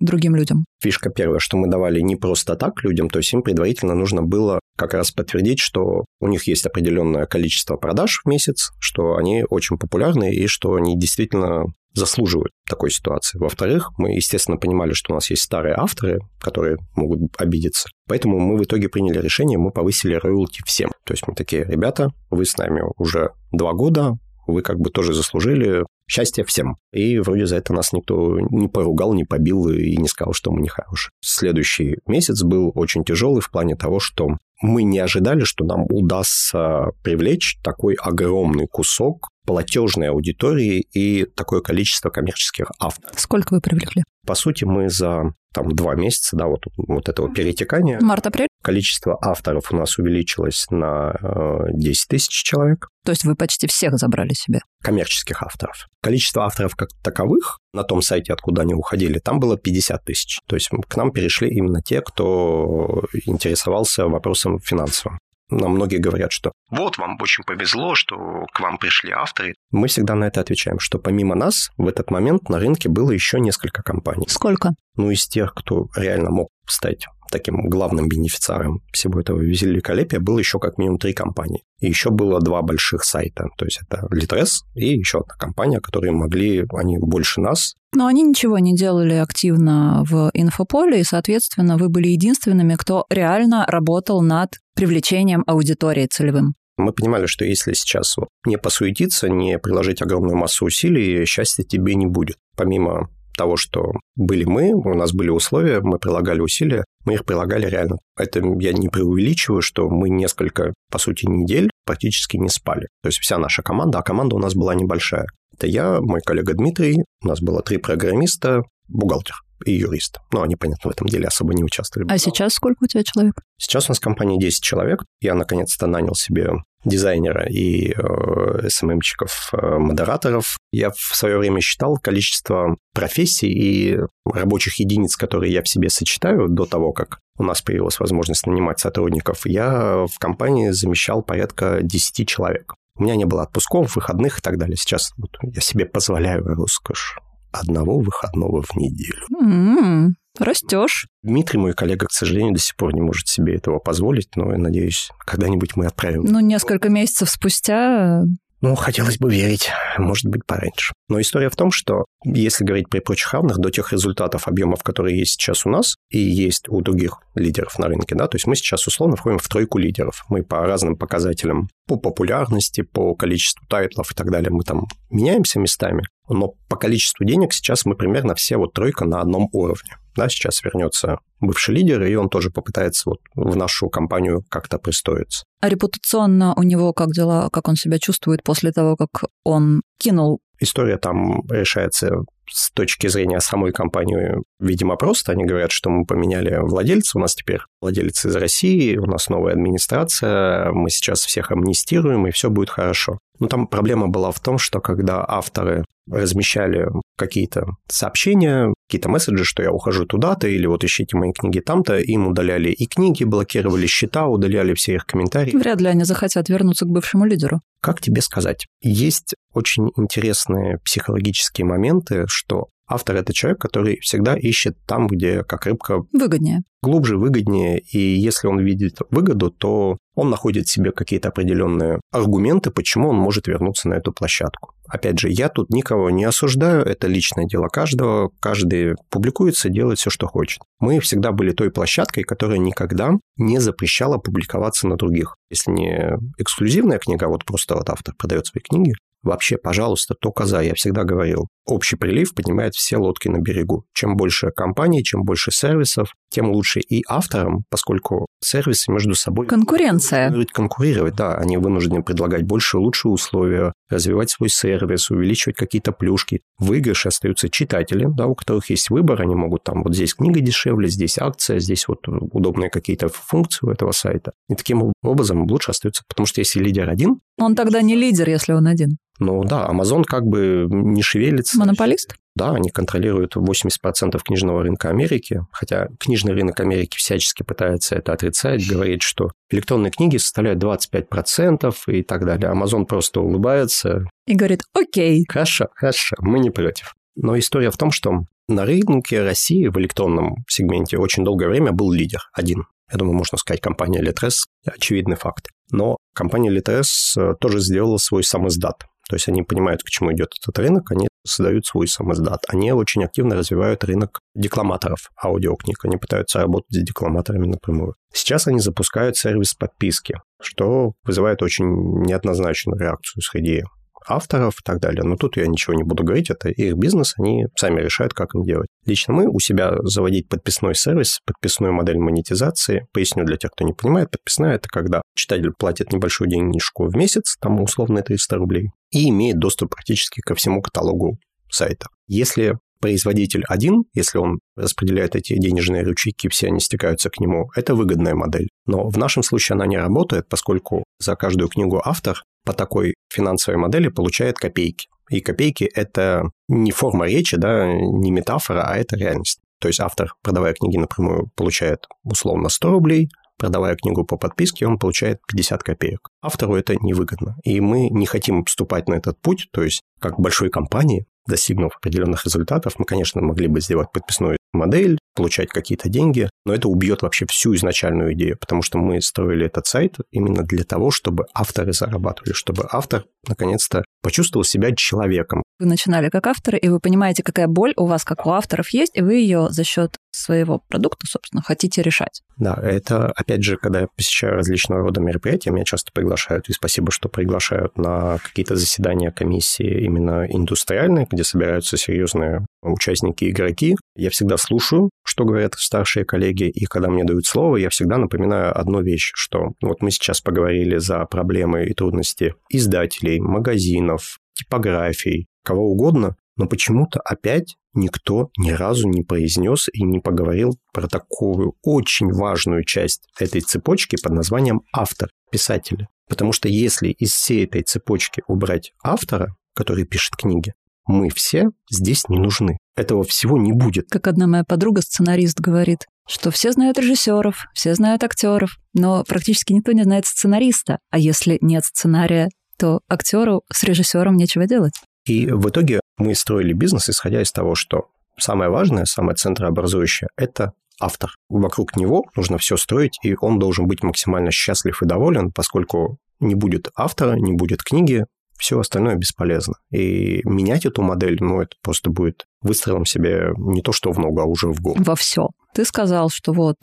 другим 0.00 0.34
людям? 0.34 0.64
Фишка 0.82 1.10
первая, 1.10 1.38
что 1.38 1.56
мы 1.56 1.68
давали 1.68 2.00
не 2.00 2.16
просто 2.16 2.56
так 2.56 2.82
людям, 2.82 3.08
то 3.08 3.18
есть 3.18 3.32
им 3.32 3.42
предварительно 3.42 3.94
нужно 3.94 4.22
было 4.22 4.60
как 4.76 4.94
раз 4.94 5.10
подтвердить, 5.12 5.60
что 5.60 6.06
у 6.20 6.28
них 6.28 6.46
есть 6.46 6.64
определенное 6.66 7.26
количество 7.26 7.76
продаж 7.76 8.22
в 8.24 8.28
месяц, 8.28 8.70
что 8.78 9.16
они 9.16 9.44
очень 9.48 9.78
популярны 9.78 10.34
и 10.34 10.46
что 10.46 10.74
они 10.74 10.98
действительно 10.98 11.66
заслуживают 11.94 12.52
такой 12.68 12.90
ситуации. 12.90 13.38
Во-вторых, 13.38 13.90
мы, 13.98 14.12
естественно, 14.12 14.56
понимали, 14.56 14.92
что 14.92 15.12
у 15.12 15.14
нас 15.14 15.30
есть 15.30 15.42
старые 15.42 15.74
авторы, 15.74 16.20
которые 16.40 16.78
могут 16.94 17.20
обидеться. 17.38 17.88
Поэтому 18.06 18.38
мы 18.38 18.56
в 18.56 18.64
итоге 18.64 18.88
приняли 18.88 19.18
решение, 19.18 19.58
мы 19.58 19.70
повысили 19.70 20.14
роялти 20.14 20.62
всем. 20.64 20.90
То 21.04 21.12
есть 21.12 21.26
мы 21.26 21.34
такие, 21.34 21.64
ребята, 21.64 22.10
вы 22.30 22.44
с 22.44 22.56
нами 22.56 22.82
уже 22.96 23.30
два 23.52 23.72
года, 23.72 24.16
вы 24.46 24.62
как 24.62 24.78
бы 24.78 24.90
тоже 24.90 25.14
заслужили 25.14 25.84
счастья 26.08 26.44
всем. 26.44 26.76
И 26.92 27.18
вроде 27.18 27.46
за 27.46 27.56
это 27.56 27.72
нас 27.72 27.92
никто 27.92 28.38
не 28.50 28.68
поругал, 28.68 29.14
не 29.14 29.24
побил 29.24 29.68
и 29.68 29.96
не 29.96 30.08
сказал, 30.08 30.32
что 30.32 30.50
мы 30.50 30.60
нехорошие. 30.60 31.12
Следующий 31.20 31.98
месяц 32.06 32.42
был 32.42 32.72
очень 32.74 33.04
тяжелый 33.04 33.40
в 33.40 33.50
плане 33.50 33.76
того, 33.76 34.00
что 34.00 34.36
мы 34.60 34.82
не 34.82 34.98
ожидали, 34.98 35.44
что 35.44 35.64
нам 35.64 35.84
удастся 35.88 36.90
привлечь 37.02 37.58
такой 37.62 37.94
огромный 37.94 38.66
кусок 38.66 39.28
платежной 39.50 40.10
аудитории 40.10 40.86
и 40.92 41.24
такое 41.24 41.60
количество 41.60 42.08
коммерческих 42.08 42.70
авторов. 42.78 43.18
Сколько 43.18 43.54
вы 43.54 43.60
привлекли? 43.60 44.04
По 44.24 44.36
сути, 44.36 44.62
мы 44.62 44.88
за 44.88 45.34
там 45.52 45.74
два 45.74 45.96
месяца, 45.96 46.36
да, 46.36 46.46
вот, 46.46 46.60
вот 46.76 47.08
этого 47.08 47.34
перетекания. 47.34 47.98
Март-апрель? 48.00 48.46
Количество 48.62 49.18
авторов 49.20 49.72
у 49.72 49.76
нас 49.76 49.98
увеличилось 49.98 50.66
на 50.70 51.66
10 51.72 52.04
э, 52.04 52.08
тысяч 52.08 52.30
человек. 52.44 52.90
То 53.04 53.10
есть 53.10 53.24
вы 53.24 53.34
почти 53.34 53.66
всех 53.66 53.96
забрали 53.96 54.34
себе? 54.34 54.60
Коммерческих 54.84 55.42
авторов. 55.42 55.88
Количество 56.00 56.44
авторов 56.44 56.76
как 56.76 56.90
таковых 57.02 57.58
на 57.72 57.82
том 57.82 58.02
сайте, 58.02 58.32
откуда 58.32 58.62
они 58.62 58.74
уходили, 58.74 59.18
там 59.18 59.40
было 59.40 59.58
50 59.58 60.04
тысяч. 60.04 60.38
То 60.46 60.54
есть 60.54 60.68
к 60.68 60.96
нам 60.96 61.10
перешли 61.10 61.48
именно 61.50 61.82
те, 61.82 62.02
кто 62.02 63.02
интересовался 63.26 64.06
вопросом 64.06 64.60
финансовым. 64.60 65.18
Нам 65.50 65.72
многие 65.72 65.98
говорят, 65.98 66.32
что 66.32 66.52
вот 66.70 66.98
вам 66.98 67.16
очень 67.20 67.44
повезло, 67.44 67.94
что 67.94 68.46
к 68.52 68.60
вам 68.60 68.78
пришли 68.78 69.10
авторы. 69.12 69.54
Мы 69.70 69.88
всегда 69.88 70.14
на 70.14 70.24
это 70.24 70.40
отвечаем, 70.40 70.78
что 70.78 70.98
помимо 70.98 71.34
нас 71.34 71.70
в 71.76 71.86
этот 71.88 72.10
момент 72.10 72.48
на 72.48 72.58
рынке 72.58 72.88
было 72.88 73.10
еще 73.10 73.40
несколько 73.40 73.82
компаний. 73.82 74.26
Сколько? 74.28 74.70
Ну, 74.96 75.10
из 75.10 75.26
тех, 75.26 75.52
кто 75.54 75.88
реально 75.96 76.30
мог 76.30 76.48
стать 76.66 77.06
таким 77.30 77.68
главным 77.68 78.08
бенефициаром 78.08 78.82
всего 78.92 79.20
этого 79.20 79.40
великолепия 79.40 80.20
было 80.20 80.38
еще 80.38 80.58
как 80.58 80.78
минимум 80.78 80.98
три 80.98 81.12
компании. 81.12 81.62
И 81.80 81.86
еще 81.86 82.10
было 82.10 82.40
два 82.40 82.62
больших 82.62 83.04
сайта. 83.04 83.44
То 83.56 83.64
есть 83.64 83.80
это 83.86 84.06
Litres 84.12 84.64
и 84.74 84.98
еще 84.98 85.18
одна 85.18 85.34
компания, 85.36 85.80
которые 85.80 86.12
могли, 86.12 86.64
они 86.72 86.98
больше 86.98 87.40
нас. 87.40 87.74
Но 87.94 88.06
они 88.06 88.22
ничего 88.22 88.58
не 88.58 88.76
делали 88.76 89.14
активно 89.14 90.04
в 90.08 90.30
инфополе, 90.34 91.00
и, 91.00 91.04
соответственно, 91.04 91.76
вы 91.76 91.88
были 91.88 92.08
единственными, 92.08 92.76
кто 92.76 93.04
реально 93.10 93.64
работал 93.66 94.22
над 94.22 94.50
привлечением 94.74 95.42
аудитории 95.46 96.06
целевым. 96.06 96.54
Мы 96.76 96.92
понимали, 96.92 97.26
что 97.26 97.44
если 97.44 97.72
сейчас 97.74 98.16
вот 98.16 98.28
не 98.46 98.56
посуетиться, 98.56 99.28
не 99.28 99.58
приложить 99.58 100.02
огромную 100.02 100.36
массу 100.36 100.64
усилий, 100.64 101.24
счастья 101.26 101.62
тебе 101.62 101.94
не 101.94 102.06
будет. 102.06 102.36
Помимо 102.56 103.10
того, 103.36 103.56
что 103.56 103.92
были 104.16 104.44
мы, 104.44 104.72
у 104.72 104.94
нас 104.94 105.12
были 105.12 105.30
условия, 105.30 105.80
мы 105.80 105.98
прилагали 105.98 106.40
усилия, 106.40 106.84
мы 107.04 107.14
их 107.14 107.24
прилагали 107.24 107.66
реально. 107.66 107.98
Это 108.16 108.40
я 108.60 108.72
не 108.72 108.88
преувеличиваю, 108.88 109.62
что 109.62 109.88
мы 109.88 110.10
несколько, 110.10 110.74
по 110.90 110.98
сути, 110.98 111.26
недель 111.26 111.70
практически 111.84 112.36
не 112.36 112.48
спали. 112.48 112.88
То 113.02 113.08
есть 113.08 113.18
вся 113.18 113.38
наша 113.38 113.62
команда, 113.62 113.98
а 113.98 114.02
команда 114.02 114.36
у 114.36 114.38
нас 114.38 114.54
была 114.54 114.74
небольшая. 114.74 115.26
Это 115.52 115.66
я, 115.66 116.00
мой 116.00 116.20
коллега 116.20 116.54
Дмитрий, 116.54 117.04
у 117.22 117.26
нас 117.26 117.40
было 117.40 117.62
три 117.62 117.78
программиста, 117.78 118.62
бухгалтер 118.88 119.34
и 119.64 119.72
юрист. 119.72 120.18
Но 120.32 120.42
они, 120.42 120.56
понятно, 120.56 120.90
в 120.90 120.92
этом 120.94 121.06
деле 121.06 121.26
особо 121.26 121.54
не 121.54 121.64
участвовали. 121.64 122.10
А 122.10 122.18
сейчас 122.18 122.54
сколько 122.54 122.84
у 122.84 122.86
тебя 122.86 123.02
человек? 123.04 123.34
Сейчас 123.58 123.88
у 123.88 123.90
нас 123.90 123.98
в 123.98 124.02
компании 124.02 124.38
10 124.38 124.62
человек. 124.62 125.04
Я, 125.20 125.34
наконец-то, 125.34 125.86
нанял 125.86 126.14
себе 126.14 126.50
дизайнера 126.84 127.46
и 127.46 127.92
э, 127.92 128.68
СММщиков, 128.68 129.50
э, 129.52 129.78
модераторов. 129.78 130.56
Я 130.72 130.90
в 130.90 131.16
свое 131.16 131.38
время 131.38 131.60
считал 131.60 131.98
количество 131.98 132.76
профессий 132.94 133.50
и 133.50 133.98
рабочих 134.24 134.80
единиц, 134.80 135.16
которые 135.16 135.52
я 135.52 135.62
в 135.62 135.68
себе 135.68 135.90
сочетаю 135.90 136.48
до 136.48 136.66
того, 136.66 136.92
как 136.92 137.20
у 137.38 137.42
нас 137.42 137.62
появилась 137.62 138.00
возможность 138.00 138.46
нанимать 138.46 138.80
сотрудников. 138.80 139.46
Я 139.46 140.06
в 140.06 140.18
компании 140.18 140.70
замещал 140.70 141.22
порядка 141.22 141.80
10 141.82 142.28
человек. 142.28 142.74
У 142.96 143.02
меня 143.02 143.16
не 143.16 143.24
было 143.24 143.42
отпусков, 143.42 143.96
выходных 143.96 144.38
и 144.38 144.42
так 144.42 144.58
далее. 144.58 144.76
Сейчас 144.76 145.12
вот 145.16 145.30
я 145.42 145.60
себе 145.60 145.86
позволяю 145.86 146.44
роскошь 146.44 147.18
одного 147.52 147.98
выходного 147.98 148.62
в 148.62 148.76
неделю. 148.76 149.26
Mm-hmm. 149.42 150.08
Растешь. 150.38 151.06
Дмитрий, 151.22 151.58
мой 151.58 151.72
коллега, 151.72 152.06
к 152.06 152.12
сожалению, 152.12 152.54
до 152.54 152.60
сих 152.60 152.76
пор 152.76 152.94
не 152.94 153.00
может 153.00 153.28
себе 153.28 153.56
этого 153.56 153.78
позволить, 153.78 154.36
но 154.36 154.52
я 154.52 154.58
надеюсь, 154.58 155.10
когда-нибудь 155.26 155.76
мы 155.76 155.86
отправим. 155.86 156.22
Ну, 156.22 156.40
несколько 156.40 156.88
месяцев 156.88 157.30
спустя 157.30 158.22
Ну, 158.62 158.74
хотелось 158.74 159.18
бы 159.18 159.30
верить, 159.30 159.70
может 159.98 160.26
быть, 160.26 160.46
пораньше. 160.46 160.94
Но 161.08 161.20
история 161.20 161.50
в 161.50 161.56
том, 161.56 161.70
что 161.70 162.04
если 162.24 162.64
говорить 162.64 162.88
при 162.88 163.00
прочих 163.00 163.32
равных, 163.32 163.58
до 163.58 163.70
тех 163.70 163.92
результатов, 163.92 164.46
объемов, 164.46 164.82
которые 164.82 165.18
есть 165.18 165.32
сейчас 165.32 165.66
у 165.66 165.70
нас 165.70 165.96
и 166.10 166.18
есть 166.18 166.68
у 166.68 166.80
других 166.80 167.18
лидеров 167.34 167.78
на 167.78 167.88
рынке, 167.88 168.14
да, 168.14 168.28
то 168.28 168.36
есть 168.36 168.46
мы 168.46 168.56
сейчас 168.56 168.86
условно 168.86 169.16
входим 169.16 169.38
в 169.38 169.48
тройку 169.48 169.78
лидеров. 169.78 170.24
Мы 170.28 170.42
по 170.42 170.60
разным 170.66 170.96
показателям, 170.96 171.68
по 171.86 171.96
популярности, 171.96 172.82
по 172.82 173.14
количеству 173.14 173.66
тайтлов 173.66 174.12
и 174.12 174.14
так 174.14 174.30
далее, 174.30 174.50
мы 174.50 174.62
там 174.62 174.86
меняемся 175.10 175.58
местами, 175.58 176.04
но 176.28 176.54
по 176.68 176.76
количеству 176.76 177.24
денег 177.24 177.52
сейчас 177.52 177.84
мы 177.84 177.96
примерно 177.96 178.34
все 178.34 178.56
вот 178.56 178.72
тройка 178.74 179.04
на 179.04 179.20
одном 179.20 179.48
уровне. 179.52 179.96
Да, 180.20 180.28
сейчас 180.28 180.62
вернется 180.62 181.20
бывший 181.40 181.74
лидер, 181.74 182.02
и 182.02 182.14
он 182.14 182.28
тоже 182.28 182.50
попытается 182.50 183.08
вот 183.08 183.20
в 183.34 183.56
нашу 183.56 183.88
компанию 183.88 184.44
как-то 184.50 184.76
пристроиться. 184.78 185.44
А 185.62 185.70
репутационно 185.70 186.52
у 186.58 186.62
него 186.62 186.92
как 186.92 187.12
дела, 187.12 187.48
как 187.50 187.68
он 187.68 187.76
себя 187.76 187.98
чувствует 187.98 188.42
после 188.42 188.70
того, 188.70 188.96
как 188.96 189.24
он 189.44 189.80
кинул? 189.98 190.40
История 190.58 190.98
там 190.98 191.40
решается 191.48 192.16
с 192.50 192.70
точки 192.72 193.06
зрения 193.06 193.40
самой 193.40 193.72
компании, 193.72 194.42
видимо, 194.58 194.96
просто. 194.96 195.32
Они 195.32 195.44
говорят, 195.44 195.70
что 195.70 195.90
мы 195.90 196.04
поменяли 196.04 196.58
владельца, 196.60 197.18
у 197.18 197.20
нас 197.20 197.34
теперь 197.34 197.60
владелец 197.80 198.24
из 198.24 198.34
России, 198.36 198.96
у 198.96 199.06
нас 199.06 199.28
новая 199.28 199.52
администрация, 199.52 200.72
мы 200.72 200.90
сейчас 200.90 201.20
всех 201.24 201.50
амнистируем, 201.50 202.26
и 202.26 202.30
все 202.30 202.50
будет 202.50 202.70
хорошо. 202.70 203.18
Но 203.38 203.46
там 203.46 203.66
проблема 203.66 204.08
была 204.08 204.30
в 204.32 204.40
том, 204.40 204.58
что 204.58 204.80
когда 204.80 205.24
авторы 205.26 205.84
размещали 206.10 206.88
какие-то 207.16 207.66
сообщения, 207.88 208.74
какие-то 208.88 209.08
месседжи, 209.08 209.44
что 209.44 209.62
я 209.62 209.72
ухожу 209.72 210.04
туда-то, 210.04 210.46
или 210.48 210.66
вот 210.66 210.84
ищите 210.84 211.16
мои 211.16 211.32
книги 211.32 211.60
там-то, 211.60 211.98
им 211.98 212.26
удаляли 212.26 212.70
и 212.70 212.86
книги, 212.86 213.24
блокировали 213.24 213.86
счета, 213.86 214.26
удаляли 214.26 214.74
все 214.74 214.94
их 214.94 215.06
комментарии. 215.06 215.56
Вряд 215.56 215.80
ли 215.80 215.88
они 215.88 216.04
захотят 216.04 216.48
вернуться 216.48 216.84
к 216.84 216.88
бывшему 216.88 217.24
лидеру. 217.24 217.60
Как 217.80 218.00
тебе 218.00 218.20
сказать? 218.20 218.66
Есть 218.82 219.34
очень 219.54 219.90
интересные 219.96 220.78
психологические 220.84 221.64
моменты, 221.64 222.26
что 222.40 222.68
автор– 222.88 223.16
это 223.16 223.32
человек, 223.32 223.60
который 223.60 223.98
всегда 224.00 224.34
ищет 224.34 224.76
там, 224.86 225.06
где 225.06 225.44
как 225.44 225.66
рыбка... 225.66 226.02
Выгоднее. 226.12 226.62
Глубже, 226.82 227.18
выгоднее. 227.18 227.80
И 227.80 227.98
если 227.98 228.48
он 228.48 228.60
видит 228.60 228.98
выгоду, 229.10 229.50
то 229.50 229.98
он 230.14 230.30
находит 230.30 230.66
себе 230.66 230.90
какие-то 230.90 231.28
определенные 231.28 232.00
аргументы, 232.10 232.70
почему 232.70 233.10
он 233.10 233.16
может 233.16 233.46
вернуться 233.46 233.88
на 233.88 233.94
эту 233.94 234.12
площадку. 234.12 234.72
Опять 234.88 235.18
же, 235.18 235.28
я 235.30 235.48
тут 235.48 235.70
никого 235.70 236.10
не 236.10 236.24
осуждаю, 236.24 236.82
это 236.82 237.06
личное 237.06 237.44
дело 237.44 237.68
каждого, 237.68 238.30
каждый 238.40 238.96
публикуется, 239.10 239.68
делает 239.68 239.98
все, 239.98 240.10
что 240.10 240.26
хочет. 240.26 240.62
Мы 240.80 240.98
всегда 241.00 241.32
были 241.32 241.52
той 241.52 241.70
площадкой, 241.70 242.22
которая 242.22 242.58
никогда 242.58 243.12
не 243.36 243.60
запрещала 243.60 244.18
публиковаться 244.18 244.88
на 244.88 244.96
других. 244.96 245.36
Если 245.50 245.70
не 245.70 246.18
эксклюзивная 246.38 246.98
книга, 246.98 247.26
а 247.26 247.28
вот 247.28 247.44
просто 247.44 247.76
вот 247.76 247.88
автор 247.88 248.14
продает 248.16 248.46
свои 248.46 248.62
книги, 248.62 248.94
Вообще, 249.22 249.58
пожалуйста, 249.58 250.14
только 250.18 250.46
за. 250.46 250.60
Я 250.60 250.74
всегда 250.74 251.04
говорил, 251.04 251.48
общий 251.66 251.96
прилив 251.96 252.34
поднимает 252.34 252.74
все 252.74 252.96
лодки 252.96 253.28
на 253.28 253.38
берегу. 253.38 253.84
Чем 253.94 254.16
больше 254.16 254.50
компаний, 254.50 255.04
чем 255.04 255.22
больше 255.22 255.50
сервисов, 255.50 256.14
тем 256.30 256.50
лучше 256.50 256.80
и 256.80 257.04
авторам, 257.06 257.64
поскольку 257.70 258.26
сервисы 258.42 258.90
между 258.90 259.14
собой... 259.14 259.46
Конкуренция. 259.46 260.32
Конкурировать, 260.52 261.16
да. 261.16 261.34
Они 261.34 261.56
вынуждены 261.58 262.02
предлагать 262.02 262.44
больше 262.44 262.78
и 262.78 262.80
лучшие 262.80 263.12
условия, 263.12 263.72
развивать 263.90 264.30
свой 264.30 264.48
сервис, 264.48 265.10
увеличивать 265.10 265.56
какие-то 265.56 265.92
плюшки. 265.92 266.40
В 266.58 266.70
выигрыше 266.70 267.08
остаются 267.08 267.50
читатели, 267.50 268.06
да, 268.08 268.26
у 268.26 268.34
которых 268.34 268.70
есть 268.70 268.90
выбор, 268.90 269.20
они 269.20 269.34
могут 269.34 269.64
там, 269.64 269.82
вот 269.82 269.94
здесь 269.94 270.14
книга 270.14 270.40
дешевле, 270.40 270.88
здесь 270.88 271.18
акция, 271.18 271.58
здесь 271.58 271.88
вот 271.88 272.06
удобные 272.06 272.70
какие-то 272.70 273.08
функции 273.08 273.66
у 273.66 273.70
этого 273.70 273.90
сайта. 273.92 274.32
И 274.48 274.54
таким 274.54 274.92
образом 275.02 275.42
лучше 275.50 275.72
остается, 275.72 276.04
потому 276.08 276.26
что 276.26 276.40
если 276.40 276.60
лидер 276.60 276.88
один... 276.88 277.20
Он 277.40 277.54
тогда 277.54 277.82
не 277.82 277.96
лидер, 277.96 278.28
если 278.28 278.52
он 278.52 278.66
один. 278.66 278.98
Ну 279.18 279.44
да, 279.44 279.68
Amazon 279.70 280.04
как 280.04 280.24
бы 280.24 280.66
не 280.70 281.02
шевелится. 281.02 281.58
Монополист? 281.58 282.14
Да, 282.36 282.52
они 282.52 282.70
контролируют 282.70 283.36
80% 283.36 284.18
книжного 284.24 284.62
рынка 284.62 284.88
Америки, 284.88 285.42
хотя 285.52 285.88
книжный 285.98 286.32
рынок 286.32 286.60
Америки 286.60 286.96
всячески 286.96 287.42
пытается 287.42 287.96
это 287.96 288.12
отрицать, 288.12 288.66
говорит, 288.66 289.02
что 289.02 289.32
электронные 289.50 289.90
книги 289.90 290.16
составляют 290.16 290.62
25% 290.62 291.74
и 291.88 292.02
так 292.02 292.24
далее. 292.24 292.50
Amazon 292.50 292.86
просто 292.86 293.20
улыбается. 293.20 294.06
И 294.26 294.34
говорит, 294.34 294.62
окей. 294.72 295.24
Хорошо, 295.28 295.66
хорошо, 295.74 296.16
мы 296.20 296.38
не 296.38 296.50
против. 296.50 296.94
Но 297.16 297.38
история 297.38 297.70
в 297.70 297.76
том, 297.76 297.90
что 297.90 298.24
на 298.48 298.64
рынке 298.64 299.22
России 299.22 299.66
в 299.68 299.76
электронном 299.78 300.36
сегменте 300.48 300.98
очень 300.98 301.24
долгое 301.24 301.48
время 301.48 301.72
был 301.72 301.92
лидер, 301.92 302.20
один. 302.32 302.64
Я 302.90 302.98
думаю, 302.98 303.16
можно 303.16 303.38
сказать, 303.38 303.60
компания 303.60 304.02
Litres, 304.02 304.46
очевидный 304.66 305.16
факт. 305.16 305.48
Но 305.70 305.96
компания 306.14 306.50
Litres 306.50 306.88
э, 307.16 307.34
тоже 307.40 307.60
сделала 307.60 307.98
свой 307.98 308.24
сам 308.24 308.48
издат. 308.48 308.84
То 309.10 309.16
есть 309.16 309.28
они 309.28 309.42
понимают, 309.42 309.82
к 309.82 309.88
чему 309.88 310.12
идет 310.12 310.28
этот 310.40 310.56
рынок, 310.60 310.92
они 310.92 311.08
создают 311.26 311.66
свой 311.66 311.88
сам 311.88 312.12
издат. 312.12 312.44
Они 312.48 312.72
очень 312.72 313.04
активно 313.04 313.34
развивают 313.34 313.82
рынок 313.82 314.20
декламаторов 314.36 315.10
аудиокниг. 315.22 315.84
Они 315.84 315.96
пытаются 315.96 316.38
работать 316.38 316.70
с 316.70 316.84
декламаторами 316.84 317.46
напрямую. 317.46 317.94
Сейчас 318.14 318.46
они 318.46 318.60
запускают 318.60 319.16
сервис 319.16 319.54
подписки, 319.54 320.20
что 320.40 320.92
вызывает 321.02 321.42
очень 321.42 321.66
неоднозначную 322.04 322.78
реакцию 322.78 323.22
среди 323.22 323.64
авторов 324.06 324.54
и 324.60 324.64
так 324.64 324.80
далее. 324.80 325.02
Но 325.04 325.16
тут 325.16 325.36
я 325.36 325.46
ничего 325.46 325.74
не 325.74 325.82
буду 325.82 326.04
говорить, 326.04 326.30
это 326.30 326.48
их 326.48 326.74
бизнес, 326.74 327.14
они 327.18 327.46
сами 327.56 327.80
решают, 327.80 328.14
как 328.14 328.34
им 328.34 328.42
делать. 328.42 328.68
Лично 328.86 329.14
мы 329.14 329.28
у 329.28 329.38
себя 329.40 329.76
заводить 329.82 330.28
подписной 330.28 330.74
сервис, 330.74 331.20
подписную 331.26 331.72
модель 331.72 331.98
монетизации. 331.98 332.86
Поясню 332.92 333.24
для 333.24 333.36
тех, 333.36 333.50
кто 333.50 333.64
не 333.64 333.72
понимает, 333.72 334.10
подписная– 334.10 334.54
это 334.56 334.68
когда 334.68 335.02
читатель 335.14 335.52
платит 335.58 335.92
небольшую 335.92 336.28
денежку 336.28 336.86
в 336.86 336.96
месяц, 336.96 337.36
там 337.40 337.60
условно 337.60 338.02
300 338.02 338.36
рублей, 338.36 338.70
и 338.90 339.08
имеет 339.10 339.38
доступ 339.38 339.70
практически 339.70 340.20
ко 340.20 340.34
всему 340.34 340.62
каталогу 340.62 341.18
сайта. 341.50 341.88
Если 342.06 342.56
производитель 342.80 343.44
один, 343.48 343.84
если 343.94 344.18
он 344.18 344.40
распределяет 344.56 345.16
эти 345.16 345.38
денежные 345.38 345.82
ручейки, 345.82 346.28
все 346.28 346.48
они 346.48 346.60
стекаются 346.60 347.10
к 347.10 347.20
нему, 347.20 347.50
это 347.54 347.74
выгодная 347.74 348.14
модель. 348.14 348.48
Но 348.66 348.88
в 348.88 348.96
нашем 348.98 349.22
случае 349.22 349.54
она 349.54 349.66
не 349.66 349.76
работает, 349.76 350.28
поскольку 350.28 350.84
за 350.98 351.16
каждую 351.16 351.48
книгу 351.48 351.80
автор 351.84 352.22
по 352.44 352.52
такой 352.52 352.94
финансовой 353.12 353.60
модели 353.60 353.88
получает 353.88 354.38
копейки. 354.38 354.88
И 355.10 355.20
копейки– 355.20 355.64
это 355.74 356.30
не 356.48 356.70
форма 356.70 357.06
речи, 357.06 357.36
да, 357.36 357.66
не 357.66 358.10
метафора, 358.10 358.62
а 358.62 358.76
это 358.76 358.96
реальность. 358.96 359.40
То 359.60 359.68
есть 359.68 359.80
автор, 359.80 360.14
продавая 360.22 360.54
книги 360.54 360.78
напрямую, 360.78 361.30
получает 361.34 361.86
условно 362.04 362.48
100 362.48 362.70
рублей, 362.70 363.10
продавая 363.40 363.74
книгу 363.74 364.04
по 364.04 364.16
подписке, 364.16 364.66
он 364.66 364.78
получает 364.78 365.20
50 365.26 365.62
копеек. 365.62 366.08
Автору 366.22 366.54
это 366.54 366.76
невыгодно. 366.76 367.36
И 367.42 367.60
мы 367.60 367.88
не 367.88 368.06
хотим 368.06 368.44
вступать 368.44 368.88
на 368.88 368.94
этот 368.94 369.20
путь, 369.20 369.48
то 369.52 369.62
есть 369.62 369.82
как 369.98 370.20
большой 370.20 370.50
компании, 370.50 371.06
достигнув 371.26 371.76
определенных 371.76 372.24
результатов, 372.24 372.74
мы, 372.78 372.84
конечно, 372.84 373.20
могли 373.20 373.46
бы 373.46 373.60
сделать 373.60 373.92
подписную 373.92 374.39
модель, 374.52 374.98
получать 375.14 375.50
какие-то 375.50 375.88
деньги, 375.88 376.30
но 376.46 376.54
это 376.54 376.68
убьет 376.68 377.02
вообще 377.02 377.26
всю 377.26 377.54
изначальную 377.54 378.14
идею, 378.14 378.38
потому 378.38 378.62
что 378.62 378.78
мы 378.78 379.02
строили 379.02 379.46
этот 379.46 379.66
сайт 379.66 379.96
именно 380.10 380.42
для 380.42 380.64
того, 380.64 380.90
чтобы 380.90 381.26
авторы 381.34 381.72
зарабатывали, 381.72 382.32
чтобы 382.32 382.66
автор 382.70 383.04
наконец-то 383.28 383.84
почувствовал 384.02 384.44
себя 384.44 384.74
человеком. 384.74 385.42
Вы 385.58 385.66
начинали 385.66 386.08
как 386.08 386.26
авторы, 386.26 386.56
и 386.58 386.68
вы 386.68 386.80
понимаете, 386.80 387.22
какая 387.22 387.48
боль 387.48 387.74
у 387.76 387.84
вас, 387.84 388.04
как 388.04 388.24
у 388.24 388.30
авторов, 388.30 388.70
есть, 388.70 388.96
и 388.96 389.02
вы 389.02 389.14
ее 389.16 389.48
за 389.50 389.64
счет 389.64 389.96
своего 390.10 390.62
продукта, 390.68 391.06
собственно, 391.06 391.42
хотите 391.42 391.82
решать. 391.82 392.22
Да, 392.38 392.58
это, 392.60 393.12
опять 393.14 393.44
же, 393.44 393.58
когда 393.58 393.80
я 393.80 393.88
посещаю 393.94 394.34
различного 394.34 394.82
рода 394.82 395.00
мероприятия, 395.00 395.50
меня 395.50 395.64
часто 395.64 395.92
приглашают, 395.92 396.48
и 396.48 396.52
спасибо, 396.52 396.90
что 396.90 397.08
приглашают 397.08 397.76
на 397.76 398.18
какие-то 398.18 398.56
заседания 398.56 399.10
комиссии 399.10 399.84
именно 399.84 400.26
индустриальные, 400.26 401.06
где 401.10 401.22
собираются 401.22 401.76
серьезные 401.76 402.46
участники 402.62 403.24
и 403.24 403.30
игроки. 403.30 403.76
Я 403.96 404.10
всегда 404.10 404.36
слушаю, 404.36 404.90
что 405.04 405.24
говорят 405.24 405.54
старшие 405.54 406.04
коллеги, 406.04 406.44
и 406.44 406.64
когда 406.66 406.88
мне 406.88 407.04
дают 407.04 407.26
слово, 407.26 407.56
я 407.56 407.70
всегда 407.70 407.98
напоминаю 407.98 408.58
одну 408.58 408.82
вещь, 408.82 409.10
что 409.14 409.52
вот 409.62 409.82
мы 409.82 409.90
сейчас 409.90 410.20
поговорили 410.20 410.76
за 410.76 411.04
проблемы 411.06 411.64
и 411.64 411.74
трудности 411.74 412.34
издателей, 412.48 413.20
магазинов, 413.20 414.18
типографий, 414.34 415.26
кого 415.44 415.70
угодно, 415.70 416.16
но 416.36 416.46
почему-то 416.46 417.00
опять 417.00 417.56
никто 417.74 418.30
ни 418.38 418.50
разу 418.50 418.88
не 418.88 419.02
произнес 419.02 419.68
и 419.72 419.82
не 419.82 420.00
поговорил 420.00 420.58
про 420.72 420.88
такую 420.88 421.54
очень 421.62 422.12
важную 422.12 422.64
часть 422.64 423.02
этой 423.18 423.40
цепочки 423.40 423.96
под 424.02 424.12
названием 424.12 424.62
автор, 424.72 425.10
писателя. 425.30 425.88
Потому 426.08 426.32
что 426.32 426.48
если 426.48 426.88
из 426.88 427.12
всей 427.12 427.44
этой 427.44 427.62
цепочки 427.62 428.22
убрать 428.26 428.72
автора, 428.82 429.36
который 429.54 429.84
пишет 429.84 430.16
книги, 430.16 430.54
мы 430.86 431.10
все 431.10 431.50
здесь 431.70 432.08
не 432.08 432.18
нужны. 432.18 432.58
Этого 432.76 433.04
всего 433.04 433.38
не 433.38 433.52
будет. 433.52 433.88
Как 433.90 434.06
одна 434.06 434.26
моя 434.26 434.44
подруга, 434.44 434.82
сценарист, 434.82 435.40
говорит, 435.40 435.86
что 436.08 436.30
все 436.30 436.52
знают 436.52 436.78
режиссеров, 436.78 437.46
все 437.54 437.74
знают 437.74 438.02
актеров, 438.02 438.56
но 438.74 439.04
практически 439.04 439.52
никто 439.52 439.72
не 439.72 439.84
знает 439.84 440.06
сценариста. 440.06 440.78
А 440.90 440.98
если 440.98 441.38
нет 441.40 441.64
сценария, 441.64 442.28
то 442.58 442.80
актеру 442.88 443.42
с 443.52 443.62
режиссером 443.64 444.16
нечего 444.16 444.46
делать. 444.46 444.74
И 445.06 445.26
в 445.26 445.48
итоге 445.48 445.80
мы 445.98 446.14
строили 446.14 446.52
бизнес, 446.52 446.90
исходя 446.90 447.22
из 447.22 447.32
того, 447.32 447.54
что 447.54 447.88
самое 448.18 448.50
важное, 448.50 448.84
самое 448.84 449.16
центрообразующее– 449.16 450.08
это 450.16 450.52
автор. 450.80 451.14
Вокруг 451.28 451.76
него 451.76 452.04
нужно 452.16 452.38
все 452.38 452.56
строить, 452.56 452.98
и 453.02 453.14
он 453.20 453.38
должен 453.38 453.66
быть 453.66 453.82
максимально 453.82 454.30
счастлив 454.30 454.82
и 454.82 454.86
доволен, 454.86 455.30
поскольку 455.32 455.98
не 456.20 456.34
будет 456.34 456.68
автора, 456.74 457.14
не 457.14 457.32
будет 457.32 457.62
книги, 457.62 458.04
все 458.40 458.58
остальное 458.58 458.96
бесполезно. 458.96 459.54
И 459.70 460.22
менять 460.24 460.66
эту 460.66 460.82
модель, 460.82 461.18
ну, 461.20 461.42
это 461.42 461.56
просто 461.62 461.90
будет 461.90 462.24
выстрелом 462.40 462.86
себе 462.86 463.28
не 463.36 463.62
то 463.62 463.72
что 463.72 463.92
в 463.92 463.98
ногу, 463.98 464.20
а 464.20 464.24
уже 464.24 464.48
в 464.48 464.60
голову. 464.60 464.82
Во 464.82 464.96
все. 464.96 465.28
Ты 465.54 465.64
сказал, 465.64 466.08
что 466.10 466.32
вот 466.32 466.56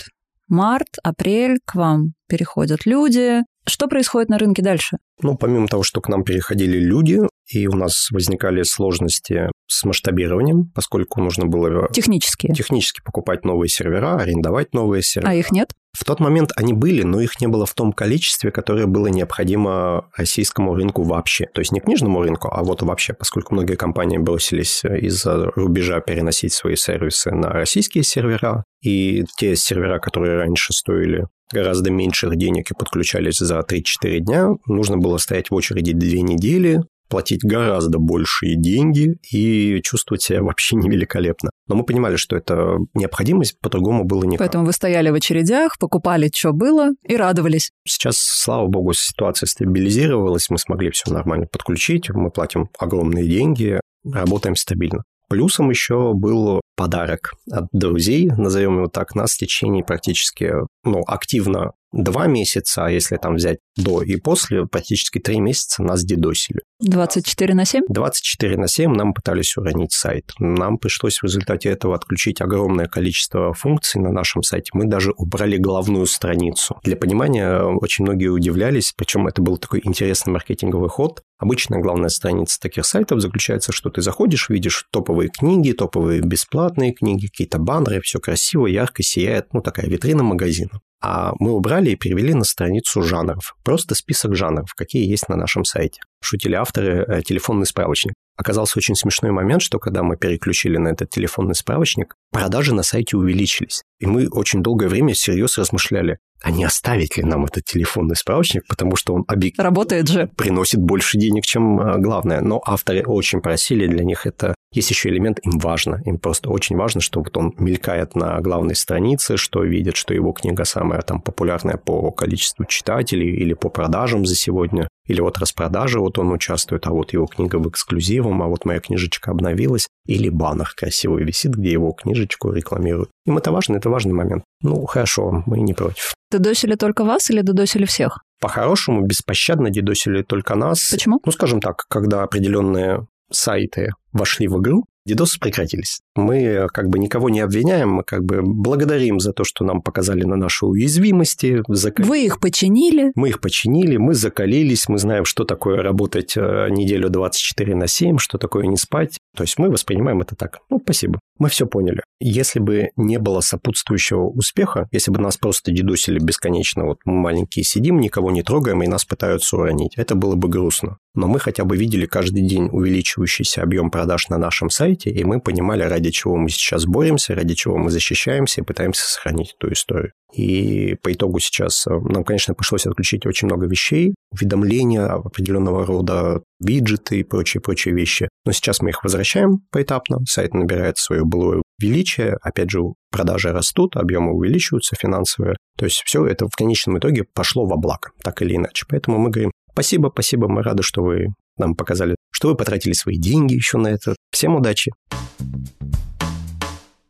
март, 0.48 0.98
апрель, 1.04 1.60
к 1.66 1.76
вам 1.76 2.14
переходят 2.28 2.86
люди. 2.86 3.42
Что 3.68 3.88
происходит 3.88 4.30
на 4.30 4.38
рынке 4.38 4.62
дальше? 4.62 4.98
Ну, 5.22 5.36
помимо 5.36 5.68
того, 5.68 5.84
что 5.84 6.02
к 6.02 6.08
нам 6.08 6.24
переходили 6.24 6.80
люди, 6.80 7.20
и 7.48 7.68
у 7.68 7.74
нас 7.74 8.08
возникали 8.12 8.64
сложности 8.64 9.50
с 9.68 9.84
масштабированием, 9.84 10.72
поскольку 10.74 11.22
нужно 11.22 11.46
было... 11.46 11.90
Технически. 11.92 12.54
Технически 12.54 13.02
покупать 13.04 13.44
новые 13.44 13.70
сервера, 13.70 14.16
арендовать 14.16 14.74
новые 14.74 15.04
сервера. 15.04 15.32
А 15.32 15.36
их 15.36 15.52
нет? 15.52 15.74
В 15.98 16.04
тот 16.04 16.20
момент 16.20 16.52
они 16.56 16.74
были, 16.74 17.02
но 17.02 17.20
их 17.20 17.42
не 17.42 17.48
было 17.48 17.66
в 17.66 17.74
том 17.74 17.92
количестве, 17.92 18.52
которое 18.52 18.86
было 18.86 19.08
необходимо 19.08 20.12
российскому 20.16 20.76
рынку 20.76 21.02
вообще. 21.02 21.48
То 21.56 21.60
есть 21.60 21.72
не 21.72 21.80
книжному 21.80 22.22
рынку, 22.22 22.50
а 22.52 22.64
вот 22.64 22.84
вообще, 22.84 23.14
поскольку 23.14 23.56
многие 23.56 23.78
компании 23.78 24.20
бросились 24.20 24.84
из-за 24.86 25.48
рубежа 25.56 26.00
переносить 26.00 26.54
свои 26.54 26.76
сервисы 26.76 27.32
на 27.32 27.50
российские 27.50 28.04
сервера, 28.04 28.64
и 28.84 29.26
те 29.40 29.56
сервера, 29.56 29.98
которые 29.98 30.38
раньше 30.38 30.72
стоили 30.72 31.26
гораздо 31.52 31.90
меньших 31.90 32.36
денег 32.36 32.70
и 32.70 32.76
подключались 32.76 33.40
за 33.40 33.58
3-4 33.60 34.20
дня, 34.20 34.50
нужно 34.68 34.98
было 34.98 35.18
стоять 35.18 35.50
в 35.50 35.56
очереди 35.56 35.94
две 35.94 36.22
недели, 36.22 36.84
платить 37.08 37.44
гораздо 37.44 38.00
большие 38.00 38.56
деньги 38.56 39.18
и 39.32 39.82
чувствовать 39.82 40.22
себя 40.22 40.42
вообще 40.42 40.76
невеликолепно. 40.76 41.50
Но 41.68 41.76
мы 41.76 41.84
понимали, 41.84 42.16
что 42.16 42.36
это 42.36 42.78
необходимость, 42.94 43.60
по-другому 43.60 44.04
было 44.04 44.24
никак. 44.24 44.40
Поэтому 44.40 44.66
вы 44.66 44.74
стояли 44.74 45.10
в 45.10 45.16
очередях, 45.16 45.78
покупали, 45.80 46.30
что 46.34 46.54
было, 46.54 46.90
и 47.04 47.16
радовались. 47.16 47.72
Сейчас, 47.86 48.18
слава 48.18 48.68
богу, 48.68 48.94
ситуация 48.94 49.48
стабилизировалась, 49.48 50.50
мы 50.50 50.58
смогли 50.58 50.92
все 50.92 51.12
нормально 51.12 51.48
подключить, 51.48 52.10
мы 52.10 52.32
платим 52.32 52.70
огромные 52.78 53.28
деньги, 53.28 53.80
работаем 54.06 54.56
стабильно. 54.56 55.04
Плюсом 55.30 55.70
еще 55.70 56.14
был 56.14 56.62
подарок 56.78 57.34
от 57.52 57.66
друзей, 57.74 58.28
назовем 58.28 58.78
его 58.78 58.88
так, 58.88 59.14
нас 59.14 59.34
в 59.34 59.40
течение 59.40 59.84
практически 59.84 60.54
ну, 60.86 61.02
активно 61.06 61.74
два 61.92 62.28
месяца, 62.28 62.86
а 62.86 62.92
если 62.92 63.18
там 63.18 63.36
взять 63.36 63.60
до 63.76 64.02
и 64.02 64.18
после, 64.18 64.66
практически 64.66 65.20
три 65.20 65.40
месяца 65.40 65.84
нас 65.84 66.04
дедосили. 66.04 66.62
24 66.80 67.56
на 67.56 67.66
7? 67.66 67.84
24 67.90 68.58
на 68.58 68.68
7 68.68 68.94
нам 68.94 69.14
пытались 69.14 69.58
уронить 69.58 69.94
сайт. 69.94 70.32
Нам 70.40 70.78
пришлось 70.78 71.20
в 71.20 71.24
результате 71.24 71.70
этого 71.70 71.96
отключить 71.96 72.40
огромное 72.42 72.86
количество 72.86 73.54
функций 73.54 74.00
на 74.00 74.12
нашем 74.12 74.44
сайте. 74.44 74.70
Мы 74.74 74.86
даже 74.86 75.12
убрали 75.18 75.58
главную 75.58 76.06
страницу. 76.06 76.80
Для 76.84 76.96
понимания, 76.96 77.62
очень 77.62 78.06
многие 78.06 78.28
удивлялись, 78.28 78.94
причем 78.96 79.28
это 79.28 79.42
был 79.42 79.58
такой 79.58 79.82
интересный 79.84 80.34
маркетинговый 80.34 80.90
ход. 80.90 81.24
Обычная 81.40 81.80
главная 81.80 82.10
страница 82.10 82.60
таких 82.60 82.86
сайтов 82.86 83.22
заключается, 83.22 83.72
что 83.72 83.90
ты 83.90 84.02
заходишь, 84.02 84.50
видишь 84.50 84.88
топовые 84.92 85.30
книги, 85.30 85.72
топовые 85.72 86.22
бесплатные 86.22 86.94
книги, 86.94 87.28
какие-то 87.28 87.58
баннеры, 87.58 88.02
все 88.02 88.20
красиво, 88.20 88.68
ярко 88.68 89.02
сияет, 89.02 89.54
ну 89.54 89.62
такая 89.62 89.88
витрина 89.88 90.24
магазина. 90.24 90.82
А 91.02 91.34
мы 91.40 91.52
убрали 91.52 91.92
и 91.92 91.96
перевели 91.96 92.34
на 92.34 92.44
страницу 92.44 93.04
жанров. 93.04 93.56
Просто 93.64 93.94
список 93.94 94.36
жанров, 94.36 94.74
какие 94.76 95.08
есть 95.08 95.30
на 95.30 95.36
нашем 95.36 95.64
сайте. 95.64 96.02
Шутили 96.22 96.56
авторы 96.56 97.06
э, 97.08 97.22
телефонный 97.22 97.68
справочник. 97.68 98.14
Оказался 98.36 98.80
очень 98.80 98.96
смешной 98.96 99.32
момент, 99.32 99.62
что 99.62 99.80
когда 99.80 100.04
мы 100.04 100.18
переключили 100.18 100.78
на 100.78 100.90
этот 100.90 101.10
телефонный 101.10 101.56
справочник, 101.56 102.16
продажи 102.32 102.74
на 102.74 102.84
сайте 102.84 103.18
увеличились. 103.18 103.84
И 104.00 104.06
мы 104.06 104.28
очень 104.28 104.64
долгое 104.64 104.88
время 104.88 105.14
всерьез 105.14 105.58
размышляли, 105.58 106.18
а 106.42 106.52
не 106.52 106.64
оставить 106.64 107.18
ли 107.18 107.24
нам 107.24 107.46
этот 107.46 107.66
телефонный 107.66 108.16
справочник, 108.16 108.68
потому 108.68 108.96
что 108.96 109.14
он 109.14 109.24
объективно 109.28 109.70
Работает 109.70 110.08
же. 110.08 110.30
приносит 110.36 110.80
больше 110.80 111.18
денег, 111.18 111.46
чем 111.46 111.80
э, 111.80 112.00
главное. 112.00 112.42
Но 112.42 112.62
авторы 112.66 113.04
очень 113.04 113.42
просили, 113.42 113.88
для 113.88 114.04
них 114.04 114.26
это 114.26 114.56
есть 114.74 114.90
еще 114.90 115.10
элемент, 115.10 115.40
им 115.44 115.60
важно, 115.60 116.02
им 116.06 116.18
просто 116.20 116.50
очень 116.50 116.76
важно, 116.76 117.02
что 117.02 117.20
вот 117.20 117.36
он 117.38 117.54
мелькает 117.58 118.16
на 118.16 118.40
главной 118.42 118.76
странице, 118.76 119.38
что 119.38 119.64
видят, 119.64 119.96
что 119.96 120.14
его 120.14 120.34
книга 120.34 120.66
самая 120.66 121.02
там 121.02 121.22
популярная 121.22 121.78
по 121.78 122.12
количеству 122.12 122.66
читателей 122.66 123.30
или 123.30 123.54
по 123.54 123.70
продажам 123.70 124.26
за 124.26 124.36
сегодня, 124.36 124.88
или 125.06 125.22
вот 125.22 125.38
распродажа, 125.38 126.00
вот 126.00 126.20
он 126.20 126.32
участвует, 126.32 126.86
а 126.86 126.92
вот 126.92 127.14
его 127.14 127.28
книга 127.28 127.58
в 127.58 127.70
эксклюзивом, 127.70 128.44
а 128.44 128.48
вот 128.48 128.66
моя 128.66 128.80
книжечка 128.80 129.32
обновилась, 129.32 129.88
или 130.06 130.30
баннер 130.30 130.70
красивый 130.76 131.24
висит, 131.24 131.56
где 131.56 131.72
его 131.72 131.92
книжечку 131.94 132.52
рекламируют. 132.52 133.10
Им 133.26 133.38
это 133.38 133.52
важно, 133.52 133.78
это 133.78 133.90
важный 133.90 134.14
момент. 134.14 134.44
Ну, 134.62 134.86
хорошо, 134.86 135.44
мы 135.46 135.60
не 135.60 135.74
против. 135.74 136.14
Додосили 136.30 136.76
только 136.76 137.06
вас 137.06 137.30
или 137.30 137.42
додосили 137.42 137.86
всех? 137.86 138.20
По-хорошему, 138.42 139.02
беспощадно 139.06 139.70
дедосили 139.70 140.24
только 140.24 140.56
нас. 140.56 140.90
Почему? 140.92 141.22
Ну, 141.26 141.32
скажем 141.32 141.62
так, 141.62 141.86
когда 141.90 142.24
определенные 142.24 143.08
сайты 143.32 143.92
вошли 144.14 144.48
в 144.48 144.60
игру, 144.60 144.86
дидосы 145.08 145.40
прекратились. 145.40 146.02
Мы 146.16 146.68
как 146.74 146.90
бы 146.90 147.00
никого 147.00 147.30
не 147.30 147.40
обвиняем, 147.40 147.90
мы 147.90 148.04
как 148.04 148.24
бы 148.24 148.42
благодарим 148.42 149.20
за 149.20 149.32
то, 149.32 149.44
что 149.44 149.64
нам 149.64 149.82
показали 149.82 150.24
на 150.24 150.36
наши 150.36 150.66
уязвимости. 150.66 151.64
Зак... 151.68 152.00
Вы 152.00 152.26
их 152.26 152.40
починили? 152.40 153.12
Мы 153.16 153.30
их 153.30 153.40
починили, 153.40 153.98
мы 153.98 154.14
закалились, 154.14 154.90
мы 154.90 155.00
знаем, 155.00 155.26
что 155.26 155.46
такое 155.46 155.82
работать 155.82 156.36
э, 156.36 156.68
неделю 156.70 157.10
24 157.10 157.76
на 157.76 157.88
7, 157.88 158.18
что 158.18 158.38
такое 158.38 158.66
не 158.68 158.78
спать. 158.78 159.18
То 159.38 159.44
есть 159.44 159.60
мы 159.60 159.70
воспринимаем 159.70 160.20
это 160.22 160.36
так. 160.36 160.62
Ну, 160.72 160.82
спасибо. 160.84 161.20
Мы 161.38 161.50
все 161.50 161.68
поняли. 161.68 162.02
Если 162.20 162.58
бы 162.60 162.90
не 162.96 163.20
было 163.20 163.40
сопутствующего 163.42 164.28
успеха, 164.30 164.88
если 164.92 165.12
бы 165.12 165.20
нас 165.20 165.38
просто 165.38 165.72
дедусили 165.72 166.18
бесконечно, 166.18 166.86
вот 166.86 166.98
мы 167.06 167.14
маленькие 167.14 167.64
сидим, 167.64 168.00
никого 168.00 168.32
не 168.32 168.42
трогаем, 168.42 168.82
и 168.82 168.88
нас 168.88 169.06
пытаются 169.06 169.58
уронить, 169.58 169.94
это 169.96 170.16
было 170.16 170.34
бы 170.34 170.50
грустно. 170.50 170.98
Но 171.14 171.28
мы 171.28 171.40
хотя 171.40 171.66
бы 171.66 171.78
видели 171.78 172.08
каждый 172.08 172.42
день 172.42 172.68
увеличивающийся 172.72 173.62
объем 173.62 173.92
продаж 173.92 174.30
на 174.30 174.40
нашем 174.40 174.72
сайте, 174.72 175.12
и 175.12 175.24
мы 175.24 175.40
понимали, 175.40 175.84
ради 175.84 176.10
чего 176.10 176.36
мы 176.36 176.50
сейчас 176.50 176.88
боремся, 176.88 177.36
ради 177.36 177.54
чего 177.54 177.78
мы 177.78 177.92
защищаемся 177.92 178.62
и 178.62 178.64
пытаемся 178.64 179.08
сохранить 179.08 179.56
эту 179.56 179.72
историю. 179.72 180.14
И 180.34 180.96
по 181.04 181.14
итогу 181.14 181.40
сейчас 181.40 181.86
э, 181.88 181.92
нам, 181.92 182.24
конечно, 182.24 182.54
пришлось 182.54 182.86
отключить 182.86 183.26
очень 183.26 183.48
много 183.48 183.66
вещей, 183.66 184.14
уведомления 184.32 185.06
определенного 185.06 185.86
рода, 185.86 186.42
виджеты 186.60 187.20
и 187.20 187.24
прочие-прочие 187.24 187.94
вещи. 187.94 188.30
Но 188.46 188.52
сейчас 188.52 188.82
мы 188.82 188.90
их 188.90 189.04
возвращаем 189.04 189.62
поэтапно, 189.72 190.20
сайт 190.26 190.54
набирает 190.54 190.98
свое 190.98 191.24
былое 191.24 191.62
величие, 191.80 192.38
опять 192.42 192.72
же, 192.72 192.80
продажи 193.12 193.52
растут, 193.52 193.96
объемы 193.96 194.34
увеличиваются 194.34 194.96
финансовые. 195.00 195.58
То 195.78 195.86
есть 195.86 196.02
все 196.06 196.26
это 196.26 196.48
в 196.48 196.56
конечном 196.56 196.98
итоге 196.98 197.24
пошло 197.34 197.66
во 197.66 197.78
благо, 197.78 198.10
так 198.24 198.42
или 198.42 198.56
иначе. 198.56 198.86
Поэтому 198.90 199.20
мы 199.20 199.30
говорим, 199.30 199.52
спасибо, 199.72 200.10
спасибо, 200.12 200.48
мы 200.48 200.64
рады, 200.64 200.84
что 200.84 201.04
вы 201.04 201.28
нам 201.58 201.76
показали, 201.76 202.16
что 202.32 202.50
вы 202.50 202.56
потратили 202.56 202.94
свои 202.94 203.18
деньги 203.18 203.54
еще 203.54 203.78
на 203.78 203.88
это. 203.88 204.16
Всем 204.32 204.56
удачи! 204.56 204.92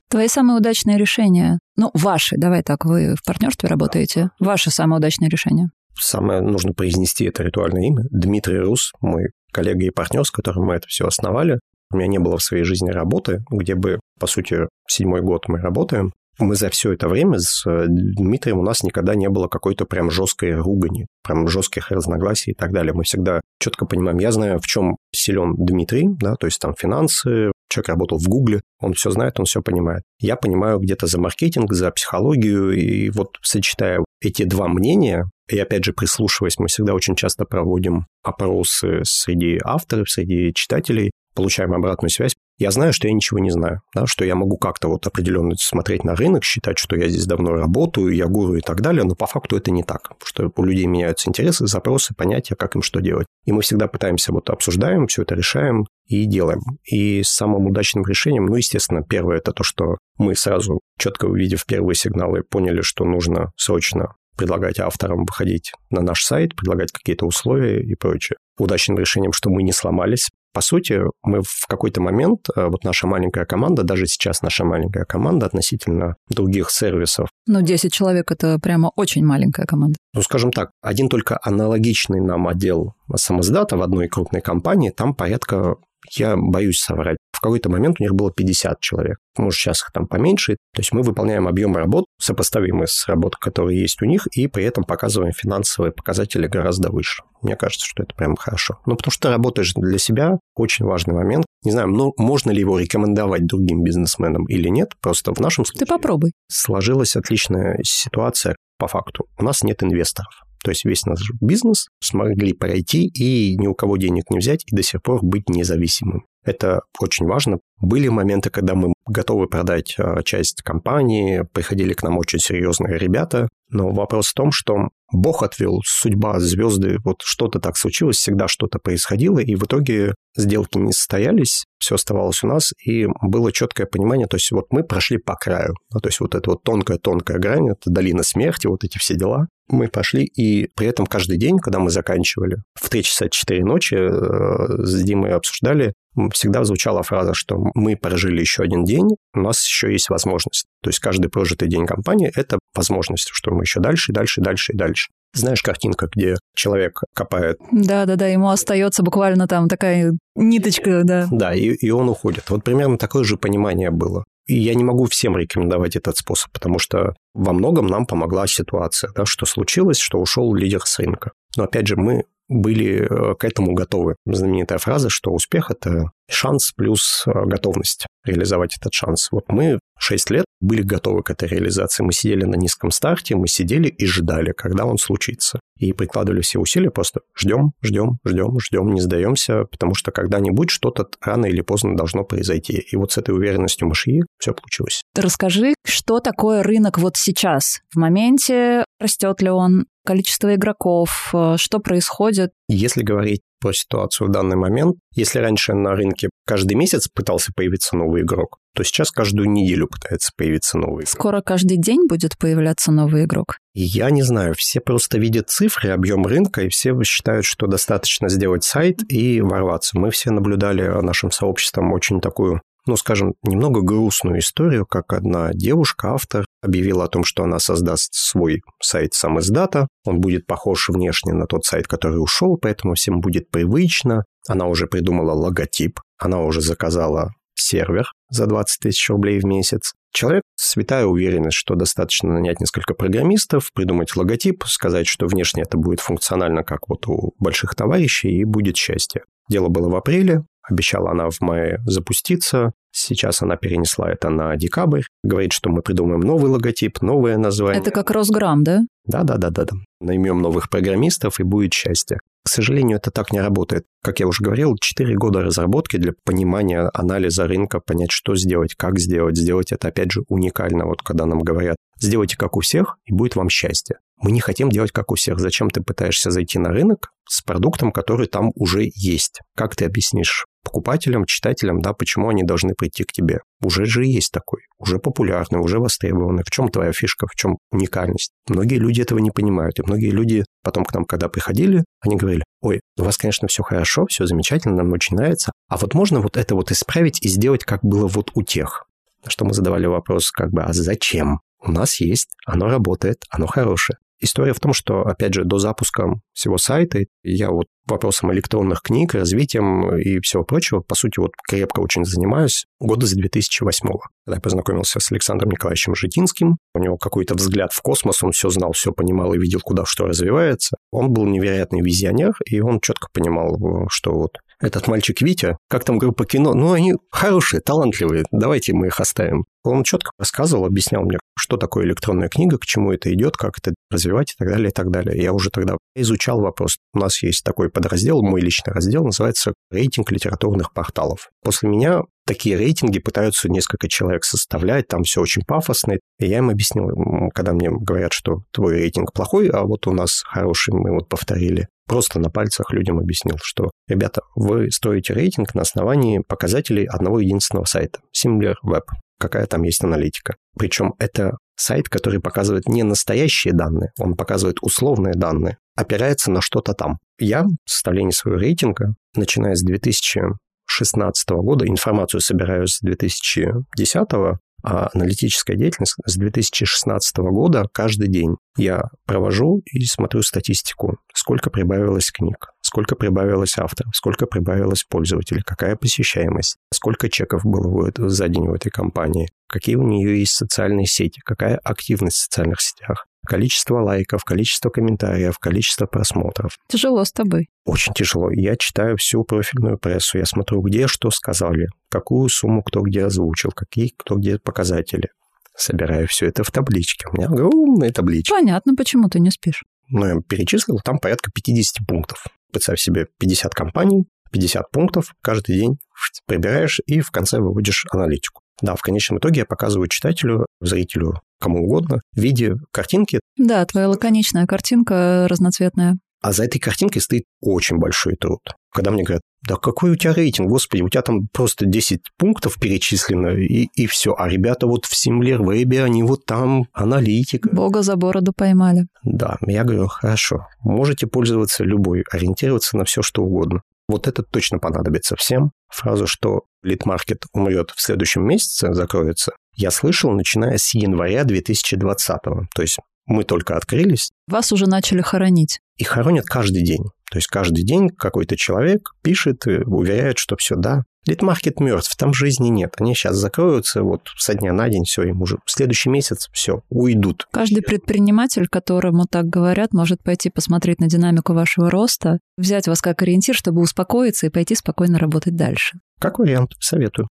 Твои 0.09 0.30
самые 0.30 0.57
удачные 0.57 0.97
решения, 0.97 1.59
ну, 1.76 1.91
ваши, 1.93 2.38
давай 2.38 2.63
так, 2.63 2.86
вы 2.86 3.15
в 3.15 3.24
партнерстве 3.26 3.68
работаете, 3.68 4.30
ваши 4.39 4.72
самые 4.72 4.99
удачные 4.99 5.30
решения. 5.30 5.70
Самое 6.00 6.41
нужно 6.41 6.74
произнести 6.74 7.26
это 7.26 7.43
ритуальное 7.43 7.84
имя. 7.84 8.04
Дмитрий 8.12 8.60
Рус, 8.60 8.91
мой 9.02 9.32
коллега 9.52 9.86
и 9.86 9.89
партнер, 9.89 10.24
с 10.24 10.32
которым 10.32 10.66
мы 10.66 10.76
это 10.76 10.88
все 10.88 11.06
основали. 11.06 11.60
У 11.91 11.98
меня 11.98 12.08
не 12.08 12.20
было 12.20 12.38
в 12.38 12.43
своей 12.43 12.64
жизни 12.64 12.89
работы, 12.89 13.43
где 13.50 13.76
бы, 13.76 14.00
по 14.20 14.28
сути, 14.28 14.68
седьмой 14.88 15.22
год 15.22 15.48
мы 15.48 15.60
работаем. 15.60 16.12
Мы 16.39 16.56
за 16.56 16.70
все 16.70 16.93
это 16.93 17.08
время 17.08 17.39
с 17.39 17.66
э, 17.66 17.86
Дмитрием 17.88 18.60
у 18.60 18.64
нас 18.64 18.84
никогда 18.84 19.16
не 19.16 19.28
было 19.28 19.48
какой-то 19.48 19.86
прям 19.86 20.12
жесткой 20.12 20.56
ругани, 20.56 21.08
прям 21.24 21.48
жестких 21.48 21.89
разногласий 21.89 22.52
и 22.52 22.54
так 22.54 22.72
далее. 22.72 22.93
Мы 22.93 23.06
всегда 23.06 23.41
четко 23.60 23.88
понимаем, 23.88 24.20
я 24.20 24.32
знаю, 24.32 24.60
в 24.60 24.68
чем 24.68 24.98
силен 25.12 25.56
Дмитрий, 25.58 26.10
да, 26.20 26.36
то 26.36 26.45
есть 26.45 26.60
там 26.60 26.76
финансы, 26.76 27.52
человек 27.70 27.89
работал 27.89 28.18
в 28.20 28.28
Гугле, 28.28 28.61
он 28.80 28.93
все 28.93 29.11
знает, 29.11 29.39
он 29.39 29.45
все 29.45 29.61
понимает. 29.61 30.03
Я 30.20 30.36
понимаю 30.36 30.80
где-то 30.80 31.07
за 31.07 31.20
маркетинг, 31.20 31.74
за 31.74 31.91
психологию, 31.91 32.72
и 32.72 33.09
вот 33.09 33.38
сочетая 33.41 34.03
эти 34.22 34.43
два 34.43 34.68
мнения, 34.68 35.30
и 35.49 35.57
опять 35.57 35.86
же, 35.86 35.93
прислушиваясь, 35.93 36.59
мы 36.59 36.68
всегда 36.68 36.93
очень 36.93 37.15
часто 37.15 37.45
проводим 37.45 38.05
опросы 38.24 39.01
среди 39.03 39.59
авторов, 39.63 40.09
среди 40.09 40.53
читателей, 40.53 41.11
получаем 41.34 41.74
обратную 41.74 42.09
связь. 42.09 42.36
Я 42.58 42.72
знаю, 42.72 42.91
что 42.91 43.08
я 43.08 43.14
ничего 43.14 43.39
не 43.39 43.51
знаю, 43.51 43.82
да, 43.93 44.08
что 44.08 44.26
я 44.26 44.34
могу 44.34 44.58
как-то 44.58 44.88
вот 44.88 45.05
определенно 45.05 45.55
смотреть 45.58 46.03
на 46.03 46.16
рынок, 46.16 46.43
считать, 46.43 46.80
что 46.80 46.95
я 46.95 47.08
здесь 47.08 47.28
давно 47.28 47.51
работаю, 47.51 48.16
я 48.16 48.26
гуру 48.26 48.55
и 48.55 48.62
так 48.62 48.82
далее, 48.82 49.03
но 49.03 49.14
по 49.14 49.28
факту 49.28 49.58
это 49.58 49.70
не 49.70 49.84
так, 49.84 50.14
что 50.24 50.51
у 50.55 50.64
людей 50.64 50.88
меняются 50.88 51.30
интересы, 51.30 51.68
запросы, 51.68 52.16
понятия, 52.16 52.55
как 52.55 52.76
им 52.76 52.82
что 52.82 52.99
делать. 52.99 53.28
И 53.45 53.51
мы 53.51 53.62
всегда 53.62 53.88
пытаемся 53.88 54.32
вот 54.34 54.49
обсуждаем, 54.49 55.05
все 55.05 55.22
это 55.22 55.36
решаем 55.36 55.86
и 56.08 56.26
делаем. 56.26 56.62
И 56.84 57.22
самым 57.24 57.68
удачным 57.68 58.03
решением, 58.05 58.47
ну, 58.47 58.55
естественно, 58.55 59.03
первое 59.03 59.38
это 59.38 59.51
то, 59.51 59.64
что 59.64 59.97
мы 60.18 60.36
сразу, 60.36 60.80
четко 60.97 61.26
увидев 61.26 61.64
первые 61.68 61.95
сигналы, 61.95 62.41
поняли, 62.41 62.82
что 62.82 63.05
нужно 63.05 63.51
срочно 63.55 64.16
предлагать 64.36 64.80
авторам 64.80 65.26
выходить 65.26 65.74
на 65.89 66.01
наш 66.01 66.24
сайт, 66.24 66.55
предлагать 66.55 66.91
какие-то 66.91 67.26
условия 67.26 67.82
и 67.82 67.95
прочее. 67.95 68.38
Удачным 68.58 68.97
решением, 68.97 69.34
что 69.34 69.49
мы 69.49 69.64
не 69.64 69.74
сломались, 69.74 70.30
по 70.58 70.62
сути, 70.62 71.01
мы 71.22 71.41
в 71.43 71.68
какой-то 71.68 72.01
момент, 72.01 72.47
э, 72.55 72.66
вот 72.66 72.84
наша 72.84 73.05
маленькая 73.05 73.45
команда, 73.45 73.84
даже 73.84 74.08
сейчас 74.08 74.41
наша 74.41 74.66
маленькая 74.66 75.05
команда 75.05 75.45
относительно 75.45 76.16
других 76.30 76.72
сервисов. 76.72 77.30
Ну, 77.45 77.62
10 77.62 77.93
человек– 77.93 78.32
это 78.32 78.58
прямо 78.58 78.91
очень 78.95 79.24
маленькая 79.24 79.68
команда. 79.68 79.97
Ну, 80.16 80.24
скажем 80.24 80.51
так, 80.51 80.72
один 80.82 81.10
только 81.10 81.38
аналогичный 81.43 82.22
нам 82.22 82.47
отдел 82.47 82.95
самоздата 83.16 83.78
в 83.78 83.84
одной 83.84 84.08
крупной 84.08 84.41
компании, 84.41 84.89
там 84.89 85.14
порядка 85.14 85.76
я 86.16 86.36
боюсь 86.36 86.80
соврать. 86.80 87.18
В 87.38 87.40
какой-то 87.40 87.70
момент 87.70 87.98
у 88.00 88.04
них 88.04 88.16
было 88.16 88.32
50 88.32 88.80
человек. 88.80 89.20
Может, 89.38 89.60
сейчас 89.60 89.84
их 89.84 89.92
там 89.94 90.08
поменьше. 90.08 90.58
То 90.74 90.80
есть 90.80 90.92
мы 90.92 91.04
выполняем 91.04 91.48
объем 91.48 91.76
работ, 91.76 92.06
сопоставимые 92.20 92.88
с 92.88 93.08
работой, 93.08 93.38
которые 93.40 93.80
есть 93.80 94.02
у 94.02 94.06
них, 94.06 94.26
и 94.36 94.48
при 94.48 94.64
этом 94.64 94.84
показываем 94.84 95.34
финансовые 95.34 95.92
показатели 95.92 96.48
гораздо 96.48 96.90
выше. 96.90 97.22
Мне 97.44 97.56
кажется, 97.56 97.86
что 97.86 98.02
это 98.02 98.16
прям 98.16 98.36
хорошо. 98.36 98.80
Ну, 98.88 98.96
потому 98.96 99.12
что 99.12 99.30
работаешь 99.30 99.74
для 99.76 100.00
себя, 100.00 100.40
очень 100.56 100.86
важный 100.86 101.14
момент. 101.14 101.46
Не 101.64 101.70
знаю, 101.70 101.90
ну, 101.90 102.12
можно 102.18 102.50
ли 102.50 102.60
его 102.60 102.80
рекомендовать 102.80 103.46
другим 103.46 103.84
бизнесменам 103.84 104.46
или 104.46 104.70
нет, 104.70 104.94
просто 105.00 105.32
в 105.32 105.40
нашем 105.40 105.64
случае... 105.64 105.86
Ты 105.86 105.86
попробуй. 105.86 106.32
Сложилась 106.52 107.16
отличная 107.16 107.80
ситуация 107.84 108.56
по 108.80 108.88
факту. 108.88 109.28
У 109.38 109.44
нас 109.44 109.62
нет 109.62 109.84
инвесторов. 109.84 110.34
То 110.64 110.72
есть 110.72 110.86
весь 110.86 111.06
наш 111.06 111.20
бизнес 111.40 111.88
смогли 112.02 112.54
пройти 112.54 113.08
и 113.08 113.56
ни 113.58 113.68
у 113.68 113.76
кого 113.76 113.98
денег 113.98 114.32
не 114.32 114.40
взять 114.40 114.64
и 114.66 114.76
до 114.76 114.82
сих 114.82 115.04
пор 115.04 115.24
быть 115.24 115.50
независимым. 115.50 116.26
Это 116.48 116.80
очень 116.98 117.26
важно. 117.26 117.60
Были 117.82 118.08
моменты, 118.08 118.50
когда 118.50 118.74
мы 118.74 118.93
готовы 119.06 119.48
продать 119.48 119.95
а, 120.00 120.24
часть 120.24 120.62
компании, 120.62 121.45
приходили 121.52 121.91
к 121.91 122.04
нам 122.04 122.18
очень 122.18 122.39
серьезные 122.39 122.98
ребята, 122.98 123.50
но 123.70 123.91
вопрос 123.91 124.30
в 124.30 124.34
том, 124.34 124.52
что 124.54 124.88
Бог 125.12 125.43
отвел, 125.43 125.82
судьба, 125.86 126.39
звезды, 126.39 127.00
вот 127.04 127.22
что-то 127.22 127.60
так 127.60 127.76
случилось, 127.76 128.16
всегда 128.16 128.48
что-то 128.48 128.80
происходило, 128.80 129.39
и 129.39 129.56
в 129.56 129.66
итоге 129.66 130.16
сделки 130.38 130.78
не 130.78 130.93
состоялись, 130.93 131.66
все 131.80 131.95
оставалось 131.95 132.43
у 132.43 132.48
нас, 132.48 132.72
и 132.86 133.08
было 133.22 133.52
четкое 133.52 133.86
понимание, 133.86 134.28
то 134.28 134.38
есть 134.38 134.50
вот 134.52 134.68
мы 134.70 134.84
прошли 134.84 135.18
по 135.18 135.36
краю, 135.36 135.76
ну, 135.93 136.00
то 136.00 136.08
есть 136.08 136.22
вот 136.22 136.34
эта 136.34 136.50
вот 136.50 136.64
тонкая-тонкая 136.64 137.39
грань, 137.39 137.72
это 137.72 137.89
долина 137.89 138.24
смерти, 138.24 138.68
вот 138.68 138.86
эти 138.86 138.98
все 138.98 139.16
дела, 139.16 139.48
мы 139.70 139.89
пошли, 139.89 140.24
и 140.24 140.70
при 140.76 140.88
этом 140.88 141.06
каждый 141.06 141.38
день, 141.38 141.58
когда 141.58 141.80
мы 141.80 141.89
заканчивали, 141.89 142.58
в 142.74 142.89
3 142.89 143.04
часа 143.04 143.30
4 143.30 143.64
ночи 143.66 143.95
э, 143.95 144.84
с 144.86 145.04
Димой 145.04 145.34
обсуждали, 145.34 145.93
всегда 146.34 146.63
звучала 146.63 147.03
фраза, 147.03 147.34
что 147.34 147.57
мы 147.74 147.95
прожили 147.95 148.39
еще 148.39 148.63
один 148.63 148.84
день, 148.84 149.09
у 149.34 149.39
нас 149.39 149.65
еще 149.65 149.91
есть 149.91 150.09
возможность. 150.09 150.65
То 150.82 150.89
есть 150.89 150.99
каждый 150.99 151.30
прожитый 151.30 151.68
день 151.68 151.86
компании– 151.86 152.32
это 152.36 152.59
возможность, 152.76 153.30
что 153.32 153.51
мы 153.51 153.63
еще 153.63 153.80
дальше, 153.80 154.13
дальше, 154.13 154.41
дальше 154.41 154.74
и 154.74 154.78
дальше. 154.78 155.09
Знаешь 155.34 155.61
картинка, 155.61 156.07
где 156.11 156.36
человек 156.55 157.01
копает? 157.13 157.57
Да-да-да, 157.72 158.28
ему 158.28 158.49
остается 158.49 159.03
буквально 159.03 159.47
там 159.47 159.68
такая 159.68 160.18
ниточка, 160.36 161.03
да. 161.03 161.28
Да, 161.30 161.53
и, 161.53 161.74
и 161.74 161.89
он 161.91 162.09
уходит. 162.09 162.49
Вот 162.49 162.63
примерно 162.63 162.97
такое 162.97 163.24
же 163.24 163.38
понимание 163.38 163.91
было. 163.91 164.26
И 164.47 164.57
я 164.57 164.74
не 164.76 164.84
могу 164.84 165.05
всем 165.05 165.38
рекомендовать 165.38 165.95
этот 165.95 166.18
способ, 166.18 166.51
потому 166.53 166.80
что 166.80 167.13
во 167.34 167.51
многом 167.51 167.88
нам 167.88 168.05
помогла 168.05 168.47
ситуация, 168.47 169.11
да, 169.13 169.26
что 169.26 169.45
случилось, 169.45 169.97
что 169.97 170.20
ушел 170.20 170.55
лидер 170.55 170.82
с 170.86 170.97
рынка. 170.99 171.32
Но 171.57 171.65
опять 171.65 171.88
же, 171.88 171.97
мы 171.97 172.24
были 172.48 173.02
э, 173.02 173.36
к 173.36 173.43
этому 173.43 173.74
готовы. 173.74 174.16
Знаменитая 174.26 174.78
фраза, 174.78 175.10
что 175.10 175.32
успех– 175.32 175.70
это 175.72 176.12
шанс 176.30 176.72
плюс 176.76 177.24
э, 177.26 177.32
готовность 177.45 178.08
реализовать 178.26 178.78
этот 178.78 178.93
шанс. 178.93 179.30
Вот 179.32 179.45
мы 179.50 179.80
6 180.00 180.30
лет 180.32 180.45
были 180.60 180.82
готовы 180.82 181.24
к 181.24 181.30
этой 181.30 181.48
реализации. 181.48 182.04
Мы 182.04 182.14
сидели 182.14 182.43
на 182.43 182.56
низком 182.56 182.91
старте, 182.91 183.36
мы 183.36 183.48
сидели 183.48 183.88
и 183.88 184.06
ждали, 184.06 184.52
когда 184.52 184.86
он 184.86 184.98
случится. 184.98 185.60
И 185.78 185.93
прикладывали 185.93 186.41
все 186.41 186.60
усилия, 186.60 186.89
просто 186.89 187.22
ждем, 187.38 187.72
ждем, 187.82 188.18
ждем, 188.26 188.60
ждем, 188.60 188.93
не 188.93 189.02
сдаемся, 189.02 189.66
потому 189.66 189.93
что 189.93 190.12
когда-нибудь 190.12 190.70
что-то 190.70 191.08
рано 191.22 191.45
или 191.45 191.62
поздно 191.62 191.95
должно 191.95 192.24
произойти. 192.24 192.74
И 192.74 192.95
вот 192.95 193.12
с 193.12 193.18
этой 193.18 193.36
уверенностью 193.36 193.88
Машии 193.88 194.24
все 194.39 194.54
получилось. 194.54 195.04
Расскажи, 195.16 195.76
что 195.86 196.20
такое 196.20 196.64
рынок 196.64 196.98
вот 196.98 197.14
сейчас? 197.16 197.80
В 197.93 197.98
моменте 197.98 198.84
растет 199.00 199.41
ли 199.41 199.50
он, 199.50 199.86
количество 200.06 200.54
игроков, 200.56 201.32
э, 201.34 201.56
что 201.58 201.80
происходит? 201.80 202.52
Если 202.68 203.04
говорить 203.04 203.41
про 203.60 203.74
ситуацию 203.74 204.28
в 204.28 204.32
данный 204.32 204.56
момент, 204.56 204.98
если 205.16 205.39
раньше 205.39 205.74
на 205.74 205.95
рынке 205.95 206.30
каждый 206.45 206.76
месяц 206.76 207.08
пытался 207.08 207.52
появиться 207.56 207.95
новый 207.95 208.22
игрок, 208.22 208.58
то 208.76 208.84
сейчас 208.84 209.10
каждую 209.12 209.50
неделю 209.50 209.88
пытается 209.88 210.32
появиться 210.38 210.78
новый 210.78 211.04
игрок. 211.04 211.10
Скоро 211.10 211.41
каждый 211.41 211.78
день 211.78 212.08
будет 212.08 212.38
появляться 212.38 212.91
новый 212.91 213.26
игрок? 213.26 213.58
Я 213.74 214.12
не 214.12 214.22
знаю, 214.22 214.54
все 214.56 214.80
просто 214.80 215.18
видят 215.18 215.50
цифры, 215.50 215.89
объем 215.89 216.26
рынка, 216.26 216.62
и 216.62 216.70
все 216.70 216.95
считают, 217.04 217.45
что 217.45 217.68
достаточно 217.68 218.30
сделать 218.30 218.64
сайт 218.64 219.00
и 219.12 219.41
ворваться. 219.41 219.98
Мы 219.98 220.12
все 220.12 220.32
наблюдали 220.32 221.02
нашим 221.02 221.32
сообществом 221.32 221.91
очень 221.91 222.22
такую 222.22 222.62
ну, 222.88 222.98
скажем, 222.98 223.34
немного 223.44 223.82
грустную 223.82 224.40
историю, 224.40 224.86
как 224.86 225.14
одна 225.14 225.52
девушка, 225.54 226.14
автор, 226.14 226.46
объявила 226.62 227.06
о 227.06 227.08
том, 227.08 227.24
что 227.24 227.44
она 227.44 227.60
создаст 227.60 228.14
свой 228.14 228.62
сайт 228.82 229.14
сам 229.14 229.40
издата. 229.40 229.88
Он 230.06 230.20
будет 230.20 230.46
похож 230.46 230.90
внешне 230.90 231.34
на 231.34 231.46
тот 231.46 231.66
сайт, 231.66 231.88
который 231.88 232.22
ушел, 232.22 232.58
поэтому 232.58 232.96
всем 232.96 233.20
будет 233.20 233.50
привычно. 233.50 234.24
Она 234.48 234.68
уже 234.68 234.88
придумала 234.88 235.34
логотип, 235.34 236.00
она 236.18 236.40
уже 236.40 236.62
заказала 236.62 237.32
сервер 237.56 238.12
за 238.30 238.46
20 238.46 238.80
тысяч 238.82 239.10
рублей 239.10 239.40
в 239.40 239.46
месяц. 239.46 239.94
Человек 240.14 240.44
святая 240.56 241.06
уверенность, 241.06 241.58
что 241.58 241.76
достаточно 241.76 242.34
нанять 242.34 242.60
несколько 242.60 242.94
программистов, 242.94 243.72
придумать 243.74 244.16
логотип, 244.16 244.64
сказать, 244.66 245.08
что 245.08 245.28
внешне 245.28 245.64
это 245.64 245.78
будет 245.78 246.00
функционально, 246.00 246.64
как 246.64 246.88
вот 246.88 247.08
у 247.08 247.34
больших 247.40 247.76
товарищей, 247.76 248.30
и 248.30 248.44
будет 248.46 248.78
счастье. 248.78 249.24
Дело 249.50 249.68
было 249.68 249.90
в 249.90 249.96
апреле, 249.96 250.44
Обещала 250.70 251.11
она 251.11 251.30
в 251.30 251.39
мае 251.41 251.80
запуститься. 251.86 252.74
Сейчас 252.91 253.41
она 253.41 253.57
перенесла 253.57 254.11
это 254.11 254.30
на 254.30 254.55
декабрь. 254.55 255.03
Говорит, 255.24 255.53
что 255.53 255.70
мы 255.70 255.82
придумаем 255.82 256.22
новый 256.22 256.49
логотип, 256.49 257.01
новое 257.01 257.38
название. 257.38 257.82
Это 257.82 257.91
как 257.91 258.09
Росграм, 258.11 258.63
да? 258.63 258.82
Да-да-да-да. 259.05 259.68
Наймем 260.01 260.41
новых 260.41 260.70
программистов, 260.70 261.39
и 261.39 261.43
будет 261.43 261.74
счастье. 261.74 262.20
К 262.43 262.49
сожалению, 262.49 262.97
это 262.97 263.11
так 263.11 263.34
не 263.34 263.41
работает. 263.41 263.84
Как 264.03 264.20
я 264.20 264.28
уже 264.28 264.43
говорил, 264.43 264.78
4 264.80 265.15
года 265.15 265.41
разработки 265.41 265.97
для 265.97 266.13
понимания 266.24 266.89
анализа 266.93 267.45
рынка, 267.45 267.80
понять, 267.80 268.11
что 268.11 268.36
сделать, 268.36 268.74
как 268.76 268.99
сделать. 268.99 269.38
Сделать 269.38 269.72
это, 269.72 269.89
опять 269.89 270.11
же, 270.11 270.24
уникально. 270.28 270.86
Вот 270.86 271.01
когда 271.01 271.26
нам 271.26 271.39
говорят, 271.39 271.76
сделайте 271.99 272.38
как 272.38 272.57
у 272.57 272.61
всех, 272.61 272.97
и 273.05 273.13
будет 273.13 273.36
вам 273.36 273.49
счастье. 273.49 273.97
Мы 274.20 274.32
не 274.32 274.39
хотим 274.39 274.70
делать 274.70 274.91
как 274.91 275.11
у 275.11 275.15
всех. 275.15 275.39
Зачем 275.39 275.70
ты 275.70 275.82
пытаешься 275.82 276.32
зайти 276.32 276.57
на 276.57 276.70
рынок 276.70 277.11
с 277.28 277.41
продуктом, 277.41 277.91
который 277.91 278.28
там 278.28 278.51
уже 278.55 278.89
есть? 278.95 279.41
Как 279.55 279.76
ты 279.76 279.86
объяснишь 279.86 280.45
покупателям, 280.68 281.26
читателям, 281.26 281.82
да, 281.82 281.93
почему 281.93 282.28
они 282.28 282.43
должны 282.43 282.74
прийти 282.76 283.05
к 283.05 283.13
тебе? 283.13 283.39
Уже 283.63 283.86
же 283.86 284.05
есть 284.05 284.34
такой, 284.34 284.59
уже 284.78 284.99
популярный, 284.99 285.59
уже 285.59 285.80
востребованный. 285.80 286.43
В 286.43 286.51
чем 286.51 286.68
твоя 286.68 286.91
фишка, 286.91 287.26
в 287.26 287.36
чем 287.36 287.57
уникальность? 287.72 288.32
Многие 288.49 288.76
люди 288.76 288.99
этого 288.99 289.20
не 289.20 289.32
понимают, 289.32 289.80
и 289.80 289.84
многие 289.84 290.09
люди 290.09 290.43
потом 290.63 290.84
к 290.84 290.93
нам, 290.93 291.05
когда 291.05 291.30
приходили, 291.30 291.86
они 292.01 292.18
говорили, 292.18 292.43
ой, 292.61 292.82
у 292.97 293.03
вас, 293.03 293.18
конечно, 293.18 293.47
все 293.47 293.63
хорошо, 293.63 294.05
все 294.07 294.26
замечательно, 294.26 294.76
нам 294.76 294.91
очень 294.91 295.15
нравится, 295.15 295.53
а 295.70 295.78
вот 295.78 295.93
можно 295.93 296.20
вот 296.20 296.36
это 296.36 296.53
вот 296.53 296.70
исправить 296.70 297.24
и 297.24 297.30
сделать, 297.30 297.63
как 297.63 297.80
было 297.82 298.07
вот 298.07 298.32
у 298.34 298.43
тех? 298.43 298.86
Что 299.26 299.45
мы 299.45 299.53
задавали 299.53 299.86
вопрос, 299.86 300.32
как 300.32 300.51
бы, 300.51 300.63
а 300.63 300.74
зачем? 300.74 301.39
У 301.61 301.72
нас 301.72 302.01
есть, 302.01 302.28
оно 302.45 302.68
работает, 302.68 303.24
оно 303.30 303.47
хорошее. 303.47 303.97
История 304.20 304.53
в 304.53 304.59
том, 304.59 304.74
что, 304.74 305.01
опять 305.01 305.34
же, 305.34 305.43
до 305.43 305.59
запуска 305.59 306.20
всего 306.34 306.57
сайта 306.57 307.05
я 307.24 307.51
вот 307.51 307.68
вопросом 307.86 308.34
электронных 308.34 308.82
книг, 308.82 309.13
развитием 309.13 309.95
и 309.95 310.20
всего 310.22 310.43
прочего, 310.43 310.82
по 310.82 310.95
сути, 310.95 311.20
вот 311.20 311.32
крепко 311.47 311.80
очень 311.80 312.03
занимаюсь 312.03 312.65
года 312.80 313.05
с 313.05 313.13
2008 313.13 313.89
-го. 313.89 313.99
Когда 314.26 314.38
я 314.38 314.41
познакомился 314.41 314.99
с 314.99 315.11
Александром 315.11 315.51
Николаевичем 315.51 315.95
Житинским, 315.95 316.57
у 316.74 316.80
него 316.80 316.97
какой-то 316.97 317.36
взгляд 317.36 317.72
в 317.72 317.82
космос, 317.82 318.24
он 318.24 318.32
все 318.32 318.49
знал, 318.49 318.72
все 318.72 318.91
понимал 318.91 319.34
и 319.34 319.39
видел, 319.39 319.59
куда 319.63 319.86
что 319.86 320.07
развивается. 320.07 320.78
Он 320.91 321.11
был 321.11 321.26
невероятный 321.26 321.82
визионер, 321.82 322.34
и 322.45 322.59
он 322.59 322.80
четко 322.82 323.07
понимал, 323.13 323.88
что 323.89 324.13
вот 324.13 324.38
этот 324.60 324.88
мальчик 324.88 325.22
Витя, 325.22 325.58
как 325.70 325.84
там 325.84 325.97
группа 325.97 326.26
кино, 326.26 326.53
ну, 326.53 326.72
они 326.72 326.95
хорошие, 327.12 327.62
талантливые, 327.62 328.26
давайте 328.32 328.74
мы 328.74 328.88
их 328.88 328.99
оставим. 328.99 329.45
Он 329.64 329.84
четко 329.84 330.12
рассказывал, 330.18 330.66
объяснял 330.66 331.03
мне, 331.03 331.20
что 331.38 331.58
такое 331.58 331.86
электронная 331.86 332.30
книга, 332.30 332.58
к 332.58 332.66
чему 332.66 332.91
это 332.91 333.14
идет, 333.14 333.36
как 333.38 333.58
это 333.58 333.76
развивать 333.91 334.32
и 334.32 334.36
так 334.38 334.47
далее, 334.49 334.70
и 334.70 334.72
так 334.72 334.89
далее. 334.89 335.22
Я 335.22 335.34
уже 335.34 335.49
тогда 335.49 335.78
изучал 335.95 336.39
вопрос. 336.39 336.78
У 336.93 336.99
нас 336.99 337.22
есть 337.22 337.43
такой 337.43 337.70
подраздел, 337.70 338.22
мой 338.22 338.41
личный 338.41 338.74
раздел, 338.74 339.03
называется 339.03 339.53
«Рейтинг 339.70 340.12
литературных 340.12 340.74
порталов». 340.74 341.30
После 341.43 341.70
меня 341.70 342.03
такие 342.26 342.55
рейтинги 342.55 342.99
пытаются 342.99 343.49
несколько 343.49 343.88
человек 343.88 344.24
составлять, 344.24 344.88
там 344.88 345.03
все 345.03 345.22
очень 345.22 345.43
пафосно. 345.45 345.97
И 346.20 346.26
я 346.26 346.39
им 346.39 346.49
объяснил, 346.49 346.88
когда 347.34 347.53
мне 347.53 347.70
говорят, 347.70 348.14
что 348.14 348.43
твой 348.51 348.76
рейтинг 348.76 349.14
плохой, 349.14 349.49
а 349.49 349.64
вот 349.64 349.86
у 349.88 349.91
нас 349.91 350.24
хороший, 350.26 350.74
мы 350.74 350.93
вот 350.93 351.10
повторили. 351.10 351.68
Просто 351.88 352.20
на 352.20 352.30
пальцах 352.30 352.72
людям 352.72 353.00
объяснил, 353.00 353.38
что, 353.42 353.72
ребята, 353.88 354.22
вы 354.36 354.70
строите 354.72 355.14
рейтинг 355.14 355.56
на 355.56 355.62
основании 355.62 356.20
показателей 356.20 356.86
одного 356.86 357.20
единственного 357.20 357.66
сайта, 357.66 358.00
Similar 358.16 358.56
Web, 358.66 358.84
какая 359.20 359.46
там 359.46 359.64
есть 359.64 359.84
аналитика. 359.84 360.36
Причем 360.58 360.94
это 361.00 361.38
сайт, 361.56 361.90
который 361.90 362.20
показывает 362.20 362.68
не 362.68 362.84
настоящие 362.84 363.54
данные, 363.54 363.92
он 363.98 364.16
показывает 364.16 364.58
условные 364.62 365.14
данные, 365.14 365.58
опирается 365.76 366.30
на 366.30 366.42
что-то 366.42 366.74
там. 366.74 366.98
Я 367.20 367.44
в 367.44 367.70
составлении 367.70 368.12
своего 368.12 368.40
рейтинга, 368.40 368.96
начиная 369.16 369.56
с 369.56 369.64
2000 369.64 370.38
2016 370.68 371.30
года, 371.30 371.68
информацию 371.68 372.22
собираю 372.22 372.68
с 372.68 372.80
2010, 372.82 373.96
а 374.14 374.38
аналитическая 374.68 375.55
деятельность 375.55 375.95
с 376.05 376.15
2016 376.18 377.18
года 377.18 377.68
каждый 377.72 378.09
день. 378.09 378.36
Я 378.57 378.84
провожу 379.05 379.61
и 379.72 379.86
смотрю 379.86 380.24
статистику, 380.24 380.97
сколько 381.13 381.49
прибавилось 381.49 382.11
книг, 382.11 382.49
сколько 382.61 382.95
прибавилось 382.95 383.57
авторов, 383.57 383.95
сколько 383.95 384.26
прибавилось 384.26 384.84
пользователей, 384.84 385.41
какая 385.45 385.76
посещаемость, 385.76 386.57
сколько 386.74 387.09
чеков 387.09 387.43
было 387.45 387.91
за 387.95 388.28
день 388.28 388.47
в 388.47 388.53
этой 388.53 388.70
компании, 388.70 389.30
какие 389.48 389.76
у 389.76 389.88
нее 389.88 390.20
есть 390.20 390.34
социальные 390.34 390.86
сети, 390.86 391.22
какая 391.24 391.58
активность 391.58 392.18
в 392.18 392.24
социальных 392.24 392.62
сетях, 392.62 393.06
количество 393.26 393.82
лайков, 393.82 394.24
количество 394.24 394.70
комментариев, 394.70 395.38
количество 395.39 395.86
просмотров. 395.86 396.58
Тяжело 396.68 397.04
с 397.04 397.12
тобой. 397.12 397.50
Очень 397.66 397.93
тяжело. 397.93 398.30
Я 398.32 398.56
читаю 398.56 398.98
всю 398.98 399.24
профильную 399.24 399.78
прессу, 399.78 400.18
я 400.18 400.26
смотрю, 400.26 400.62
где 400.62 400.88
что 400.88 401.12
сказали, 401.12 401.68
какую 401.89 402.30
сумму 402.30 402.64
кто 402.64 402.82
где 402.82 403.06
озвучил, 403.06 403.52
какие 403.52 403.93
кто 403.98 404.16
где 404.16 404.39
показатели. 404.39 405.10
Собираю 405.56 406.08
все 406.08 406.28
это 406.28 406.43
в 406.43 406.52
табличке. 406.52 407.08
У 407.12 407.18
меня 407.18 407.28
огромные 407.28 407.91
таблички. 407.91 408.32
Понятно, 408.32 408.76
почему 408.76 409.10
ты 409.10 409.20
не 409.20 409.32
спишь. 409.32 409.64
Ну, 409.89 410.06
я 410.06 410.22
перечислил, 410.22 410.80
там 410.84 411.00
порядка 411.00 411.32
50 411.34 411.88
пунктов. 411.88 412.26
Представь 412.52 412.80
себе 412.80 413.08
50 413.20 413.54
компаний, 413.54 414.06
50 414.32 414.70
пунктов, 414.72 415.14
каждый 415.22 415.58
день 415.58 415.80
прибираешь 416.26 416.80
и 416.86 417.02
в 417.02 417.12
конце 417.12 417.39
выводишь 417.39 417.86
аналитику. 417.91 418.41
Да, 418.62 418.76
в 418.76 418.82
конечном 418.82 419.20
итоге 419.20 419.41
я 419.41 419.45
показываю 419.45 419.88
читателю, 419.88 420.45
зрителю, 420.62 421.22
кому 421.39 421.64
угодно, 421.64 422.01
в 422.14 422.20
виде 422.20 422.55
картинки. 422.72 423.20
Да, 423.38 423.66
твоя 423.66 423.89
лаконичная 423.89 424.47
картинка 424.47 425.28
разноцветная. 425.30 425.97
А 426.22 426.34
за 426.34 426.45
этой 426.45 426.60
картинкой 426.60 427.01
стоит 427.01 427.26
очень 427.41 427.78
большой 427.78 428.16
труд. 428.16 428.39
Когда 428.74 428.91
мне 428.91 429.03
говорят, 429.03 429.22
да 429.47 429.55
какой 429.55 429.91
у 429.91 429.95
тебя 429.95 430.14
рейтинг, 430.14 430.49
господи, 430.49 430.82
у 430.82 430.89
тебя 430.89 431.01
там 431.01 431.28
просто 431.32 431.66
10 431.66 432.01
пунктов 432.18 432.60
перечислено, 432.60 433.30
и, 433.30 433.70
и 433.74 433.88
все. 433.88 434.16
А 434.18 434.28
ребята 434.28 434.68
вот 434.68 434.86
в 434.86 434.95
Симлер 434.95 435.41
Вебе, 435.43 435.84
они 435.84 436.03
вот 436.03 436.26
там 436.26 436.66
аналитика. 436.74 437.49
Бога 437.51 437.82
за 437.82 437.95
бороду 437.95 438.34
поймали. 438.36 438.88
Да, 439.03 439.38
я 439.45 439.64
говорю, 439.64 439.88
хорошо, 439.88 440.47
можете 440.60 441.08
пользоваться 441.08 441.64
любой, 441.64 442.03
ориентироваться 442.12 442.78
на 442.78 442.84
все, 442.84 443.01
что 443.01 443.24
угодно. 443.24 443.62
Вот 443.88 444.08
это 444.08 444.24
точно 444.24 444.60
понадобится 444.60 445.16
всем. 445.16 445.52
Фразу, 445.70 446.08
что 446.08 446.44
лид-маркет 446.64 447.26
умрет 447.34 447.72
в 447.76 447.82
следующем 447.82 448.26
месяце, 448.26 448.74
закроется, 448.74 449.32
я 449.54 449.72
слышал, 449.72 450.12
начиная 450.12 450.58
с 450.58 450.74
января 450.74 451.24
2020. 451.24 452.18
То 452.54 452.62
есть 452.62 452.78
мы 453.06 453.24
только 453.24 453.56
открылись. 453.56 454.12
Вас 454.28 454.52
уже 454.52 454.68
начали 454.68 455.02
хоронить. 455.02 455.60
И 455.78 455.84
хоронят 455.84 456.26
каждый 456.26 456.64
день. 456.64 456.84
То 457.10 457.18
есть 457.18 457.28
каждый 457.28 457.64
день 457.64 457.90
какой-то 457.90 458.36
человек 458.36 458.92
пишет, 459.02 459.48
уверяет, 459.48 460.18
что 460.18 460.36
все, 460.36 460.56
да, 460.56 460.84
Литмаркет 461.08 461.60
мертв, 461.60 461.95
там 461.95 462.14
жизни 462.14 462.49
нет. 462.49 462.76
Они 462.80 462.93
сейчас 462.93 463.16
закроются 463.16 463.82
вот 463.82 464.10
со 464.18 464.34
дня 464.34 464.53
на 464.53 464.70
день, 464.70 464.84
все, 464.84 465.03
им 465.03 465.22
уже 465.22 465.38
в 465.45 465.51
следующий 465.51 465.89
месяц 465.89 466.30
все, 466.34 466.62
уйдут. 466.70 467.28
Каждый 467.32 467.62
предприниматель, 467.62 468.47
которому 468.47 469.05
так 469.05 469.26
говорят, 469.26 469.74
может 469.74 470.03
пойти 470.03 470.30
посмотреть 470.30 470.80
на 470.80 470.88
динамику 470.88 471.34
вашего 471.34 471.72
роста, 471.72 472.20
взять 472.38 472.68
вас 472.68 472.82
как 472.82 473.01
ориентир, 473.01 473.36
чтобы 473.36 473.62
успокоиться 473.62 474.28
и 474.28 474.30
пойти 474.30 474.55
спокойно 474.55 474.99
работать 474.99 475.36
дальше. 475.36 475.80
Как 475.99 476.20
вариант, 476.20 476.51
советую. 476.60 477.08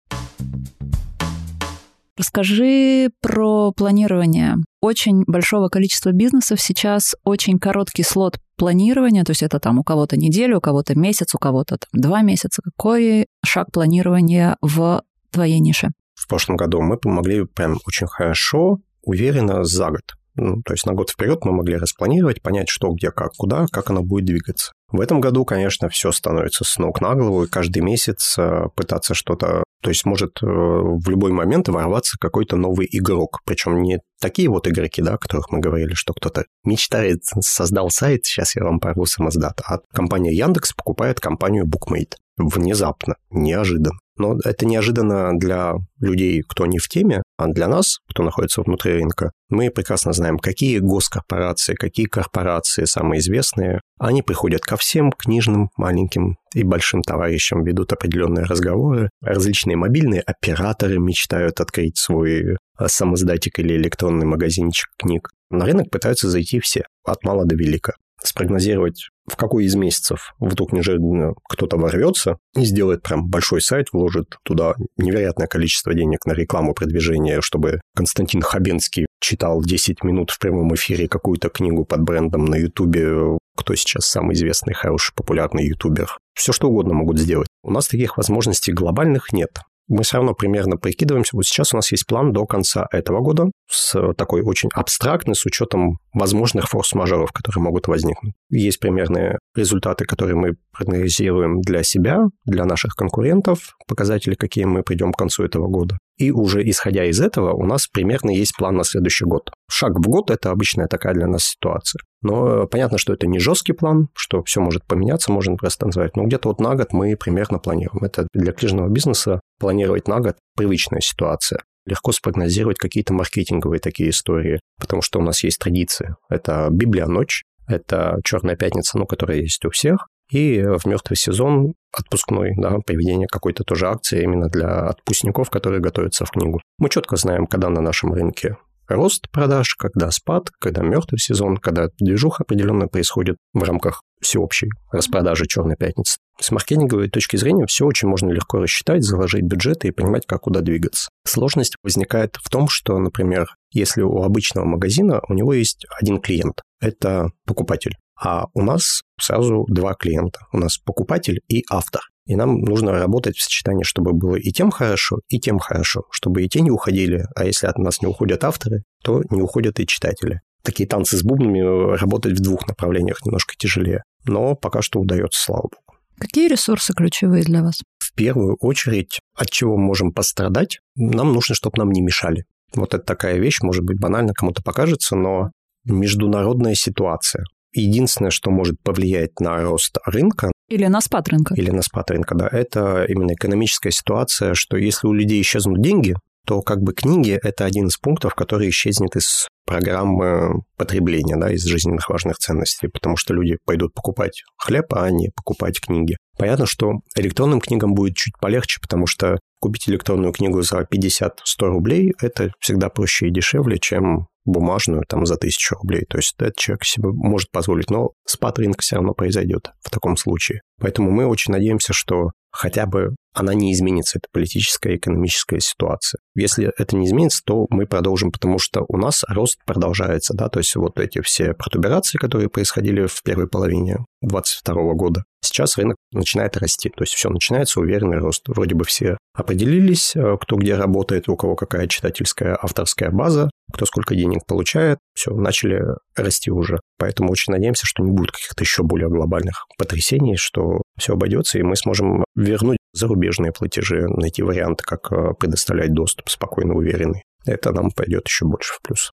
Расскажи 2.17 3.11
про 3.21 3.73
планирование. 3.73 4.57
Очень 4.85 5.25
большого 5.27 5.71
количества 5.71 6.13
бизнесов 6.13 6.61
сейчас 6.61 7.15
очень 7.25 7.59
короткий 7.59 8.03
слот 8.03 8.37
планирования, 8.59 9.25
то 9.25 9.31
есть 9.31 9.43
это 9.43 9.59
там 9.59 9.79
у 9.79 9.83
кого-то 9.83 10.19
неделю, 10.19 10.59
у 10.59 10.61
кого-то 10.61 10.95
месяц, 10.95 11.35
у 11.35 11.39
кого-то 11.39 11.79
там 11.79 12.03
два 12.03 12.21
месяца. 12.21 12.61
Какой 12.63 13.27
шаг 13.43 13.73
планирования 13.73 14.59
в 14.61 15.03
твоей 15.31 15.61
нише? 15.61 15.89
В 16.15 16.29
прошлом 16.29 16.57
году 16.57 16.83
мы 16.83 16.99
помогли 16.99 17.47
прям 17.47 17.79
очень 17.87 18.07
хорошо, 18.07 18.77
уверенно 19.01 19.65
за 19.65 19.89
год. 19.89 20.03
Ну, 20.37 20.61
то 20.63 20.75
есть 20.75 20.85
на 20.85 20.93
год 20.93 21.09
вперед 21.09 21.47
мы 21.47 21.53
могли 21.53 21.77
распланировать, 21.77 22.43
понять, 22.43 22.69
что, 22.69 22.91
где, 22.91 23.11
как, 23.11 23.33
куда, 23.39 23.65
как 23.73 23.89
оно 23.89 24.03
будет 24.03 24.27
двигаться. 24.27 24.73
В 24.91 25.01
этом 25.01 25.21
году, 25.21 25.45
конечно, 25.45 25.89
все 25.89 26.13
становится 26.13 26.65
с 26.65 26.77
ног 26.77 27.01
на 27.01 27.15
голову, 27.15 27.45
и 27.45 27.49
каждый 27.49 27.83
месяц 27.83 28.37
э, 28.39 28.67
пытаться 28.77 29.15
что-то... 29.15 29.65
То 29.85 29.91
есть 29.91 30.07
может 30.07 30.43
э, 30.43 30.47
в 30.47 31.07
любой 31.11 31.31
момент 31.31 31.69
ворваться 31.69 32.17
какой-то 32.19 32.57
новый 32.57 32.89
игрок. 32.91 33.41
Причем 33.45 33.83
не 33.83 34.01
такие 34.19 34.49
вот 34.49 34.67
игроки, 34.67 35.03
да, 35.03 35.15
о 35.15 35.19
которых 35.19 35.51
мы 35.51 35.61
говорили, 35.61 35.93
что 35.93 36.15
кто-то 36.15 36.47
мечтает, 36.65 37.23
создал 37.41 37.91
сайт, 37.91 38.25
сейчас 38.25 38.57
я 38.57 38.65
вам 38.65 38.81
порву 38.81 39.05
самоздат, 39.05 39.61
а 39.63 39.81
компания 39.93 40.33
Яндекс 40.33 40.73
покупает 40.73 41.21
компанию 41.21 41.67
Bookmate. 41.67 42.15
Внезапно, 42.37 43.15
неожиданно. 43.31 43.99
Но 44.17 44.37
это 44.45 44.65
неожиданно 44.65 45.37
для 45.37 45.75
людей, 46.01 46.43
кто 46.47 46.67
не 46.67 46.79
в 46.79 46.89
теме, 46.89 47.23
а 47.37 47.49
для 47.49 47.67
нас, 47.67 47.99
кто 48.09 48.23
находится 48.23 48.63
внутри 48.63 48.93
рынка. 48.93 49.33
Мы 49.49 49.71
прекрасно 49.71 50.13
знаем, 50.13 50.39
какие 50.39 50.79
госкорпорации, 50.79 51.75
какие 51.75 52.07
корпорации 52.07 52.85
самые 52.85 53.21
известные. 53.21 53.81
Они 53.99 54.23
приходят 54.23 54.63
ко 54.63 54.77
всем 54.77 55.11
книжным, 55.11 55.71
маленьким 55.77 56.37
и 56.55 56.63
большим 56.63 57.03
товарищам, 57.03 57.65
ведут 57.65 57.93
определенные 57.93 58.45
разговоры. 58.45 59.11
Различные 59.21 59.77
мобильные 59.77 60.21
операторы 60.21 60.99
мечтают 60.99 61.61
открыть 61.61 61.99
свой 61.99 62.57
а, 62.77 62.89
самоздатик 62.89 63.59
или 63.59 63.75
электронный 63.75 64.27
магазинчик 64.27 64.89
книг. 64.97 65.31
На 65.51 65.67
рынок 65.67 65.91
пытаются 65.91 66.31
зайти 66.31 66.61
все, 66.61 66.85
от 67.05 67.25
мала 67.25 67.45
до 67.45 67.57
велика 67.57 67.95
спрогнозировать, 68.23 69.11
в 69.31 69.37
какой 69.37 69.65
из 69.65 69.75
месяцев 69.75 70.35
вдруг 70.39 70.73
неожиданно 70.73 71.35
кто-то 71.49 71.77
ворвется 71.77 72.39
и 72.57 72.65
сделает 72.65 73.03
прям 73.03 73.29
большой 73.29 73.61
сайт, 73.61 73.89
вложит 73.93 74.37
туда 74.43 74.75
невероятное 74.97 75.47
количество 75.47 75.95
денег 75.95 76.27
на 76.27 76.33
рекламу, 76.33 76.75
продвижение, 76.75 77.41
чтобы 77.41 77.81
Константин 77.95 78.43
Хабенский 78.43 79.07
читал 79.21 79.63
10 79.63 80.05
минут 80.05 80.31
в 80.31 80.39
прямом 80.39 80.75
эфире 80.75 81.09
какую-то 81.09 81.49
книгу 81.49 81.85
под 81.85 82.03
брендом 82.03 82.45
на 82.45 82.57
Ютубе, 82.57 83.39
кто 83.57 83.75
сейчас 83.75 84.07
самый 84.07 84.35
известный, 84.35 84.75
хороший, 84.75 85.15
популярный 85.15 85.67
ютубер. 85.67 86.19
Все 86.35 86.53
что 86.53 86.69
угодно 86.69 86.95
могут 86.95 87.19
сделать. 87.19 87.49
У 87.63 87.71
нас 87.71 87.89
таких 87.89 88.17
возможностей 88.17 88.73
глобальных 88.73 89.33
нет 89.33 89.61
мы 89.89 90.03
все 90.03 90.17
равно 90.17 90.35
примерно 90.35 90.77
прикидываемся. 90.77 91.37
Вот 91.37 91.45
сейчас 91.45 91.75
у 91.75 91.77
нас 91.77 91.91
есть 91.93 92.07
план 92.07 92.33
до 92.33 92.47
конца 92.47 92.87
этого 92.91 93.21
года 93.21 93.51
с 93.71 94.15
такой 94.15 94.43
очень 94.43 94.71
абстрактной, 94.73 95.35
с 95.35 95.45
учетом 95.45 95.99
возможных 96.13 96.69
форс-мажоров, 96.69 97.33
которые 97.33 97.63
могут 97.63 97.89
возникнуть. 97.89 98.35
Есть 98.51 98.79
примерные 98.81 99.39
результаты, 99.55 100.05
которые 100.05 100.37
мы 100.37 100.55
прогнозируем 100.73 101.61
для 101.61 101.83
себя, 101.83 102.25
для 102.47 102.65
наших 102.65 102.95
конкурентов, 102.95 103.77
показатели, 103.87 104.35
какие 104.35 104.65
мы 104.65 104.83
придем 104.83 105.13
к 105.13 105.19
концу 105.19 105.45
этого 105.45 105.69
года. 105.69 105.99
И 106.17 106.31
уже 106.31 106.69
исходя 106.69 107.05
из 107.05 107.21
этого 107.21 107.53
у 107.53 107.65
нас 107.65 107.87
примерно 107.89 108.31
есть 108.31 108.57
план 108.57 108.77
на 108.77 108.85
следующий 108.85 109.25
год. 109.25 109.51
Шаг 109.69 109.99
в 109.99 110.09
год– 110.09 110.31
это 110.33 110.51
обычная 110.51 110.87
такая 110.87 111.15
для 111.15 111.27
нас 111.27 111.45
ситуация. 111.45 112.01
Но 112.23 112.67
понятно, 112.67 112.99
что 112.99 113.13
это 113.13 113.27
не 113.27 113.39
жесткий 113.39 113.73
план, 113.73 114.09
что 114.15 114.43
все 114.45 114.61
может 114.61 114.87
поменяться, 114.87 115.33
можно 115.33 115.57
просто 115.57 115.87
назвать. 115.87 116.17
Но 116.17 116.25
где-то 116.25 116.49
вот 116.49 116.61
на 116.61 116.75
год 116.77 116.93
мы 116.93 117.17
примерно 117.17 117.59
планируем. 117.59 118.05
Это 118.05 118.29
для 118.33 118.53
книжного 118.53 118.89
бизнеса 118.89 119.41
планировать 119.59 120.09
на 120.09 120.21
год– 120.21 120.37
привычная 120.57 121.01
ситуация. 121.01 121.61
Легко 121.87 122.13
спрогнозировать 122.13 122.79
какие-то 122.79 123.13
маркетинговые 123.13 123.81
такие 123.81 124.11
истории, 124.11 124.61
потому 124.81 125.03
что 125.03 125.19
у 125.19 125.23
нас 125.23 125.43
есть 125.45 125.59
традиции. 125.59 126.15
Это 126.31 126.69
Библия 126.71 127.07
ночь, 127.07 127.43
это 127.67 128.21
Черная 128.25 128.57
пятница, 128.57 128.99
ну, 128.99 129.07
которая 129.07 129.39
есть 129.39 129.65
у 129.65 129.71
всех, 129.71 130.09
и 130.35 130.63
в 130.63 130.85
мертвый 130.85 131.17
сезон 131.17 131.75
отпускной, 131.93 132.55
да, 132.57 132.79
проведение 132.85 133.29
какой-то 133.29 133.63
тоже 133.63 133.87
акции 133.87 134.25
именно 134.25 134.49
для 134.49 134.89
отпускников, 134.89 135.49
которые 135.49 135.81
готовятся 135.81 136.25
в 136.25 136.31
книгу. 136.31 136.61
Мы 136.79 136.89
четко 136.89 137.17
знаем, 137.17 137.47
когда 137.47 137.69
на 137.69 137.81
нашем 137.81 138.13
рынке 138.13 138.57
рост 138.89 139.31
продаж, 139.31 139.77
когда 139.77 140.11
спад, 140.11 140.51
когда 140.61 140.83
мертвый 140.83 141.21
сезон, 141.21 141.57
когда 141.57 141.89
движуха 141.99 142.43
определенно 142.43 142.89
происходит 142.89 143.37
в 143.53 143.63
рамках 143.63 144.03
всеобщей 144.21 144.71
распродажи 144.91 145.47
«Черной 145.47 145.77
пятницы». 145.77 146.19
С 146.41 146.51
маркетинговой 146.51 147.09
точки 147.09 147.37
зрения 147.37 147.67
все 147.67 147.87
очень 147.87 148.09
можно 148.09 148.31
легко 148.31 148.59
рассчитать, 148.59 149.05
заложить 149.05 149.45
бюджеты 149.45 149.89
и 149.89 149.93
понимать, 149.93 150.27
как 150.27 150.43
куда 150.43 150.61
двигаться. 150.61 151.11
Сложность 151.25 151.77
возникает 151.85 152.37
в 152.43 152.51
том, 152.51 152.67
что, 152.69 152.99
например, 152.99 153.47
если 153.71 154.03
у 154.03 154.23
обычного 154.23 154.65
магазина 154.65 155.21
у 155.29 155.35
него 155.35 155.55
есть 155.55 155.87
один 156.01 156.21
клиент, 156.21 156.61
это 156.81 157.31
покупатель. 157.47 157.95
А 158.21 158.47
у 158.55 158.63
нас 158.63 159.03
сразу 159.21 159.65
два 159.69 159.95
клиента. 159.95 160.41
У 160.53 160.59
нас 160.59 160.79
покупатель 160.79 161.41
и 161.49 161.65
автор. 161.71 162.03
И 162.27 162.37
нам 162.37 162.61
нужно 162.61 162.93
работать 162.93 163.37
в 163.37 163.43
сочетании, 163.43 163.85
чтобы 163.85 164.13
было 164.13 164.37
и 164.37 164.51
тем 164.51 164.71
хорошо, 164.71 165.19
и 165.29 165.39
тем 165.39 165.59
хорошо, 165.59 166.05
чтобы 166.11 166.43
и 166.43 166.49
те 166.49 166.63
не 166.63 166.71
уходили, 166.71 167.27
а 167.37 167.45
если 167.45 167.67
от 167.67 167.77
нас 167.77 168.01
не 168.01 168.09
уходят 168.09 168.45
авторы, 168.45 168.83
то 169.03 169.23
не 169.31 169.43
уходят 169.43 169.79
и 169.79 169.87
читатели. 169.87 170.41
Такие 170.63 170.89
танцы 170.89 171.19
с 171.19 171.23
бубнами 171.23 171.61
э, 171.61 171.97
работать 171.97 172.39
в 172.39 172.43
двух 172.43 172.67
направлениях 172.67 173.19
немножко 173.27 173.55
тяжелее, 173.59 174.05
но 174.25 174.55
пока 174.55 174.81
что 174.81 175.01
удается, 175.01 175.39
слава 175.39 175.65
богу. 175.65 175.99
Какие 176.19 176.49
ресурсы 176.49 176.95
ключевые 176.95 177.43
для 177.45 177.63
вас? 177.63 177.83
В 177.99 178.15
первую 178.15 178.57
очередь, 178.61 179.21
от 179.37 179.51
чего 179.51 179.77
мы 179.77 179.85
можем 179.85 180.13
пострадать, 180.13 180.79
нам 180.97 181.35
нужно, 181.35 181.55
чтобы 181.55 181.77
нам 181.77 181.91
не 181.91 182.01
мешали. 182.01 182.45
Вот 182.75 182.95
это 182.95 183.05
такая 183.05 183.37
вещь, 183.37 183.61
может 183.61 183.85
быть, 183.85 184.01
банально 184.01 184.33
кому-то 184.33 184.63
покажется, 184.63 185.17
но 185.17 185.51
международная 185.85 186.75
ситуация 186.75 187.45
единственное, 187.81 188.31
что 188.31 188.51
может 188.51 188.81
повлиять 188.83 189.41
на 189.41 189.63
рост 189.63 189.99
рынка, 190.07 190.51
или 190.69 190.87
на 190.87 191.01
спад 191.01 191.29
рынка. 191.29 191.55
Или 191.55 191.71
на 191.71 191.83
спад 191.83 192.11
рынка, 192.11 192.35
да. 192.35 192.49
Это 192.51 193.05
именно 193.05 193.35
экономическая 193.35 193.91
ситуация, 193.91 194.55
что 194.55 194.77
если 194.77 195.07
у 195.07 195.13
людей 195.13 195.41
исчезнут 195.43 195.83
деньги, 195.83 196.15
то 196.47 196.63
как 196.63 196.81
бы 196.81 196.93
книги– 196.93 197.39
это 197.43 197.65
один 197.65 197.87
из 197.87 197.97
пунктов, 197.97 198.35
который 198.35 198.69
исчезнет 198.69 199.17
из 199.17 199.49
программы 199.67 200.63
потребления, 200.77 201.37
да, 201.37 201.51
из 201.51 201.65
жизненных 201.65 202.09
важных 202.11 202.37
ценностей, 202.37 202.89
потому 202.89 203.17
что 203.17 203.33
люди 203.33 203.57
пойдут 203.65 203.95
покупать 203.95 204.43
хлеб, 204.59 204.93
а 204.93 205.11
не 205.11 205.31
покупать 205.35 205.81
книги. 205.81 206.17
Понятно, 206.39 206.67
что 206.67 207.01
электронным 207.17 207.61
книгам 207.61 207.95
будет 207.95 208.17
чуть 208.17 208.35
полегче, 208.39 208.79
потому 208.83 209.07
что 209.07 209.39
купить 209.61 209.89
электронную 209.89 210.33
книгу 210.33 210.61
за 210.63 210.81
50-100 210.81 211.31
рублей– 211.61 212.13
это 212.21 212.51
всегда 212.61 212.91
проще 212.91 213.29
и 213.29 213.31
дешевле, 213.31 213.79
чем 213.79 214.27
бумажную 214.45 215.05
там 215.09 215.27
за 215.27 215.35
1000 215.35 215.75
рублей. 215.77 216.05
То 216.09 216.19
есть 216.19 216.35
этот 216.39 216.57
человек 216.57 216.85
себе 216.85 217.09
может 217.09 217.51
позволить, 217.51 217.91
но 217.91 218.11
спад 218.27 218.59
рынка 218.59 218.83
все 218.83 218.97
равно 218.97 219.15
произойдет 219.15 219.71
в 219.81 219.91
таком 219.91 220.17
случае. 220.17 220.61
Поэтому 220.81 221.11
мы 221.11 221.27
очень 221.27 221.53
надеемся, 221.53 221.93
что 221.93 222.31
хотя 222.51 222.87
бы 222.87 223.17
она 223.33 223.53
не 223.53 223.73
изменится, 223.73 224.19
эта 224.19 224.29
политическая 224.33 224.93
и 224.93 224.97
экономическая 224.97 225.59
ситуация. 225.61 226.21
Если 226.37 226.71
это 226.79 226.97
не 226.97 227.07
изменится, 227.07 227.43
то 227.45 227.67
мы 227.69 227.87
продолжим, 227.87 228.31
потому 228.31 228.59
что 228.59 228.85
у 228.89 228.97
нас 228.97 229.25
рост 229.29 229.59
продолжается, 229.67 230.35
да, 230.35 230.49
то 230.49 230.61
есть 230.61 230.75
вот 230.77 230.99
эти 231.01 231.21
все 231.21 231.53
протуберации, 231.53 232.17
которые 232.17 232.49
происходили 232.49 233.07
в 233.07 233.23
первой 233.25 233.49
половине 233.49 233.99
2022 234.23 234.95
года, 234.95 235.25
сейчас 235.45 235.77
рынок 235.77 235.97
начинает 236.13 236.57
расти, 236.57 236.89
то 236.89 237.03
есть 237.03 237.15
все 237.15 237.29
начинается 237.31 237.81
уверенный 237.81 238.19
рост. 238.19 238.49
Вроде 238.49 238.75
бы 238.75 238.85
все 238.85 239.19
определились, 239.35 240.15
э, 240.17 240.37
кто 240.41 240.57
где 240.57 240.77
работает, 240.77 241.29
у 241.29 241.37
кого 241.37 241.57
какая 241.57 241.87
читательская 241.87 242.57
авторская 242.61 243.11
база, 243.11 243.51
кто 243.73 243.87
сколько 243.87 244.15
денег 244.15 244.47
получает, 244.47 244.99
все, 245.15 245.35
начали 245.35 245.83
расти 246.17 246.51
уже. 246.51 246.81
Поэтому 246.99 247.31
очень 247.31 247.53
надеемся, 247.53 247.87
что 247.87 248.03
не 248.03 248.11
будет 248.11 248.33
каких-то 248.33 248.63
еще 248.63 248.83
более 248.83 249.09
глобальных 249.09 249.67
потрясений, 249.79 250.37
что 250.37 250.83
все 250.99 251.15
обойдется, 251.15 251.59
и 251.59 251.63
мы 251.63 251.77
сможем 251.77 252.25
вернуть 252.35 252.79
зарубежные 252.93 253.53
платежи, 253.53 254.07
найти 254.09 254.43
варианты, 254.43 254.85
как 254.85 255.13
э, 255.13 255.35
предоставлять 255.39 255.93
доступ 255.93 256.29
спокойно, 256.29 256.75
уверенно. 256.75 257.23
Это 257.45 257.73
нам 257.73 257.91
пойдет 257.91 258.27
еще 258.27 258.47
больше 258.47 258.75
в 258.75 258.81
плюс. 258.83 259.11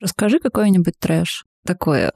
Расскажи 0.00 0.38
какой-нибудь 0.38 0.98
трэш. 0.98 1.44
Такое. 1.64 2.10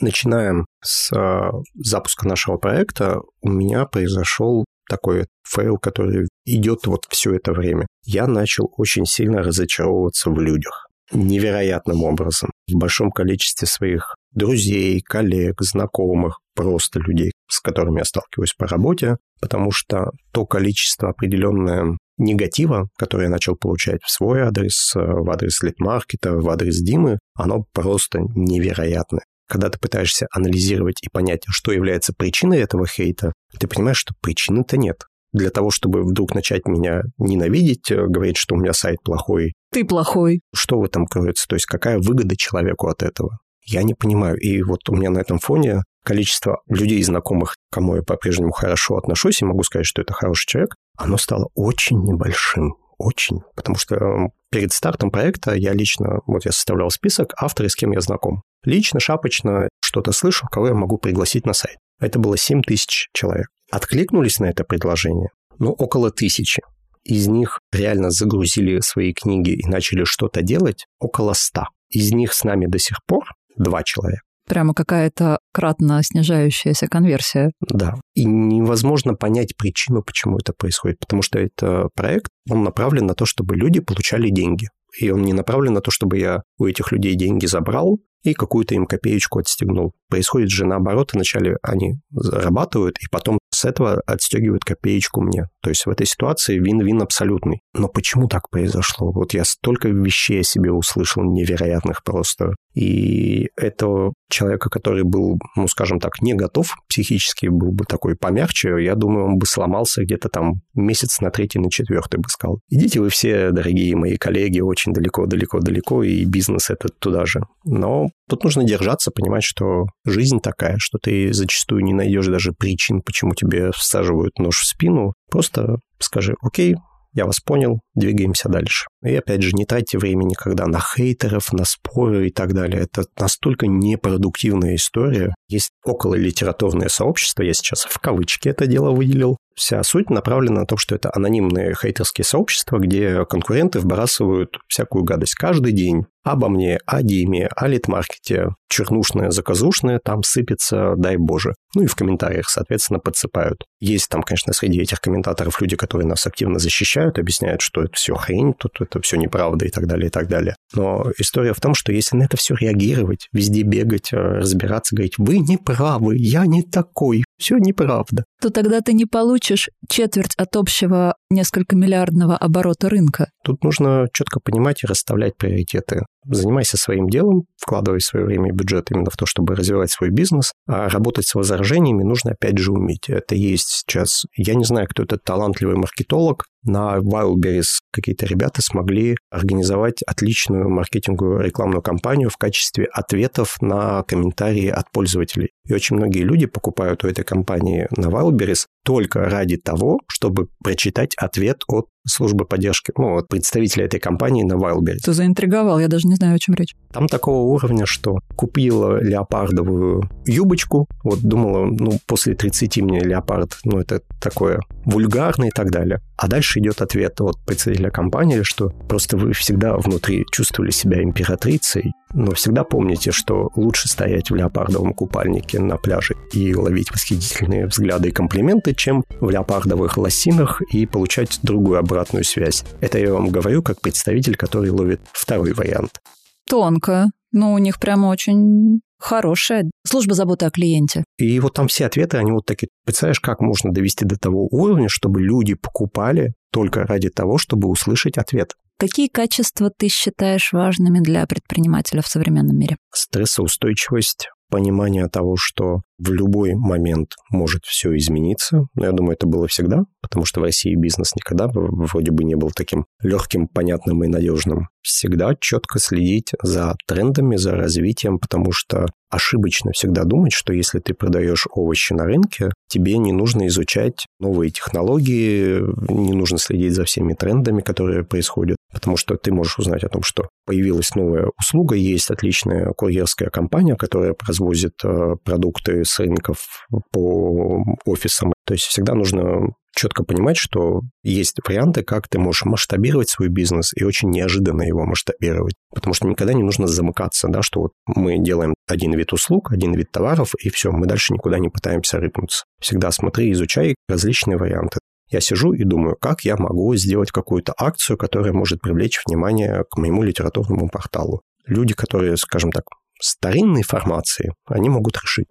Начинаем 0.00 0.64
с 0.82 1.12
э, 1.14 1.50
запуска 1.74 2.26
нашего 2.26 2.56
проекта. 2.56 3.20
У 3.42 3.50
меня 3.50 3.84
произошел 3.84 4.64
такой 4.88 5.26
фейл, 5.46 5.76
который 5.76 6.26
идет 6.46 6.86
вот 6.86 7.04
все 7.10 7.34
это 7.34 7.52
время. 7.52 7.86
Я 8.04 8.26
начал 8.26 8.72
очень 8.78 9.04
сильно 9.04 9.42
разочаровываться 9.42 10.30
в 10.30 10.40
людях. 10.40 10.86
Невероятным 11.12 12.02
образом. 12.04 12.50
В 12.66 12.78
большом 12.78 13.10
количестве 13.10 13.68
своих 13.68 14.14
друзей, 14.32 15.02
коллег, 15.02 15.60
знакомых, 15.60 16.40
просто 16.54 17.00
людей, 17.00 17.32
с 17.48 17.60
которыми 17.60 17.98
я 17.98 18.04
сталкиваюсь 18.04 18.54
по 18.54 18.66
работе, 18.66 19.16
потому 19.40 19.70
что 19.70 20.12
то 20.32 20.46
количество 20.46 21.10
определенное 21.10 21.98
негатива, 22.16 22.88
которое 22.96 23.24
я 23.24 23.30
начал 23.30 23.56
получать 23.56 24.02
в 24.02 24.10
свой 24.10 24.42
адрес, 24.42 24.92
в 24.94 25.30
адрес 25.30 25.62
Литмаркета, 25.62 26.34
в 26.34 26.48
адрес 26.48 26.80
Димы, 26.80 27.18
оно 27.34 27.64
просто 27.72 28.20
невероятное. 28.34 29.24
Когда 29.50 29.68
ты 29.68 29.80
пытаешься 29.80 30.28
анализировать 30.30 31.02
и 31.02 31.08
понять, 31.12 31.42
что 31.48 31.72
является 31.72 32.12
причиной 32.16 32.60
этого 32.60 32.86
хейта, 32.86 33.32
ты 33.58 33.66
понимаешь, 33.66 33.98
что 33.98 34.14
причины-то 34.20 34.76
нет. 34.76 35.06
Для 35.32 35.50
того, 35.50 35.72
чтобы 35.72 36.04
вдруг 36.04 36.36
начать 36.36 36.66
меня 36.66 37.02
ненавидеть, 37.18 37.90
э, 37.90 38.06
говорить, 38.06 38.36
что 38.36 38.54
у 38.54 38.58
меня 38.58 38.72
сайт 38.72 39.02
плохой. 39.02 39.54
Ты 39.72 39.84
плохой. 39.84 40.42
Что 40.54 40.78
в 40.78 40.84
этом 40.84 41.04
кроется? 41.06 41.48
То 41.48 41.56
есть 41.56 41.66
какая 41.66 41.98
выгода 41.98 42.36
человеку 42.36 42.86
от 42.86 43.02
этого? 43.02 43.38
Я 43.64 43.82
не 43.82 43.94
понимаю. 43.94 44.36
И 44.38 44.62
вот 44.62 44.88
у 44.88 44.94
меня 44.94 45.10
на 45.10 45.18
этом 45.18 45.40
фоне 45.40 45.82
количество 46.04 46.60
людей, 46.68 47.02
знакомых, 47.02 47.56
кому 47.72 47.96
я 47.96 48.02
по-прежнему 48.02 48.52
хорошо 48.52 48.98
отношусь, 48.98 49.42
и 49.42 49.44
могу 49.44 49.64
сказать, 49.64 49.86
что 49.86 50.00
это 50.00 50.12
хороший 50.12 50.46
человек, 50.46 50.76
оно 50.96 51.16
стало 51.16 51.48
очень 51.54 51.98
небольшим. 52.04 52.76
Очень. 52.98 53.40
Потому 53.56 53.78
что 53.78 53.96
эм, 53.96 54.30
перед 54.50 54.72
стартом 54.72 55.10
проекта 55.10 55.54
я 55.54 55.72
лично, 55.72 56.20
вот 56.26 56.44
я 56.44 56.52
составлял 56.52 56.90
список 56.90 57.32
авторы, 57.36 57.68
с 57.68 57.74
кем 57.74 57.90
я 57.90 58.00
знаком. 58.00 58.42
Лично, 58.64 59.00
шапочно 59.00 59.68
что-то 59.82 60.12
слышу, 60.12 60.46
кого 60.50 60.68
я 60.68 60.74
могу 60.74 60.98
пригласить 60.98 61.46
на 61.46 61.52
сайт. 61.52 61.78
Это 61.98 62.18
было 62.18 62.36
7 62.36 62.62
тысяч 62.62 63.08
человек. 63.12 63.48
Откликнулись 63.70 64.38
на 64.38 64.46
это 64.46 64.64
предложение? 64.64 65.28
Ну, 65.58 65.70
около 65.70 66.10
тысячи. 66.10 66.62
Из 67.04 67.28
них 67.28 67.60
реально 67.72 68.10
загрузили 68.10 68.80
свои 68.80 69.12
книги 69.12 69.50
и 69.50 69.66
начали 69.66 70.04
что-то 70.04 70.42
делать 70.42 70.86
около 70.98 71.32
100. 71.34 71.64
Из 71.90 72.12
них 72.12 72.32
с 72.32 72.44
нами 72.44 72.66
до 72.66 72.78
сих 72.78 72.98
пор 73.06 73.24
два 73.56 73.82
человека. 73.82 74.22
Прямо 74.46 74.74
какая-то 74.74 75.38
кратно 75.52 76.02
снижающаяся 76.02 76.88
конверсия. 76.88 77.52
Да. 77.60 77.94
И 78.14 78.24
невозможно 78.24 79.14
понять 79.14 79.56
причину, 79.56 80.02
почему 80.02 80.38
это 80.38 80.52
происходит. 80.52 80.98
Потому 80.98 81.22
что 81.22 81.38
это 81.38 81.88
проект, 81.94 82.30
он 82.50 82.64
направлен 82.64 83.06
на 83.06 83.14
то, 83.14 83.26
чтобы 83.26 83.54
люди 83.54 83.80
получали 83.80 84.28
деньги. 84.28 84.66
И 84.98 85.10
он 85.10 85.22
не 85.22 85.32
направлен 85.32 85.74
на 85.74 85.80
то, 85.80 85.90
чтобы 85.90 86.18
я 86.18 86.42
у 86.58 86.66
этих 86.66 86.90
людей 86.90 87.14
деньги 87.14 87.46
забрал 87.46 88.00
и 88.22 88.34
какую-то 88.34 88.74
им 88.74 88.86
копеечку 88.86 89.38
отстегнул. 89.38 89.92
Происходит 90.08 90.50
же 90.50 90.66
наоборот, 90.66 91.12
вначале 91.12 91.56
они 91.62 92.00
зарабатывают, 92.10 92.98
и 93.00 93.06
потом 93.10 93.38
с 93.50 93.64
этого 93.64 94.02
отстегивают 94.06 94.64
копеечку 94.64 95.20
мне. 95.22 95.48
То 95.62 95.70
есть 95.70 95.86
в 95.86 95.90
этой 95.90 96.06
ситуации 96.06 96.58
вин-вин 96.58 97.02
абсолютный. 97.02 97.62
Но 97.74 97.88
почему 97.88 98.28
так 98.28 98.50
произошло? 98.50 99.12
Вот 99.12 99.34
я 99.34 99.44
столько 99.44 99.88
вещей 99.88 100.40
о 100.40 100.44
себе 100.44 100.72
услышал 100.72 101.22
невероятных 101.22 102.02
просто. 102.02 102.54
И 102.74 103.48
этого 103.56 104.14
человека, 104.30 104.70
который 104.70 105.02
был, 105.02 105.38
ну, 105.56 105.66
скажем 105.66 105.98
так, 105.98 106.22
не 106.22 106.34
готов 106.34 106.76
психически, 106.88 107.46
был 107.46 107.72
бы 107.72 107.84
такой 107.84 108.14
помягче, 108.16 108.76
я 108.80 108.94
думаю, 108.94 109.26
он 109.26 109.38
бы 109.38 109.46
сломался 109.46 110.04
где-то 110.04 110.28
там 110.28 110.62
месяц 110.74 111.20
на 111.20 111.30
третий, 111.30 111.58
на 111.58 111.70
четвертый 111.70 112.18
бы 112.18 112.28
сказал. 112.28 112.60
Идите 112.68 113.00
вы 113.00 113.08
все, 113.08 113.50
дорогие 113.50 113.96
мои 113.96 114.16
коллеги, 114.16 114.60
очень 114.60 114.92
далеко-далеко-далеко, 114.92 116.04
и 116.04 116.24
бизнес 116.24 116.70
этот 116.70 116.98
туда 116.98 117.26
же. 117.26 117.40
Но 117.64 118.08
тут 118.28 118.44
нужно 118.44 118.64
держаться, 118.64 119.10
понимать, 119.10 119.42
что 119.42 119.86
жизнь 120.04 120.40
такая, 120.40 120.76
что 120.78 120.98
ты 120.98 121.32
зачастую 121.32 121.82
не 121.82 121.92
найдешь 121.92 122.26
даже 122.26 122.52
причин, 122.52 123.02
почему 123.02 123.34
тебе 123.34 123.72
всаживают 123.72 124.38
нож 124.38 124.60
в 124.60 124.66
спину. 124.66 125.14
Просто 125.30 125.78
скажи, 125.98 126.34
окей, 126.40 126.76
я 127.12 127.26
вас 127.26 127.40
понял, 127.40 127.80
двигаемся 127.94 128.48
дальше. 128.48 128.86
И 129.02 129.14
опять 129.14 129.42
же, 129.42 129.52
не 129.52 129.64
тратьте 129.64 129.98
время 129.98 130.24
никогда 130.24 130.66
на 130.66 130.78
хейтеров, 130.78 131.52
на 131.52 131.64
споры 131.64 132.28
и 132.28 132.30
так 132.30 132.52
далее. 132.52 132.82
Это 132.82 133.04
настолько 133.18 133.66
непродуктивная 133.66 134.74
история. 134.74 135.34
Есть 135.48 135.70
около 135.84 136.14
литературное 136.14 136.88
сообщество, 136.88 137.42
я 137.42 137.54
сейчас 137.54 137.84
в 137.84 137.98
кавычки 137.98 138.48
это 138.48 138.66
дело 138.66 138.90
выделил. 138.90 139.36
Вся 139.54 139.82
суть 139.82 140.10
направлена 140.10 140.60
на 140.60 140.66
то, 140.66 140.76
что 140.76 140.94
это 140.94 141.10
анонимные 141.14 141.74
хейтерские 141.74 142.24
сообщества, 142.24 142.78
где 142.78 143.24
конкуренты 143.26 143.80
вбрасывают 143.80 144.56
всякую 144.68 145.04
гадость 145.04 145.34
каждый 145.34 145.72
день 145.72 146.06
обо 146.22 146.48
мне, 146.48 146.78
о 146.86 147.02
Диме, 147.02 147.48
о 147.56 147.66
литмаркете, 147.66 148.54
чернушное, 148.68 149.30
заказушное, 149.30 150.00
там 150.02 150.22
сыпется, 150.22 150.94
дай 150.96 151.16
боже. 151.16 151.54
Ну 151.74 151.82
и 151.82 151.86
в 151.86 151.94
комментариях, 151.94 152.48
соответственно, 152.48 152.98
подсыпают. 152.98 153.64
Есть 153.80 154.08
там, 154.08 154.22
конечно, 154.22 154.52
среди 154.52 154.80
этих 154.80 155.00
комментаторов 155.00 155.60
люди, 155.60 155.76
которые 155.76 156.06
нас 156.06 156.26
активно 156.26 156.58
защищают, 156.58 157.18
объясняют, 157.18 157.62
что 157.62 157.82
это 157.82 157.92
все 157.94 158.14
хрень, 158.14 158.54
тут 158.54 158.80
это 158.90 159.00
все 159.00 159.16
неправда 159.16 159.64
и 159.64 159.70
так 159.70 159.86
далее, 159.86 160.08
и 160.08 160.10
так 160.10 160.28
далее. 160.28 160.56
Но 160.74 161.06
история 161.18 161.54
в 161.54 161.60
том, 161.60 161.74
что 161.74 161.92
если 161.92 162.16
на 162.16 162.24
это 162.24 162.36
все 162.36 162.54
реагировать, 162.54 163.28
везде 163.32 163.62
бегать, 163.62 164.12
э, 164.12 164.16
разбираться, 164.16 164.94
говорить, 164.94 165.18
вы 165.18 165.38
не 165.38 165.56
правы, 165.56 166.16
я 166.16 166.46
не 166.46 166.62
такой, 166.62 167.24
все 167.40 167.56
неправда. 167.58 168.24
То 168.40 168.50
тогда 168.50 168.80
ты 168.80 168.92
не 168.92 169.06
получишь 169.06 169.70
четверть 169.88 170.34
от 170.36 170.54
общего 170.56 171.16
несколько 171.30 171.74
миллиардного 171.74 172.36
оборота 172.36 172.88
рынка. 172.88 173.30
Тут 173.42 173.64
нужно 173.64 174.06
четко 174.12 174.40
понимать 174.40 174.84
и 174.84 174.86
расставлять 174.86 175.36
приоритеты. 175.36 176.04
Занимайся 176.24 176.76
своим 176.76 177.08
делом, 177.08 177.44
вкладывай 177.56 178.00
свое 178.00 178.26
время 178.26 178.50
и 178.50 178.52
бюджет 178.52 178.90
именно 178.90 179.10
в 179.10 179.16
то, 179.16 179.24
чтобы 179.24 179.56
развивать 179.56 179.90
свой 179.90 180.10
бизнес. 180.10 180.52
А 180.66 180.88
работать 180.88 181.26
с 181.26 181.34
возражениями 181.34 182.02
нужно 182.02 182.32
опять 182.32 182.58
же 182.58 182.72
уметь. 182.72 183.08
Это 183.08 183.34
есть 183.34 183.68
сейчас... 183.68 184.26
Я 184.36 184.54
не 184.54 184.64
знаю, 184.64 184.86
кто 184.88 185.02
этот 185.02 185.24
талантливый 185.24 185.76
маркетолог. 185.76 186.44
На 186.62 186.98
Wildberries 186.98 187.78
какие-то 187.90 188.26
ребята 188.26 188.60
смогли 188.60 189.16
организовать 189.30 190.02
отличную 190.02 190.68
маркетинговую 190.68 191.40
рекламную 191.40 191.80
кампанию 191.80 192.28
в 192.28 192.36
качестве 192.36 192.84
ответов 192.84 193.56
на 193.62 194.02
комментарии 194.02 194.68
от 194.68 194.90
пользователей. 194.90 195.52
И 195.66 195.72
очень 195.72 195.96
многие 195.96 196.22
люди 196.22 196.44
покупают 196.44 197.02
у 197.02 197.08
этой 197.08 197.24
компании 197.30 197.86
на 197.96 198.08
Wildberries 198.08 198.66
только 198.84 199.20
ради 199.20 199.56
того, 199.56 200.00
чтобы 200.08 200.48
прочитать 200.62 201.14
ответ 201.16 201.62
от 201.68 201.86
службы 202.06 202.44
поддержки, 202.44 202.92
ну, 202.96 203.16
от 203.16 203.28
представителя 203.28 203.84
этой 203.84 204.00
компании 204.00 204.42
на 204.42 204.54
Wildberries. 204.54 205.00
Ты 205.04 205.12
заинтриговал, 205.12 205.78
я 205.78 205.88
даже 205.88 206.08
не 206.08 206.14
знаю, 206.14 206.36
о 206.36 206.38
чем 206.38 206.54
речь. 206.54 206.74
Там 206.92 207.08
такого 207.08 207.52
уровня, 207.52 207.86
что 207.86 208.18
купила 208.36 209.02
леопардовую 209.02 210.08
юбочку, 210.26 210.88
вот 211.04 211.20
думала, 211.20 211.66
ну, 211.66 211.98
после 212.06 212.34
30 212.34 212.78
мне 212.78 213.00
леопард, 213.00 213.58
ну, 213.64 213.78
это 213.78 214.00
такое 214.20 214.60
вульгарное 214.84 215.48
и 215.48 215.52
так 215.52 215.70
далее. 215.70 216.00
А 216.16 216.28
дальше 216.28 216.58
идет 216.58 216.82
ответ 216.82 217.20
от 217.20 217.38
представителя 217.46 217.90
компании, 217.90 218.42
что 218.42 218.70
просто 218.88 219.16
вы 219.16 219.32
всегда 219.32 219.76
внутри 219.76 220.24
чувствовали 220.30 220.70
себя 220.70 221.02
императрицей, 221.02 221.92
Но 222.12 222.32
всегда 222.32 222.64
помните, 222.64 223.12
что 223.12 223.50
лучше 223.54 223.88
стоять 223.88 224.30
в 224.30 224.34
леопардовом 224.34 224.92
купальнике 224.92 225.60
на 225.60 225.76
пляже 225.76 226.14
и 226.32 226.54
ловить 226.54 226.90
восхитительные 226.90 227.66
взгляды 227.66 228.08
и 228.08 228.12
комплименты, 228.12 228.69
чем 228.74 229.04
в 229.20 229.30
леопардовых 229.30 229.96
лосинах 229.96 230.62
и 230.72 230.86
получать 230.86 231.38
другую 231.42 231.78
обратную 231.78 232.24
связь. 232.24 232.64
Это 232.80 232.98
я 232.98 233.12
вам 233.12 233.30
говорю 233.30 233.62
как 233.62 233.80
представитель, 233.80 234.36
который 234.36 234.70
ловит 234.70 235.00
второй 235.12 235.52
вариант. 235.52 236.00
Тонко. 236.48 237.10
Ну, 237.32 237.52
у 237.52 237.58
них 237.58 237.78
прямо 237.78 238.08
очень 238.08 238.80
хорошая 238.98 239.70
служба 239.86 240.14
заботы 240.14 240.46
о 240.46 240.50
клиенте. 240.50 241.04
И 241.16 241.38
вот 241.40 241.54
там 241.54 241.68
все 241.68 241.86
ответы, 241.86 242.18
они 242.18 242.32
вот 242.32 242.44
такие. 242.44 242.68
Представляешь, 242.84 243.20
как 243.20 243.40
можно 243.40 243.72
довести 243.72 244.04
до 244.04 244.16
того 244.16 244.46
уровня, 244.50 244.88
чтобы 244.88 245.20
люди 245.22 245.54
покупали 245.54 246.34
только 246.52 246.84
ради 246.84 247.08
того, 247.08 247.38
чтобы 247.38 247.68
услышать 247.68 248.18
ответ. 248.18 248.54
Какие 248.78 249.08
качества 249.08 249.70
ты 249.76 249.88
считаешь 249.88 250.52
важными 250.52 251.00
для 251.00 251.26
предпринимателя 251.26 252.00
в 252.02 252.06
современном 252.06 252.56
мире? 252.56 252.76
Стрессоустойчивость, 252.92 254.30
понимание 254.50 255.08
того, 255.08 255.36
что 255.36 255.82
в 255.98 256.12
любой 256.12 256.54
момент 256.54 257.14
может 257.30 257.64
все 257.64 257.96
измениться. 257.96 258.66
Но 258.74 258.86
я 258.86 258.92
думаю, 258.92 259.14
это 259.14 259.26
было 259.26 259.46
всегда, 259.46 259.84
потому 260.02 260.24
что 260.24 260.40
в 260.40 260.44
России 260.44 260.74
бизнес 260.74 261.14
никогда 261.14 261.48
вроде 261.48 262.10
бы 262.10 262.24
не 262.24 262.34
был 262.34 262.50
таким 262.50 262.86
легким, 263.02 263.48
понятным 263.48 264.02
и 264.04 264.08
надежным. 264.08 264.68
Всегда 264.82 265.34
четко 265.38 265.78
следить 265.78 266.32
за 266.42 266.74
трендами, 266.86 267.36
за 267.36 267.52
развитием, 267.52 268.18
потому 268.18 268.52
что 268.52 268.86
ошибочно 269.10 269.72
всегда 269.72 270.04
думать, 270.04 270.32
что 270.32 270.52
если 270.52 270.78
ты 270.78 270.94
продаешь 270.94 271.46
овощи 271.50 271.92
на 271.92 272.04
рынке, 272.04 272.50
тебе 272.68 272.96
не 272.98 273.12
нужно 273.12 273.48
изучать 273.48 274.06
новые 274.20 274.50
технологии, 274.50 275.60
не 275.92 276.12
нужно 276.12 276.38
следить 276.38 276.74
за 276.74 276.84
всеми 276.84 277.14
трендами, 277.14 277.60
которые 277.60 278.04
происходят, 278.04 278.56
потому 278.72 278.96
что 278.96 279.16
ты 279.16 279.32
можешь 279.32 279.58
узнать 279.58 279.84
о 279.84 279.88
том, 279.88 280.02
что 280.02 280.28
появилась 280.46 280.94
новая 280.94 281.30
услуга, 281.38 281.74
есть 281.74 282.10
отличная 282.10 282.72
курьерская 282.72 283.30
компания, 283.30 283.76
которая 283.76 284.14
развозит 284.26 284.74
э, 284.84 285.16
продукты 285.24 285.84
с 285.84 285.98
рынков 285.98 286.66
по 286.92 287.64
офисам. 287.84 288.32
То 288.46 288.54
есть 288.54 288.64
всегда 288.64 288.94
нужно 288.94 289.54
четко 289.74 290.04
понимать, 290.04 290.36
что 290.36 290.82
есть 291.02 291.36
варианты, 291.46 291.82
как 291.82 292.08
ты 292.08 292.18
можешь 292.18 292.44
масштабировать 292.44 293.08
свой 293.08 293.28
бизнес 293.28 293.72
и 293.74 293.84
очень 293.84 294.10
неожиданно 294.10 294.62
его 294.62 294.84
масштабировать. 294.84 295.54
Потому 295.74 295.94
что 295.94 296.06
никогда 296.06 296.32
не 296.32 296.42
нужно 296.42 296.66
замыкаться, 296.66 297.28
да, 297.28 297.42
что 297.42 297.60
вот 297.60 297.72
мы 297.86 298.18
делаем 298.18 298.54
один 298.68 298.92
вид 298.94 299.12
услуг, 299.12 299.52
один 299.52 299.74
вид 299.74 299.90
товаров, 299.90 300.34
и 300.42 300.50
все, 300.50 300.70
мы 300.70 300.86
дальше 300.86 301.12
никуда 301.12 301.38
не 301.38 301.48
пытаемся 301.48 301.98
рыпнуться. 301.98 302.44
Всегда 302.60 302.90
смотри, 302.90 303.32
изучай 303.32 303.74
различные 303.88 304.36
варианты. 304.36 304.80
Я 305.10 305.20
сижу 305.20 305.52
и 305.52 305.64
думаю, 305.64 305.96
как 306.00 306.20
я 306.20 306.36
могу 306.36 306.74
сделать 306.76 307.10
какую-то 307.10 307.52
акцию, 307.58 307.96
которая 307.96 308.32
может 308.32 308.60
привлечь 308.60 309.00
внимание 309.04 309.64
к 309.68 309.76
моему 309.76 310.04
литературному 310.04 310.68
порталу. 310.68 311.22
Люди, 311.46 311.74
которые, 311.74 312.16
скажем 312.16 312.52
так, 312.52 312.64
старинной 313.00 313.62
формации, 313.62 314.34
они 314.46 314.68
могут 314.68 314.96
решить. 315.02 315.26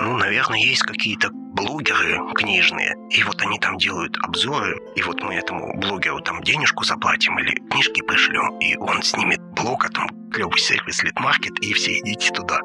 Ну, 0.00 0.16
наверное, 0.16 0.60
есть 0.60 0.82
какие-то 0.82 1.30
блогеры 1.32 2.20
книжные, 2.34 2.94
и 3.10 3.22
вот 3.24 3.42
они 3.42 3.58
там 3.58 3.78
делают 3.78 4.16
обзоры, 4.22 4.80
и 4.94 5.02
вот 5.02 5.20
мы 5.22 5.34
этому 5.34 5.76
блогеру 5.80 6.20
там 6.20 6.40
денежку 6.42 6.84
заплатим 6.84 7.36
или 7.40 7.56
книжки 7.68 8.02
пришлем, 8.02 8.56
и 8.60 8.76
он 8.76 9.02
снимет 9.02 9.40
влог, 9.56 9.84
а 9.84 9.88
там 9.88 10.08
клевый 10.30 10.58
сервис 10.58 11.02
Литмаркет, 11.02 11.58
и 11.60 11.72
все 11.72 11.98
идите 11.98 12.30
туда. 12.32 12.60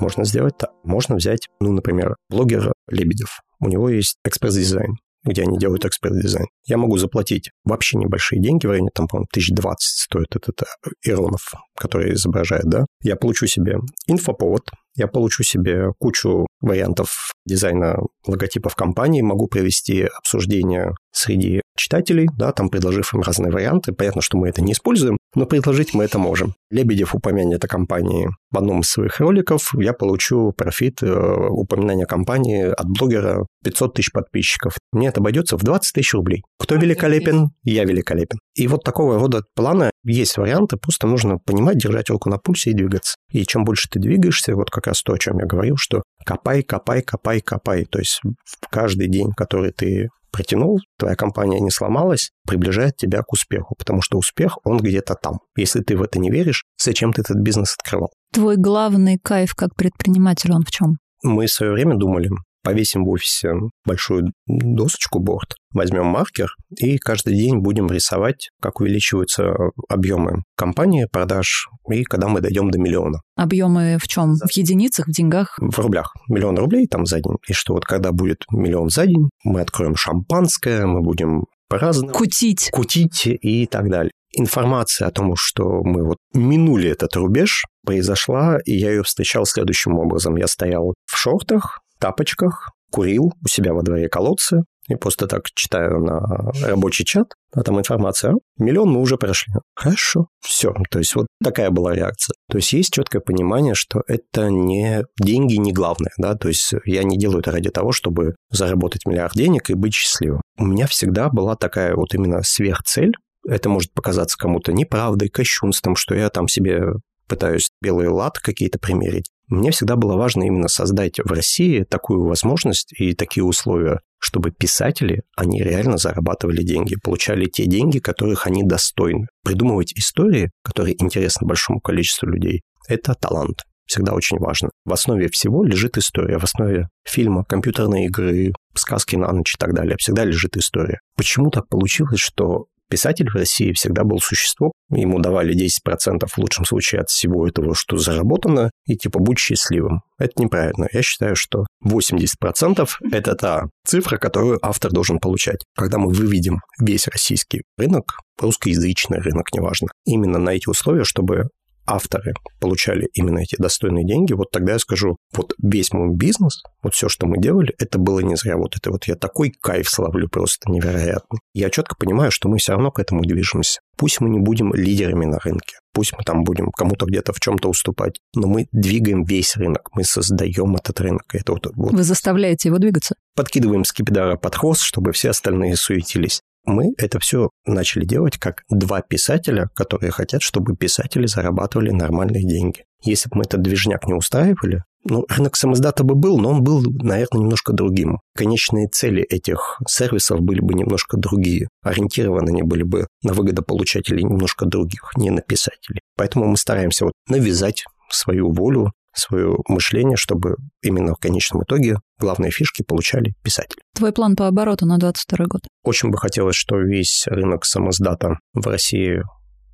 Можно 0.00 0.24
сделать 0.24 0.56
так. 0.56 0.70
Можно 0.84 1.16
взять, 1.16 1.48
ну, 1.60 1.72
например, 1.72 2.14
блогер 2.28 2.72
Лебедев. 2.88 3.40
У 3.58 3.68
него 3.68 3.88
есть 3.88 4.16
экспресс-дизайн 4.24 4.94
где 5.24 5.42
они 5.42 5.58
делают 5.58 5.84
эксперт-дизайн. 5.84 6.46
Я 6.66 6.78
могу 6.78 6.96
заплатить 6.96 7.50
вообще 7.64 7.98
небольшие 7.98 8.40
деньги, 8.40 8.66
в 8.66 8.70
районе, 8.70 8.88
там, 8.94 9.06
по-моему, 9.08 9.26
1020 9.32 9.80
стоит 9.80 10.34
этот 10.34 10.62
э, 10.62 10.90
Иронов, 11.02 11.52
который 11.76 12.14
изображает, 12.14 12.64
да. 12.66 12.86
Я 13.02 13.16
получу 13.16 13.46
себе 13.46 13.78
инфоповод, 14.06 14.70
я 14.98 15.06
получу 15.06 15.44
себе 15.44 15.92
кучу 15.98 16.46
вариантов 16.60 17.32
дизайна 17.46 17.98
логотипов 18.26 18.74
компании, 18.74 19.22
могу 19.22 19.46
провести 19.46 20.02
обсуждение 20.02 20.94
среди 21.12 21.62
читателей, 21.76 22.28
да, 22.36 22.52
там 22.52 22.68
предложив 22.68 23.14
им 23.14 23.22
разные 23.22 23.50
варианты. 23.50 23.92
Понятно, 23.92 24.20
что 24.20 24.36
мы 24.36 24.48
это 24.48 24.62
не 24.62 24.72
используем, 24.72 25.16
но 25.34 25.46
предложить 25.46 25.94
мы 25.94 26.04
это 26.04 26.18
можем. 26.18 26.54
Лебедев 26.70 27.14
упомянет 27.14 27.64
о 27.64 27.68
компании 27.68 28.28
в 28.50 28.58
одном 28.58 28.80
из 28.80 28.88
своих 28.88 29.20
роликов, 29.20 29.72
я 29.74 29.92
получу 29.92 30.52
профит 30.52 31.02
э, 31.02 31.06
упоминания 31.50 32.06
компании 32.06 32.64
от 32.64 32.86
блогера 32.88 33.46
500 33.64 33.94
тысяч 33.94 34.12
подписчиков. 34.12 34.76
Мне 34.92 35.08
это 35.08 35.20
обойдется 35.20 35.56
в 35.56 35.62
20 35.62 35.94
тысяч 35.94 36.14
рублей. 36.14 36.42
Кто 36.58 36.76
великолепен? 36.76 37.50
Я 37.62 37.84
великолепен. 37.84 38.38
И 38.54 38.66
вот 38.66 38.82
такого 38.84 39.18
рода 39.18 39.42
плана 39.54 39.90
есть 40.04 40.36
варианты, 40.36 40.76
просто 40.76 41.06
нужно 41.06 41.38
понимать, 41.38 41.78
держать 41.78 42.10
руку 42.10 42.28
на 42.30 42.38
пульсе 42.38 42.70
и 42.70 42.74
двигаться. 42.74 43.16
И 43.30 43.44
чем 43.44 43.64
больше 43.64 43.88
ты 43.90 44.00
двигаешься, 44.00 44.54
вот 44.54 44.70
как 44.70 44.86
раз 44.86 45.02
то, 45.02 45.12
о 45.12 45.18
чем 45.18 45.38
я 45.38 45.46
говорил, 45.46 45.76
что 45.78 46.02
копай, 46.24 46.62
копай, 46.62 47.02
копай, 47.02 47.40
копай. 47.40 47.84
То 47.84 47.98
есть 47.98 48.20
в 48.22 48.68
каждый 48.70 49.08
день, 49.08 49.32
который 49.36 49.72
ты 49.72 50.08
протянул, 50.38 50.78
твоя 50.98 51.16
компания 51.16 51.58
не 51.58 51.70
сломалась, 51.70 52.30
приближает 52.46 52.96
тебя 52.96 53.22
к 53.22 53.32
успеху, 53.32 53.74
потому 53.76 54.02
что 54.02 54.18
успех, 54.18 54.58
он 54.64 54.78
где-то 54.78 55.16
там. 55.20 55.40
Если 55.56 55.80
ты 55.80 55.96
в 55.96 56.02
это 56.02 56.20
не 56.20 56.30
веришь, 56.30 56.64
зачем 56.80 57.12
ты 57.12 57.22
этот 57.22 57.38
бизнес 57.38 57.74
открывал? 57.76 58.12
Твой 58.32 58.56
главный 58.56 59.18
кайф 59.18 59.54
как 59.56 59.74
предприниматель, 59.74 60.52
он 60.52 60.62
в 60.62 60.70
чем? 60.70 60.98
Мы 61.24 61.46
в 61.46 61.50
свое 61.50 61.72
время 61.72 61.96
думали, 61.96 62.30
повесим 62.62 63.04
в 63.04 63.08
офисе 63.10 63.52
большую 63.84 64.32
досочку 64.46 65.20
борт, 65.20 65.54
возьмем 65.72 66.06
маркер 66.06 66.48
и 66.76 66.98
каждый 66.98 67.34
день 67.34 67.58
будем 67.58 67.88
рисовать, 67.88 68.50
как 68.60 68.80
увеличиваются 68.80 69.52
объемы 69.88 70.42
компании, 70.56 71.06
продаж, 71.10 71.68
и 71.90 72.04
когда 72.04 72.28
мы 72.28 72.40
дойдем 72.40 72.70
до 72.70 72.78
миллиона. 72.78 73.20
Объемы 73.36 73.98
в 74.00 74.08
чем? 74.08 74.34
В 74.36 74.50
единицах, 74.52 75.06
в 75.06 75.10
деньгах? 75.10 75.58
В 75.58 75.78
рублях. 75.78 76.14
Миллион 76.28 76.58
рублей 76.58 76.86
там 76.86 77.06
за 77.06 77.20
день. 77.20 77.36
И 77.46 77.52
что 77.52 77.74
вот 77.74 77.84
когда 77.84 78.12
будет 78.12 78.44
миллион 78.50 78.90
за 78.90 79.06
день, 79.06 79.28
мы 79.44 79.60
откроем 79.60 79.96
шампанское, 79.96 80.86
мы 80.86 81.02
будем 81.02 81.44
по-разному... 81.68 82.12
Кутить. 82.12 82.70
Кутить 82.72 83.26
и 83.26 83.66
так 83.66 83.88
далее. 83.90 84.10
Информация 84.32 85.08
о 85.08 85.10
том, 85.10 85.34
что 85.36 85.82
мы 85.82 86.04
вот 86.04 86.18
минули 86.34 86.90
этот 86.90 87.16
рубеж, 87.16 87.64
произошла, 87.84 88.58
и 88.64 88.74
я 88.76 88.90
ее 88.90 89.02
встречал 89.02 89.46
следующим 89.46 89.98
образом. 89.98 90.36
Я 90.36 90.46
стоял 90.46 90.94
в 91.06 91.16
шортах, 91.16 91.80
тапочках, 91.98 92.70
курил 92.90 93.32
у 93.44 93.48
себя 93.48 93.74
во 93.74 93.82
дворе 93.82 94.08
колодцы, 94.08 94.62
и 94.88 94.94
просто 94.94 95.26
так 95.26 95.50
читаю 95.54 96.00
на 96.00 96.50
рабочий 96.62 97.04
чат, 97.04 97.34
а 97.52 97.62
там 97.62 97.78
информация, 97.78 98.34
миллион 98.58 98.90
мы 98.90 99.00
уже 99.00 99.18
прошли. 99.18 99.52
Хорошо, 99.74 100.28
все. 100.40 100.74
То 100.90 100.98
есть 100.98 101.14
вот 101.14 101.26
такая 101.44 101.70
была 101.70 101.94
реакция. 101.94 102.34
То 102.50 102.56
есть 102.56 102.72
есть 102.72 102.92
четкое 102.92 103.20
понимание, 103.20 103.74
что 103.74 104.02
это 104.06 104.48
не 104.48 105.04
деньги 105.20 105.56
не 105.56 105.72
главное, 105.72 106.12
да, 106.16 106.34
то 106.34 106.48
есть 106.48 106.72
я 106.86 107.02
не 107.02 107.18
делаю 107.18 107.40
это 107.40 107.50
ради 107.50 107.68
того, 107.70 107.92
чтобы 107.92 108.34
заработать 108.50 109.04
миллиард 109.04 109.34
денег 109.34 109.68
и 109.68 109.74
быть 109.74 109.94
счастливым. 109.94 110.40
У 110.56 110.64
меня 110.64 110.86
всегда 110.86 111.28
была 111.28 111.54
такая 111.54 111.94
вот 111.94 112.14
именно 112.14 112.42
сверхцель, 112.42 113.12
это 113.46 113.68
может 113.68 113.92
показаться 113.92 114.36
кому-то 114.38 114.72
неправдой, 114.72 115.28
кощунством, 115.28 115.96
что 115.96 116.14
я 116.14 116.30
там 116.30 116.48
себе 116.48 116.82
пытаюсь 117.28 117.68
белый 117.82 118.08
лад 118.08 118.38
какие-то 118.38 118.78
примерить. 118.78 119.30
Мне 119.48 119.70
всегда 119.70 119.96
было 119.96 120.16
важно 120.16 120.44
именно 120.44 120.68
создать 120.68 121.18
в 121.18 121.32
России 121.32 121.84
такую 121.84 122.24
возможность 122.24 122.92
и 122.98 123.14
такие 123.14 123.44
условия, 123.44 124.00
чтобы 124.18 124.50
писатели, 124.50 125.22
они 125.36 125.62
реально 125.62 125.96
зарабатывали 125.96 126.62
деньги, 126.62 126.96
получали 127.02 127.46
те 127.46 127.66
деньги, 127.66 127.98
которых 127.98 128.46
они 128.46 128.62
достойны. 128.62 129.26
Придумывать 129.44 129.92
истории, 129.94 130.50
которые 130.62 131.02
интересны 131.02 131.46
большому 131.46 131.80
количеству 131.80 132.28
людей, 132.28 132.62
это 132.88 133.14
талант. 133.14 133.62
Всегда 133.86 134.12
очень 134.12 134.38
важно. 134.38 134.68
В 134.84 134.92
основе 134.92 135.28
всего 135.28 135.64
лежит 135.64 135.96
история. 135.96 136.38
В 136.38 136.44
основе 136.44 136.88
фильма, 137.04 137.44
компьютерной 137.44 138.04
игры, 138.04 138.52
сказки 138.74 139.16
на 139.16 139.32
ночь 139.32 139.54
и 139.54 139.58
так 139.58 139.72
далее. 139.72 139.96
Всегда 139.98 140.24
лежит 140.24 140.58
история. 140.58 141.00
Почему 141.16 141.50
так 141.50 141.68
получилось, 141.68 142.20
что 142.20 142.66
Писатель 142.88 143.28
в 143.28 143.34
России 143.34 143.72
всегда 143.72 144.04
был 144.04 144.18
существо, 144.20 144.72
ему 144.90 145.18
давали 145.18 145.54
10% 145.54 146.26
в 146.26 146.38
лучшем 146.38 146.64
случае 146.64 147.02
от 147.02 147.08
всего 147.08 147.46
этого, 147.46 147.74
что 147.74 147.98
заработано, 147.98 148.70
и 148.86 148.96
типа 148.96 149.18
будь 149.18 149.38
счастливым. 149.38 150.00
Это 150.18 150.32
неправильно. 150.42 150.88
Я 150.92 151.02
считаю, 151.02 151.36
что 151.36 151.66
80% 151.84 152.88
это 153.12 153.34
та 153.34 153.66
цифра, 153.86 154.16
которую 154.18 154.58
автор 154.62 154.90
должен 154.90 155.18
получать. 155.18 155.64
Когда 155.76 155.98
мы 155.98 156.10
выведем 156.12 156.60
весь 156.80 157.06
российский 157.08 157.62
рынок, 157.76 158.18
русскоязычный 158.40 159.18
рынок, 159.18 159.52
неважно, 159.52 159.88
именно 160.04 160.38
на 160.38 160.50
эти 160.50 160.68
условия, 160.68 161.04
чтобы 161.04 161.48
авторы 161.88 162.34
получали 162.60 163.08
именно 163.14 163.38
эти 163.38 163.56
достойные 163.58 164.06
деньги, 164.06 164.32
вот 164.32 164.50
тогда 164.50 164.72
я 164.72 164.78
скажу, 164.78 165.16
вот 165.34 165.54
весь 165.62 165.92
мой 165.92 166.14
бизнес, 166.14 166.62
вот 166.82 166.94
все, 166.94 167.08
что 167.08 167.26
мы 167.26 167.38
делали, 167.38 167.74
это 167.78 167.98
было 167.98 168.20
не 168.20 168.36
зря. 168.36 168.56
Вот 168.56 168.76
это 168.76 168.90
вот 168.90 169.04
я 169.04 169.16
такой 169.16 169.52
кайф 169.60 169.88
славлю 169.88 170.28
просто 170.28 170.70
невероятный. 170.70 171.40
Я 171.54 171.70
четко 171.70 171.96
понимаю, 171.96 172.30
что 172.30 172.48
мы 172.48 172.58
все 172.58 172.72
равно 172.72 172.90
к 172.90 172.98
этому 172.98 173.22
движемся. 173.22 173.80
Пусть 173.96 174.20
мы 174.20 174.28
не 174.28 174.38
будем 174.38 174.72
лидерами 174.74 175.24
на 175.24 175.38
рынке, 175.38 175.78
пусть 175.92 176.12
мы 176.16 176.22
там 176.24 176.44
будем 176.44 176.70
кому-то 176.70 177.06
где-то 177.06 177.32
в 177.32 177.40
чем-то 177.40 177.68
уступать, 177.68 178.20
но 178.34 178.46
мы 178.46 178.68
двигаем 178.70 179.24
весь 179.24 179.56
рынок, 179.56 179.88
мы 179.92 180.04
создаем 180.04 180.76
этот 180.76 181.00
рынок. 181.00 181.24
Это 181.32 181.52
вот, 181.52 181.66
вот. 181.74 181.92
Вы 181.92 182.02
заставляете 182.04 182.68
его 182.68 182.78
двигаться? 182.78 183.16
Подкидываем 183.34 183.84
скипидара 183.84 184.36
под 184.36 184.54
хвост, 184.54 184.82
чтобы 184.82 185.12
все 185.12 185.30
остальные 185.30 185.76
суетились 185.76 186.42
мы 186.68 186.92
это 186.98 187.18
все 187.18 187.50
начали 187.66 188.04
делать 188.04 188.38
как 188.38 188.62
два 188.68 189.00
писателя, 189.00 189.68
которые 189.74 190.10
хотят, 190.10 190.42
чтобы 190.42 190.76
писатели 190.76 191.26
зарабатывали 191.26 191.90
нормальные 191.90 192.46
деньги. 192.46 192.84
Если 193.02 193.28
бы 193.28 193.38
мы 193.38 193.44
этот 193.44 193.62
движняк 193.62 194.06
не 194.06 194.14
устраивали, 194.14 194.82
ну, 195.04 195.24
рынок 195.28 195.56
самоздата 195.56 196.04
бы 196.04 196.14
был, 196.14 196.38
но 196.38 196.50
он 196.50 196.62
был, 196.62 196.82
наверное, 196.82 197.42
немножко 197.42 197.72
другим. 197.72 198.18
Конечные 198.36 198.88
цели 198.88 199.22
этих 199.22 199.80
сервисов 199.88 200.40
были 200.40 200.60
бы 200.60 200.74
немножко 200.74 201.16
другие. 201.16 201.68
Ориентированы 201.82 202.50
они 202.50 202.62
были 202.62 202.82
бы 202.82 203.06
на 203.22 203.32
выгодополучателей 203.32 204.24
немножко 204.24 204.66
других, 204.66 205.12
не 205.16 205.30
на 205.30 205.40
писателей. 205.40 206.00
Поэтому 206.16 206.46
мы 206.46 206.56
стараемся 206.56 207.06
вот 207.06 207.14
навязать 207.28 207.84
свою 208.10 208.52
волю, 208.52 208.92
свое 209.18 209.56
мышление, 209.68 210.16
чтобы 210.16 210.56
именно 210.82 211.14
в 211.14 211.18
конечном 211.18 211.62
итоге 211.62 211.96
главные 212.18 212.50
фишки 212.50 212.82
получали 212.82 213.34
писатели. 213.42 213.80
Твой 213.94 214.12
план 214.12 214.36
по 214.36 214.46
обороту 214.46 214.86
на 214.86 214.98
2022 214.98 215.46
год? 215.46 215.60
Очень 215.84 216.10
бы 216.10 216.18
хотелось, 216.18 216.56
что 216.56 216.78
весь 216.78 217.24
рынок 217.26 217.64
самоздата 217.64 218.38
в 218.54 218.66
России 218.66 219.22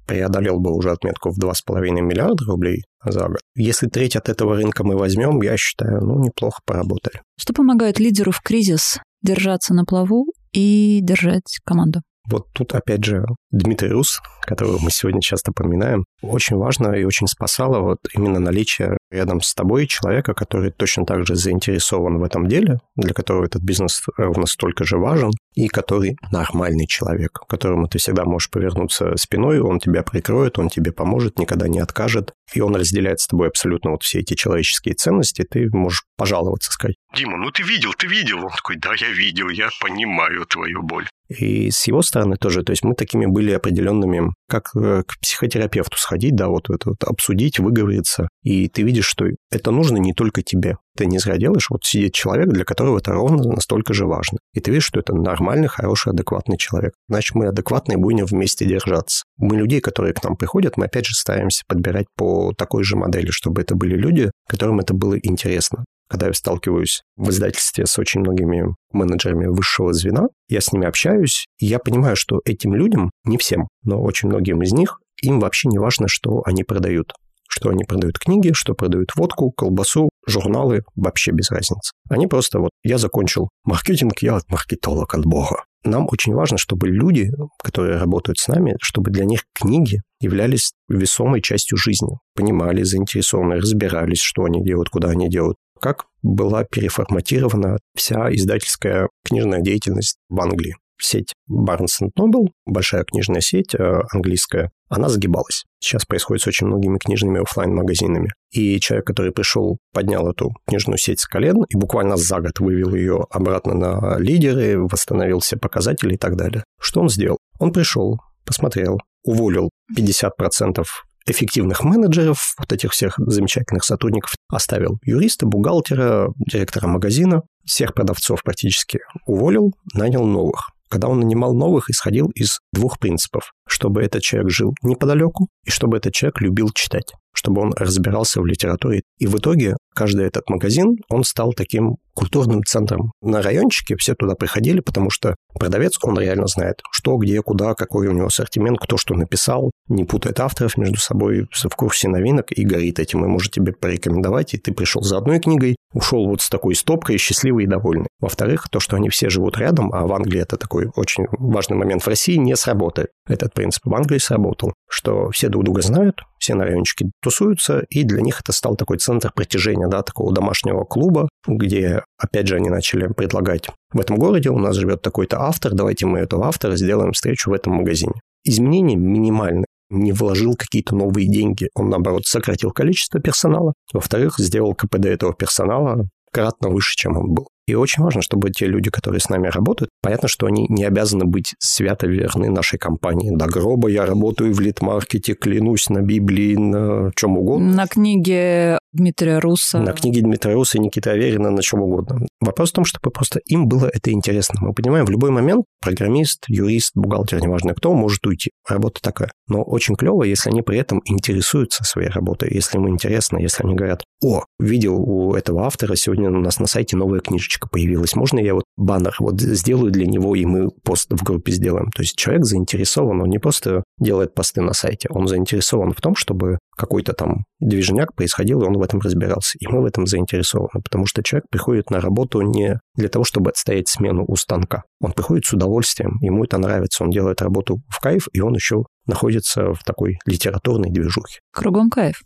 преодолел 0.06 0.60
бы 0.60 0.72
уже 0.72 0.90
отметку 0.90 1.30
в 1.30 1.38
2,5 1.38 1.80
миллиарда 2.00 2.44
рублей 2.44 2.82
за 3.04 3.26
год. 3.26 3.40
Если 3.54 3.88
треть 3.88 4.16
от 4.16 4.28
этого 4.28 4.56
рынка 4.56 4.84
мы 4.84 4.96
возьмем, 4.96 5.40
я 5.42 5.56
считаю, 5.56 6.00
ну, 6.00 6.22
неплохо 6.22 6.60
поработали. 6.66 7.22
Что 7.38 7.52
помогает 7.52 7.98
лидеру 7.98 8.32
в 8.32 8.40
кризис 8.40 8.98
держаться 9.22 9.74
на 9.74 9.84
плаву 9.84 10.26
и 10.52 11.00
держать 11.02 11.58
команду? 11.64 12.02
Вот 12.28 12.46
тут, 12.52 12.74
опять 12.74 13.04
же, 13.04 13.24
Дмитрий 13.50 13.90
Рус, 13.90 14.20
которого 14.42 14.78
мы 14.78 14.90
сегодня 14.90 15.20
часто 15.20 15.52
поминаем, 15.52 16.04
очень 16.22 16.56
важно 16.56 16.92
и 16.92 17.04
очень 17.04 17.26
спасало 17.26 17.80
вот 17.80 17.98
именно 18.14 18.40
наличие 18.40 18.96
рядом 19.10 19.40
с 19.40 19.54
тобой 19.54 19.86
человека, 19.86 20.34
который 20.34 20.70
точно 20.70 21.04
так 21.04 21.26
же 21.26 21.36
заинтересован 21.36 22.18
в 22.18 22.24
этом 22.24 22.48
деле, 22.48 22.78
для 22.96 23.12
которого 23.12 23.44
этот 23.44 23.62
бизнес 23.62 24.02
ровно 24.16 24.46
столько 24.46 24.84
же 24.84 24.96
важен, 24.96 25.30
и 25.54 25.68
который 25.68 26.16
нормальный 26.32 26.86
человек, 26.86 27.32
к 27.32 27.46
которому 27.46 27.88
ты 27.88 27.98
всегда 27.98 28.24
можешь 28.24 28.50
повернуться 28.50 29.16
спиной, 29.16 29.60
он 29.60 29.78
тебя 29.78 30.02
прикроет, 30.02 30.58
он 30.58 30.68
тебе 30.68 30.92
поможет, 30.92 31.38
никогда 31.38 31.68
не 31.68 31.78
откажет, 31.78 32.32
и 32.54 32.60
он 32.60 32.74
разделяет 32.74 33.20
с 33.20 33.26
тобой 33.26 33.48
абсолютно 33.48 33.92
вот 33.92 34.02
все 34.02 34.20
эти 34.20 34.34
человеческие 34.34 34.94
ценности, 34.94 35.46
ты 35.48 35.68
можешь 35.70 36.04
пожаловаться, 36.16 36.72
сказать. 36.72 36.96
Дима, 37.14 37.36
ну 37.36 37.50
ты 37.50 37.62
видел, 37.62 37.92
ты 37.94 38.06
видел. 38.06 38.44
Он 38.44 38.50
такой, 38.50 38.76
да, 38.76 38.94
я 38.96 39.10
видел, 39.10 39.48
я 39.48 39.68
понимаю 39.80 40.44
твою 40.46 40.82
боль. 40.82 41.06
И 41.28 41.70
с 41.70 41.86
его 41.86 42.02
стороны 42.02 42.36
тоже, 42.36 42.62
то 42.62 42.72
есть 42.72 42.84
мы 42.84 42.94
такими 42.94 43.26
были 43.26 43.52
определенными, 43.52 44.32
как 44.48 44.70
э, 44.76 45.02
к 45.06 45.18
психотерапевту 45.20 45.96
сходить, 45.96 46.36
да, 46.36 46.48
вот 46.48 46.68
это 46.68 46.90
вот 46.90 47.02
обсудить, 47.04 47.58
выговориться, 47.58 48.28
и 48.42 48.68
ты 48.68 48.82
видишь, 48.82 49.06
что 49.06 49.26
это 49.50 49.70
нужно 49.70 49.96
не 49.96 50.12
только 50.12 50.42
тебе. 50.42 50.76
Ты 50.96 51.06
не 51.06 51.18
зря 51.18 51.38
делаешь, 51.38 51.70
вот 51.70 51.84
сидит 51.84 52.12
человек, 52.12 52.48
для 52.48 52.64
которого 52.64 52.98
это 52.98 53.12
ровно 53.12 53.42
настолько 53.42 53.94
же 53.94 54.06
важно. 54.06 54.38
И 54.52 54.60
ты 54.60 54.70
видишь, 54.70 54.84
что 54.84 55.00
это 55.00 55.14
нормальный, 55.14 55.66
хороший, 55.66 56.12
адекватный 56.12 56.56
человек. 56.56 56.92
Значит, 57.08 57.34
мы 57.34 57.48
адекватные 57.48 57.98
будем 57.98 58.26
вместе 58.26 58.64
держаться. 58.64 59.24
Мы 59.38 59.56
людей, 59.56 59.80
которые 59.80 60.14
к 60.14 60.22
нам 60.22 60.36
приходят, 60.36 60.76
мы 60.76 60.84
опять 60.84 61.06
же 61.06 61.14
стараемся 61.14 61.64
подбирать 61.66 62.06
по 62.16 62.52
такой 62.52 62.84
же 62.84 62.96
модели, 62.96 63.30
чтобы 63.30 63.62
это 63.62 63.74
были 63.74 63.96
люди, 63.96 64.30
которым 64.48 64.80
это 64.80 64.94
было 64.94 65.18
интересно 65.18 65.84
когда 66.08 66.26
я 66.26 66.32
сталкиваюсь 66.32 67.02
в 67.16 67.30
издательстве 67.30 67.86
с 67.86 67.98
очень 67.98 68.20
многими 68.20 68.74
менеджерами 68.92 69.46
высшего 69.46 69.92
звена, 69.92 70.28
я 70.48 70.60
с 70.60 70.72
ними 70.72 70.86
общаюсь, 70.86 71.46
и 71.58 71.66
я 71.66 71.78
понимаю, 71.78 72.16
что 72.16 72.40
этим 72.44 72.74
людям, 72.74 73.10
не 73.24 73.38
всем, 73.38 73.68
но 73.82 74.02
очень 74.02 74.28
многим 74.28 74.62
из 74.62 74.72
них, 74.72 75.00
им 75.22 75.40
вообще 75.40 75.68
не 75.68 75.78
важно, 75.78 76.08
что 76.08 76.42
они 76.44 76.64
продают. 76.64 77.12
Что 77.48 77.70
они 77.70 77.84
продают 77.84 78.18
книги, 78.18 78.52
что 78.52 78.74
продают 78.74 79.14
водку, 79.14 79.52
колбасу, 79.52 80.08
журналы, 80.26 80.82
вообще 80.96 81.30
без 81.30 81.50
разницы. 81.50 81.92
Они 82.08 82.26
просто 82.26 82.58
вот, 82.58 82.70
я 82.82 82.98
закончил 82.98 83.48
маркетинг, 83.64 84.20
я 84.20 84.36
от 84.36 84.50
маркетолог 84.50 85.14
от 85.14 85.24
бога. 85.24 85.64
Нам 85.84 86.06
очень 86.10 86.32
важно, 86.32 86.56
чтобы 86.56 86.88
люди, 86.88 87.30
которые 87.62 87.98
работают 87.98 88.38
с 88.38 88.48
нами, 88.48 88.76
чтобы 88.80 89.10
для 89.10 89.24
них 89.24 89.44
книги 89.54 90.00
являлись 90.18 90.72
весомой 90.88 91.42
частью 91.42 91.76
жизни. 91.76 92.16
Понимали, 92.34 92.82
заинтересованы, 92.82 93.56
разбирались, 93.56 94.20
что 94.20 94.44
они 94.44 94.64
делают, 94.64 94.88
куда 94.88 95.10
они 95.10 95.28
делают 95.28 95.56
как 95.80 96.06
была 96.22 96.64
переформатирована 96.64 97.78
вся 97.94 98.32
издательская 98.34 99.08
книжная 99.24 99.60
деятельность 99.60 100.16
в 100.28 100.40
Англии. 100.40 100.76
Сеть 101.00 101.34
Barnes 101.50 102.08
Noble, 102.18 102.48
большая 102.66 103.04
книжная 103.04 103.40
сеть 103.40 103.74
э, 103.74 104.00
английская, 104.12 104.70
она 104.88 105.08
сгибалась. 105.08 105.64
Сейчас 105.80 106.04
происходит 106.04 106.42
с 106.42 106.46
очень 106.46 106.68
многими 106.68 106.98
книжными 106.98 107.42
офлайн 107.42 107.74
магазинами 107.74 108.30
И 108.52 108.78
человек, 108.78 109.06
который 109.06 109.32
пришел, 109.32 109.78
поднял 109.92 110.28
эту 110.30 110.54
книжную 110.66 110.98
сеть 110.98 111.20
с 111.20 111.26
колен 111.26 111.64
и 111.68 111.76
буквально 111.76 112.16
за 112.16 112.40
год 112.40 112.60
вывел 112.60 112.94
ее 112.94 113.26
обратно 113.30 113.74
на 113.74 114.18
лидеры, 114.18 114.78
восстановил 114.78 115.40
все 115.40 115.56
показатели 115.56 116.14
и 116.14 116.18
так 116.18 116.36
далее. 116.36 116.64
Что 116.80 117.00
он 117.00 117.08
сделал? 117.08 117.38
Он 117.58 117.72
пришел, 117.72 118.20
посмотрел, 118.46 119.00
уволил 119.24 119.70
50% 119.98 120.84
эффективных 121.26 121.82
менеджеров, 121.84 122.54
вот 122.58 122.72
этих 122.72 122.92
всех 122.92 123.14
замечательных 123.18 123.84
сотрудников, 123.84 124.32
оставил 124.48 124.98
юриста, 125.04 125.46
бухгалтера, 125.46 126.28
директора 126.36 126.86
магазина, 126.86 127.42
всех 127.64 127.94
продавцов 127.94 128.42
практически 128.42 129.00
уволил, 129.26 129.72
нанял 129.94 130.24
новых. 130.24 130.70
Когда 130.88 131.08
он 131.08 131.20
нанимал 131.20 131.54
новых, 131.54 131.90
исходил 131.90 132.28
из 132.34 132.60
двух 132.72 132.98
принципов. 132.98 133.52
Чтобы 133.66 134.02
этот 134.02 134.22
человек 134.22 134.50
жил 134.50 134.74
неподалеку, 134.82 135.48
и 135.64 135.70
чтобы 135.70 135.96
этот 135.96 136.12
человек 136.12 136.40
любил 136.40 136.70
читать 136.74 137.12
чтобы 137.44 137.60
он 137.60 137.74
разбирался 137.76 138.40
в 138.40 138.46
литературе. 138.46 139.02
И 139.18 139.26
в 139.26 139.36
итоге 139.36 139.76
каждый 139.94 140.26
этот 140.26 140.48
магазин, 140.48 140.96
он 141.08 141.24
стал 141.24 141.52
таким 141.52 141.96
культурным 142.14 142.62
центром. 142.64 143.12
На 143.22 143.42
райончике 143.42 143.96
все 143.96 144.14
туда 144.14 144.34
приходили, 144.34 144.80
потому 144.80 145.10
что 145.10 145.36
продавец, 145.54 145.98
он 146.02 146.18
реально 146.18 146.46
знает, 146.46 146.80
что, 146.90 147.16
где, 147.16 147.42
куда, 147.42 147.74
какой 147.74 148.08
у 148.08 148.12
него 148.12 148.26
ассортимент, 148.26 148.78
кто 148.80 148.96
что 148.96 149.14
написал, 149.14 149.70
не 149.88 150.04
путает 150.04 150.40
авторов 150.40 150.76
между 150.76 150.98
собой, 150.98 151.46
в 151.52 151.76
курсе 151.76 152.08
новинок 152.08 152.46
и 152.50 152.64
горит 152.64 152.98
этим, 152.98 153.24
и 153.24 153.28
может 153.28 153.52
тебе 153.52 153.72
порекомендовать, 153.72 154.54
и 154.54 154.58
ты 154.58 154.72
пришел 154.72 155.02
за 155.02 155.18
одной 155.18 155.40
книгой, 155.40 155.76
ушел 155.92 156.26
вот 156.26 156.40
с 156.40 156.48
такой 156.48 156.74
стопкой, 156.74 157.18
счастливый 157.18 157.64
и 157.64 157.68
довольный. 157.68 158.08
Во-вторых, 158.20 158.68
то, 158.70 158.80
что 158.80 158.96
они 158.96 159.08
все 159.10 159.28
живут 159.28 159.58
рядом, 159.58 159.92
а 159.92 160.06
в 160.06 160.12
Англии 160.12 160.40
это 160.40 160.56
такой 160.56 160.90
очень 160.96 161.26
важный 161.30 161.76
момент, 161.76 162.02
в 162.02 162.08
России 162.08 162.36
не 162.36 162.56
сработает. 162.56 163.10
Этот 163.28 163.52
принцип 163.54 163.84
в 163.84 163.94
Англии 163.94 164.18
сработал, 164.18 164.72
что 164.88 165.30
все 165.30 165.48
друг 165.48 165.64
друга 165.64 165.82
знают, 165.82 166.22
все 166.44 166.54
на 166.54 166.64
райончике 166.64 167.10
тусуются, 167.22 167.84
и 167.88 168.04
для 168.04 168.20
них 168.20 168.40
это 168.40 168.52
стал 168.52 168.76
такой 168.76 168.98
центр 168.98 169.32
притяжения, 169.34 169.88
да, 169.88 170.02
такого 170.02 170.32
домашнего 170.32 170.84
клуба, 170.84 171.28
где, 171.46 172.02
опять 172.18 172.46
же, 172.46 172.56
они 172.56 172.68
начали 172.68 173.08
предлагать 173.08 173.68
в 173.92 174.00
этом 174.00 174.16
городе 174.16 174.50
у 174.50 174.58
нас 174.58 174.76
живет 174.76 175.02
такой-то 175.02 175.40
автор, 175.40 175.72
давайте 175.72 176.04
мы 176.06 176.18
этого 176.18 176.46
автора 176.46 176.76
сделаем 176.76 177.12
встречу 177.12 177.50
в 177.50 177.54
этом 177.54 177.74
магазине. 177.74 178.14
Изменения 178.44 178.96
минимальны 178.96 179.64
не 179.88 180.12
вложил 180.12 180.54
какие-то 180.56 180.94
новые 180.94 181.28
деньги. 181.28 181.68
Он, 181.74 181.88
наоборот, 181.88 182.26
сократил 182.26 182.72
количество 182.72 183.20
персонала. 183.20 183.72
Во-вторых, 183.92 184.38
сделал 184.38 184.74
КПД 184.74 185.06
этого 185.06 185.32
персонала 185.32 186.08
кратно 186.32 186.68
выше, 186.68 186.96
чем 186.96 187.16
он 187.16 187.32
был. 187.32 187.48
И 187.66 187.74
очень 187.74 188.02
важно, 188.02 188.20
чтобы 188.20 188.50
те 188.50 188.66
люди, 188.66 188.90
которые 188.90 189.20
с 189.20 189.28
нами 189.30 189.48
работают, 189.48 189.90
понятно, 190.02 190.28
что 190.28 190.46
они 190.46 190.66
не 190.68 190.84
обязаны 190.84 191.24
быть 191.24 191.54
свято 191.58 192.06
верны 192.06 192.50
нашей 192.50 192.78
компании. 192.78 193.34
До 193.34 193.46
гроба 193.46 193.88
я 193.88 194.04
работаю 194.04 194.52
в 194.52 194.60
лид-маркете, 194.60 195.34
клянусь 195.34 195.88
на 195.88 196.02
Библии, 196.02 196.56
на 196.56 197.10
чем 197.16 197.38
угодно. 197.38 197.72
На 197.72 197.86
книге 197.86 198.78
Дмитрия 198.92 199.38
Руса. 199.38 199.80
На 199.80 199.92
книге 199.92 200.20
Дмитрия 200.20 200.54
Руса 200.54 200.78
и 200.78 200.80
Никиты 200.80 201.10
Аверина, 201.10 201.50
на 201.50 201.62
чем 201.62 201.80
угодно. 201.80 202.26
Вопрос 202.44 202.70
в 202.70 202.74
том, 202.74 202.84
чтобы 202.84 203.10
просто 203.10 203.40
им 203.46 203.68
было 203.68 203.86
это 203.86 204.10
интересно. 204.10 204.60
Мы 204.60 204.74
понимаем, 204.74 205.06
в 205.06 205.10
любой 205.10 205.30
момент 205.30 205.64
программист, 205.80 206.44
юрист, 206.48 206.92
бухгалтер, 206.94 207.40
неважно 207.40 207.74
кто, 207.74 207.92
может 207.94 208.26
уйти. 208.26 208.50
Работа 208.68 209.00
такая. 209.02 209.30
Но 209.48 209.62
очень 209.62 209.96
клево, 209.96 210.22
если 210.22 210.50
они 210.50 210.62
при 210.62 210.78
этом 210.78 211.00
интересуются 211.04 211.84
своей 211.84 212.08
работой, 212.08 212.52
если 212.52 212.78
им 212.78 212.88
интересно, 212.88 213.38
если 213.38 213.64
они 213.64 213.74
говорят, 213.74 214.02
о, 214.22 214.44
видел 214.58 214.96
у 214.96 215.34
этого 215.34 215.64
автора 215.66 215.96
сегодня 215.96 216.30
у 216.30 216.40
нас 216.40 216.58
на 216.58 216.66
сайте 216.66 216.96
новая 216.96 217.20
книжечка 217.20 217.68
появилась, 217.68 218.14
можно 218.14 218.38
я 218.38 218.54
вот 218.54 218.64
баннер 218.76 219.14
вот 219.18 219.40
сделаю 219.40 219.90
для 219.90 220.06
него, 220.06 220.34
и 220.34 220.44
мы 220.44 220.70
пост 220.70 221.10
в 221.10 221.22
группе 221.22 221.52
сделаем. 221.52 221.90
То 221.90 222.02
есть 222.02 222.16
человек 222.16 222.44
заинтересован, 222.44 223.20
он 223.20 223.28
не 223.28 223.38
просто 223.38 223.84
делает 223.98 224.34
посты 224.34 224.62
на 224.62 224.72
сайте, 224.72 225.08
он 225.10 225.28
заинтересован 225.28 225.92
в 225.92 226.00
том, 226.00 226.14
чтобы 226.14 226.58
какой-то 226.76 227.12
там 227.12 227.44
движняк 227.60 228.14
происходил, 228.14 228.62
и 228.62 228.66
он 228.66 228.76
в 228.76 228.82
этом 228.82 229.00
разбирался. 229.00 229.56
И 229.58 229.66
мы 229.66 229.82
в 229.82 229.84
этом 229.84 230.06
заинтересованы, 230.06 230.82
потому 230.82 231.06
что 231.06 231.22
человек 231.22 231.46
приходит 231.50 231.90
на 231.90 232.00
работу 232.00 232.33
не 232.42 232.78
для 232.94 233.08
того, 233.08 233.24
чтобы 233.24 233.50
отстоять 233.50 233.88
смену 233.88 234.24
у 234.26 234.36
станка. 234.36 234.82
Он 235.00 235.12
приходит 235.12 235.44
с 235.44 235.52
удовольствием, 235.52 236.18
ему 236.20 236.44
это 236.44 236.58
нравится, 236.58 237.04
он 237.04 237.10
делает 237.10 237.42
работу 237.42 237.82
в 237.88 238.00
кайф, 238.00 238.28
и 238.32 238.40
он 238.40 238.54
еще 238.54 238.84
находится 239.06 239.72
в 239.72 239.82
такой 239.84 240.18
литературной 240.26 240.90
движухе. 240.90 241.40
Кругом 241.52 241.90
кайф. 241.90 242.22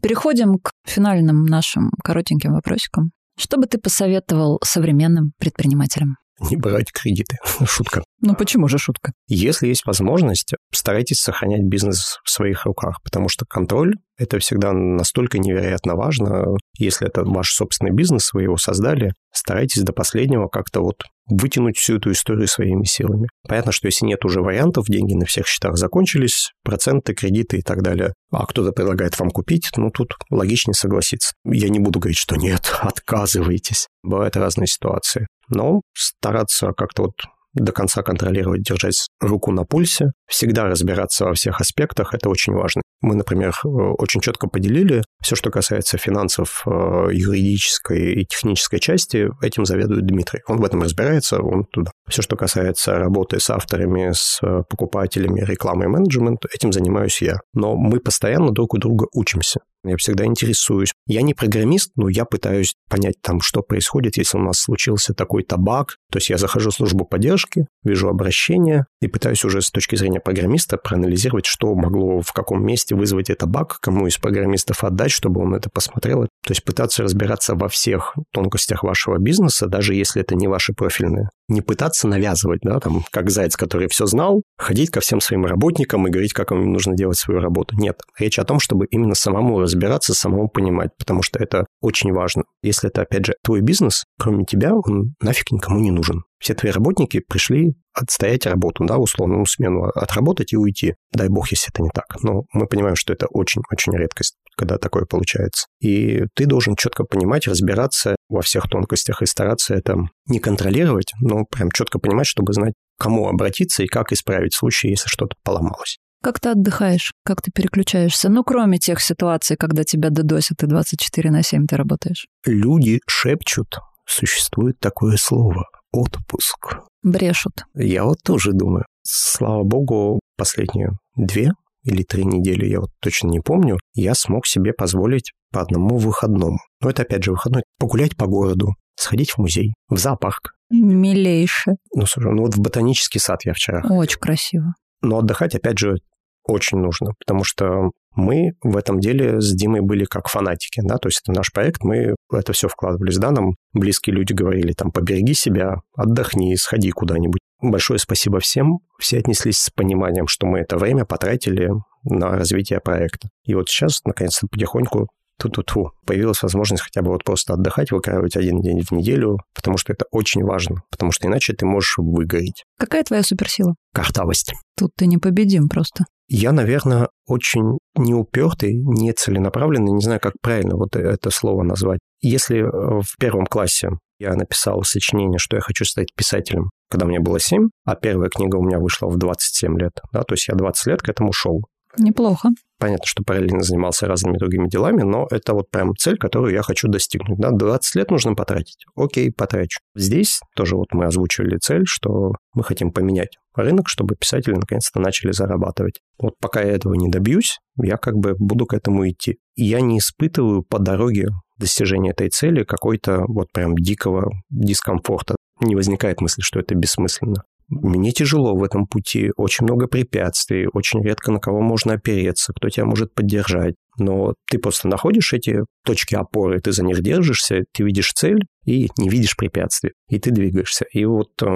Переходим 0.00 0.58
к 0.58 0.72
финальным 0.84 1.44
нашим 1.44 1.90
коротеньким 2.02 2.54
вопросикам. 2.54 3.12
Что 3.38 3.56
бы 3.56 3.66
ты 3.66 3.78
посоветовал 3.78 4.58
современным 4.64 5.32
предпринимателям? 5.38 6.16
Не 6.40 6.56
брать 6.56 6.92
кредиты. 6.92 7.36
Шутка. 7.66 8.02
Ну 8.20 8.34
почему 8.34 8.68
же 8.68 8.78
шутка? 8.78 9.12
Если 9.26 9.66
есть 9.66 9.84
возможность, 9.84 10.54
старайтесь 10.72 11.20
сохранять 11.20 11.62
бизнес 11.62 12.18
в 12.24 12.30
своих 12.30 12.64
руках, 12.66 13.02
потому 13.02 13.28
что 13.28 13.44
контроль– 13.44 13.94
это 14.16 14.38
всегда 14.38 14.72
настолько 14.72 15.38
невероятно 15.38 15.96
важно. 15.96 16.56
Если 16.78 17.06
это 17.06 17.24
ваш 17.24 17.52
собственный 17.52 17.92
бизнес, 17.92 18.32
вы 18.32 18.44
его 18.44 18.56
создали, 18.56 19.12
старайтесь 19.32 19.82
до 19.82 19.92
последнего 19.92 20.46
как-то 20.48 20.82
вот 20.82 21.02
вытянуть 21.26 21.76
всю 21.76 21.96
эту 21.96 22.12
историю 22.12 22.46
своими 22.46 22.84
силами. 22.84 23.28
Понятно, 23.48 23.72
что 23.72 23.88
если 23.88 24.06
нет 24.06 24.24
уже 24.24 24.40
вариантов, 24.40 24.86
деньги 24.86 25.14
на 25.14 25.24
всех 25.24 25.46
счетах 25.46 25.76
закончились, 25.76 26.52
проценты, 26.64 27.14
кредиты 27.14 27.58
и 27.58 27.62
так 27.62 27.82
далее, 27.82 28.12
а 28.30 28.46
кто-то 28.46 28.72
предлагает 28.72 29.18
вам 29.18 29.30
купить, 29.30 29.70
ну 29.76 29.90
тут 29.90 30.14
логичнее 30.30 30.74
согласиться. 30.74 31.32
Я 31.44 31.68
не 31.68 31.78
буду 31.78 32.00
говорить, 32.00 32.18
что 32.18 32.36
нет, 32.36 32.72
отказывайтесь. 32.80 33.88
Бывают 34.02 34.36
разные 34.36 34.66
ситуации. 34.66 35.26
Но 35.54 35.82
стараться 35.94 36.72
как-то 36.72 37.02
вот 37.02 37.14
до 37.54 37.72
конца 37.72 38.02
контролировать, 38.02 38.62
держать 38.62 39.08
руку 39.20 39.52
на 39.52 39.64
пульсе, 39.64 40.12
всегда 40.32 40.64
разбираться 40.64 41.26
во 41.26 41.34
всех 41.34 41.60
аспектах, 41.60 42.14
это 42.14 42.28
очень 42.28 42.54
важно. 42.54 42.82
Мы, 43.02 43.16
например, 43.16 43.52
очень 43.64 44.20
четко 44.20 44.46
поделили 44.48 45.02
все, 45.22 45.36
что 45.36 45.50
касается 45.50 45.98
финансов, 45.98 46.62
э, 46.66 46.70
юридической 47.12 48.14
и 48.14 48.24
технической 48.24 48.80
части, 48.80 49.28
этим 49.42 49.64
заведует 49.64 50.06
Дмитрий. 50.06 50.40
Он 50.48 50.58
в 50.58 50.64
этом 50.64 50.82
разбирается, 50.82 51.42
он 51.42 51.64
туда. 51.64 51.90
Все, 52.08 52.22
что 52.22 52.36
касается 52.36 52.94
работы 52.94 53.40
с 53.40 53.50
авторами, 53.50 54.12
с 54.12 54.40
покупателями, 54.68 55.40
рекламой 55.40 55.88
менеджмент, 55.88 56.44
этим 56.52 56.72
занимаюсь 56.72 57.20
я. 57.22 57.40
Но 57.54 57.76
мы 57.76 58.00
постоянно 58.00 58.52
друг 58.52 58.74
у 58.74 58.78
друга 58.78 59.06
учимся. 59.12 59.60
Я 59.84 59.96
всегда 59.96 60.24
интересуюсь. 60.24 60.92
Я 61.06 61.22
не 61.22 61.34
программист, 61.34 61.90
но 61.96 62.08
я 62.08 62.24
пытаюсь 62.24 62.74
понять 62.88 63.16
там, 63.20 63.40
что 63.40 63.62
происходит, 63.62 64.16
если 64.16 64.38
у 64.38 64.40
нас 64.40 64.60
случился 64.60 65.12
такой-то 65.12 65.56
баг. 65.56 65.96
То 66.10 66.18
есть 66.18 66.30
я 66.30 66.38
захожу 66.38 66.70
в 66.70 66.74
службу 66.74 67.04
поддержки, 67.04 67.66
вижу 67.82 68.08
обращение 68.08 68.86
и 69.00 69.08
пытаюсь 69.08 69.44
уже 69.44 69.60
с 69.60 69.70
точки 69.70 69.96
зрения 69.96 70.20
программиста 70.22 70.76
проанализировать, 70.76 71.46
что 71.46 71.74
могло 71.74 72.20
в 72.20 72.32
каком 72.32 72.64
месте 72.64 72.94
вызвать 72.94 73.30
это 73.30 73.46
баг, 73.46 73.78
кому 73.80 74.06
из 74.06 74.18
программистов 74.18 74.84
отдать, 74.84 75.10
чтобы 75.10 75.40
он 75.42 75.54
это 75.54 75.70
посмотрел. 75.70 76.22
То 76.22 76.50
есть 76.50 76.64
пытаться 76.64 77.02
разбираться 77.02 77.54
во 77.54 77.68
всех 77.68 78.14
тонкостях 78.32 78.82
вашего 78.82 79.18
бизнеса, 79.18 79.66
даже 79.66 79.94
если 79.94 80.22
это 80.22 80.34
не 80.34 80.48
ваши 80.48 80.72
профильные. 80.72 81.28
Не 81.52 81.60
пытаться 81.60 82.08
навязывать, 82.08 82.60
да, 82.62 82.80
там, 82.80 83.04
как 83.10 83.28
заяц, 83.28 83.56
который 83.56 83.88
все 83.88 84.06
знал, 84.06 84.42
ходить 84.56 84.90
ко 84.90 85.00
всем 85.00 85.20
своим 85.20 85.44
работникам 85.44 86.06
и 86.06 86.10
говорить, 86.10 86.32
как 86.32 86.50
им 86.50 86.72
нужно 86.72 86.96
делать 86.96 87.18
свою 87.18 87.40
работу. 87.40 87.76
Нет. 87.76 88.00
Речь 88.18 88.38
о 88.38 88.44
том, 88.44 88.58
чтобы 88.58 88.86
именно 88.86 89.14
самому 89.14 89.60
разбираться, 89.60 90.14
самому 90.14 90.48
понимать, 90.48 90.90
потому 90.98 91.22
что 91.22 91.38
это 91.38 91.66
очень 91.82 92.12
важно. 92.12 92.44
Если 92.62 92.88
это, 92.88 93.02
опять 93.02 93.26
же, 93.26 93.34
твой 93.44 93.60
бизнес, 93.60 94.04
кроме 94.18 94.44
тебя, 94.46 94.72
он 94.74 95.14
нафиг 95.20 95.52
никому 95.52 95.78
не 95.78 95.90
нужен. 95.90 96.22
Все 96.38 96.54
твои 96.54 96.72
работники 96.72 97.20
пришли 97.20 97.74
отстоять 97.94 98.46
работу, 98.46 98.84
да, 98.84 98.96
условную 98.96 99.44
смену 99.46 99.84
отработать 99.84 100.52
и 100.52 100.56
уйти. 100.56 100.94
Дай 101.12 101.28
бог, 101.28 101.50
если 101.50 101.70
это 101.72 101.82
не 101.82 101.90
так. 101.90 102.06
Но 102.22 102.44
мы 102.52 102.66
понимаем, 102.66 102.96
что 102.96 103.12
это 103.12 103.26
очень-очень 103.26 103.92
редкость, 103.96 104.36
когда 104.56 104.78
такое 104.78 105.04
получается. 105.04 105.66
И 105.80 106.24
ты 106.34 106.46
должен 106.46 106.76
четко 106.76 107.04
понимать, 107.04 107.46
разбираться 107.46 108.16
во 108.28 108.42
всех 108.42 108.68
тонкостях 108.68 109.22
и 109.22 109.26
стараться 109.26 109.74
это 109.74 109.96
не 110.26 110.38
контролировать, 110.38 111.12
но 111.20 111.44
прям 111.44 111.70
четко 111.70 111.98
понимать, 111.98 112.26
чтобы 112.26 112.52
знать, 112.52 112.74
кому 112.98 113.28
обратиться 113.28 113.82
и 113.82 113.86
как 113.86 114.12
исправить 114.12 114.54
случай, 114.54 114.88
если 114.88 115.08
что-то 115.08 115.34
поломалось. 115.42 115.98
Как 116.22 116.38
ты 116.38 116.50
отдыхаешь? 116.50 117.12
Как 117.24 117.42
ты 117.42 117.50
переключаешься? 117.50 118.28
Ну, 118.28 118.44
кроме 118.44 118.78
тех 118.78 119.00
ситуаций, 119.00 119.56
когда 119.56 119.82
тебя 119.82 120.10
додосят, 120.10 120.62
и 120.62 120.66
24 120.66 121.30
на 121.32 121.42
7 121.42 121.66
ты 121.66 121.76
работаешь. 121.76 122.26
Люди 122.46 123.00
шепчут, 123.08 123.78
существует 124.06 124.78
такое 124.78 125.16
слово– 125.16 125.64
отпуск. 125.92 126.76
Брешут. 127.02 127.64
Я 127.74 128.04
вот 128.04 128.18
тоже 128.24 128.52
думаю. 128.52 128.84
Слава 129.02 129.64
богу, 129.64 130.20
последние 130.36 130.90
две 131.16 131.50
или 131.84 132.02
три 132.02 132.24
недели, 132.24 132.66
я 132.66 132.80
вот 132.80 132.90
точно 133.00 133.28
не 133.28 133.40
помню, 133.40 133.78
я 133.94 134.14
смог 134.14 134.46
себе 134.46 134.72
позволить 134.72 135.32
по 135.52 135.60
одному 135.60 135.98
выходному. 135.98 136.58
Но 136.80 136.90
это 136.90 137.02
опять 137.02 137.24
же 137.24 137.32
выходной. 137.32 137.62
Погулять 137.78 138.16
по 138.16 138.26
городу, 138.26 138.74
сходить 138.96 139.32
в 139.32 139.38
музей, 139.38 139.74
в 139.88 139.98
зоопарк. 139.98 140.54
Милейше. 140.70 141.72
Ну, 141.94 142.06
слушай, 142.06 142.32
ну 142.32 142.42
вот 142.42 142.54
в 142.54 142.60
ботанический 142.60 143.18
сад 143.18 143.44
я 143.44 143.52
вчера. 143.52 143.82
Очень 143.90 144.20
красиво. 144.20 144.74
Но 145.02 145.18
отдыхать, 145.18 145.54
опять 145.54 145.78
же, 145.78 145.96
очень 146.44 146.78
нужно, 146.78 147.12
потому 147.18 147.44
что 147.44 147.90
мы 148.14 148.52
в 148.62 148.76
этом 148.76 149.00
деле 149.00 149.40
с 149.40 149.54
Димой 149.54 149.80
были 149.80 150.04
как 150.04 150.28
фанатики, 150.28 150.80
да, 150.82 150.98
то 150.98 151.08
есть 151.08 151.22
это 151.24 151.32
наш 151.32 151.52
проект, 151.52 151.82
мы 151.82 152.14
это 152.32 152.52
все 152.52 152.68
вкладывались, 152.68 153.16
да, 153.16 153.30
нам 153.30 153.54
близкие 153.72 154.14
люди 154.16 154.32
говорили, 154.32 154.72
там, 154.72 154.90
побереги 154.90 155.34
себя, 155.34 155.76
отдохни, 155.96 156.54
сходи 156.56 156.90
куда-нибудь. 156.90 157.40
Большое 157.62 158.00
спасибо 158.00 158.40
всем, 158.40 158.80
все 158.98 159.18
отнеслись 159.18 159.58
с 159.58 159.70
пониманием, 159.70 160.26
что 160.26 160.46
мы 160.46 160.58
это 160.58 160.76
время 160.76 161.04
потратили 161.04 161.70
на 162.02 162.30
развитие 162.30 162.80
проекта. 162.80 163.28
И 163.44 163.54
вот 163.54 163.68
сейчас, 163.68 164.00
наконец-то, 164.04 164.48
потихоньку 164.50 165.08
ту-ту-ту, 165.38 165.92
появилась 166.04 166.42
возможность 166.42 166.82
хотя 166.82 167.02
бы 167.02 167.10
вот 167.10 167.24
просто 167.24 167.54
отдыхать, 167.54 167.92
выкаивать 167.92 168.36
один 168.36 168.60
день 168.60 168.82
в 168.82 168.90
неделю, 168.90 169.38
потому 169.54 169.78
что 169.78 169.92
это 169.92 170.04
очень 170.10 170.42
важно, 170.42 170.82
потому 170.90 171.12
что 171.12 171.28
иначе 171.28 171.52
ты 171.52 171.64
можешь 171.64 171.94
выгореть. 171.98 172.64
Какая 172.78 173.04
твоя 173.04 173.22
суперсила? 173.22 173.74
Картавость. 173.94 174.54
Тут 174.76 174.90
ты 174.96 175.06
непобедим 175.06 175.68
просто. 175.68 176.04
Я, 176.28 176.52
наверное, 176.52 177.08
очень 177.26 177.78
неупертый, 177.96 178.74
нецеленаправленный, 178.74 179.92
не 179.92 180.02
знаю, 180.02 180.20
как 180.20 180.34
правильно 180.40 180.76
вот 180.76 180.96
это 180.96 181.30
слово 181.30 181.62
назвать. 181.62 182.00
Если 182.20 182.58
э, 182.58 183.00
в 183.02 183.16
первом 183.18 183.46
классе 183.46 183.90
я 184.22 184.34
написал 184.34 184.82
сочинение, 184.84 185.38
что 185.38 185.56
я 185.56 185.60
хочу 185.60 185.84
стать 185.84 186.14
писателем, 186.14 186.70
когда 186.90 187.06
мне 187.06 187.20
было 187.20 187.40
7, 187.40 187.68
а 187.84 187.96
первая 187.96 188.30
книга 188.30 188.56
у 188.56 188.62
меня 188.62 188.78
вышла 188.78 189.08
в 189.08 189.18
27 189.18 189.78
лет, 189.78 189.92
да, 190.12 190.22
то 190.22 190.34
есть 190.34 190.48
я 190.48 190.54
20 190.54 190.86
лет 190.86 191.02
к 191.02 191.08
этому 191.08 191.32
шел. 191.32 191.62
Неплохо. 191.98 192.48
Понятно, 192.78 193.04
что 193.06 193.22
параллельно 193.22 193.62
занимался 193.62 194.06
разными 194.06 194.38
другими 194.38 194.66
делами, 194.68 195.02
но 195.02 195.26
это 195.30 195.52
вот 195.52 195.70
прям 195.70 195.94
цель, 195.94 196.16
которую 196.16 196.52
я 196.52 196.62
хочу 196.62 196.88
достигнуть. 196.88 197.38
Да, 197.38 197.50
20 197.50 197.94
лет 197.96 198.10
нужно 198.10 198.34
потратить. 198.34 198.86
Окей, 198.96 199.30
потрачу. 199.30 199.78
Здесь 199.94 200.40
тоже 200.56 200.76
вот 200.76 200.88
мы 200.92 201.04
озвучивали 201.04 201.58
цель, 201.58 201.82
что 201.84 202.32
мы 202.54 202.64
хотим 202.64 202.92
поменять 202.92 203.36
рынок, 203.54 203.88
чтобы 203.88 204.16
писатели 204.16 204.54
наконец-то 204.54 205.00
начали 205.00 205.32
зарабатывать. 205.32 206.00
Вот 206.18 206.34
пока 206.40 206.62
я 206.62 206.72
этого 206.72 206.94
не 206.94 207.08
добьюсь, 207.08 207.58
я 207.76 207.98
как 207.98 208.16
бы 208.16 208.34
буду 208.38 208.66
к 208.66 208.74
этому 208.74 209.08
идти. 209.08 209.38
И 209.54 209.64
я 209.64 209.80
не 209.80 209.98
испытываю 209.98 210.62
по 210.62 210.78
дороге 210.78 211.28
достижения 211.62 212.10
этой 212.10 212.28
цели 212.28 212.64
какой-то 212.64 213.24
вот 213.26 213.48
прям 213.52 213.74
дикого 213.74 214.30
дискомфорта. 214.50 215.36
Не 215.60 215.74
возникает 215.76 216.20
мысли, 216.20 216.42
что 216.42 216.60
это 216.60 216.74
бессмысленно. 216.74 217.44
Мне 217.68 218.12
тяжело 218.12 218.54
в 218.54 218.62
этом 218.62 218.86
пути, 218.86 219.30
очень 219.36 219.64
много 219.64 219.86
препятствий, 219.86 220.66
очень 220.72 221.02
редко 221.02 221.32
на 221.32 221.38
кого 221.40 221.62
можно 221.62 221.94
опереться, 221.94 222.52
кто 222.52 222.68
тебя 222.68 222.84
может 222.84 223.14
поддержать. 223.14 223.74
Но 223.98 224.34
ты 224.50 224.58
просто 224.58 224.88
находишь 224.88 225.32
эти 225.32 225.60
точки 225.84 226.14
опоры, 226.14 226.60
ты 226.60 226.72
за 226.72 226.84
них 226.84 227.02
держишься, 227.02 227.64
ты 227.72 227.84
видишь 227.84 228.12
цель 228.12 228.46
и 228.64 228.88
не 228.96 229.08
видишь 229.08 229.36
препятствий, 229.36 229.92
и 230.08 230.18
ты 230.18 230.30
двигаешься. 230.30 230.84
И 230.92 231.04
вот, 231.04 231.30
э, 231.42 231.46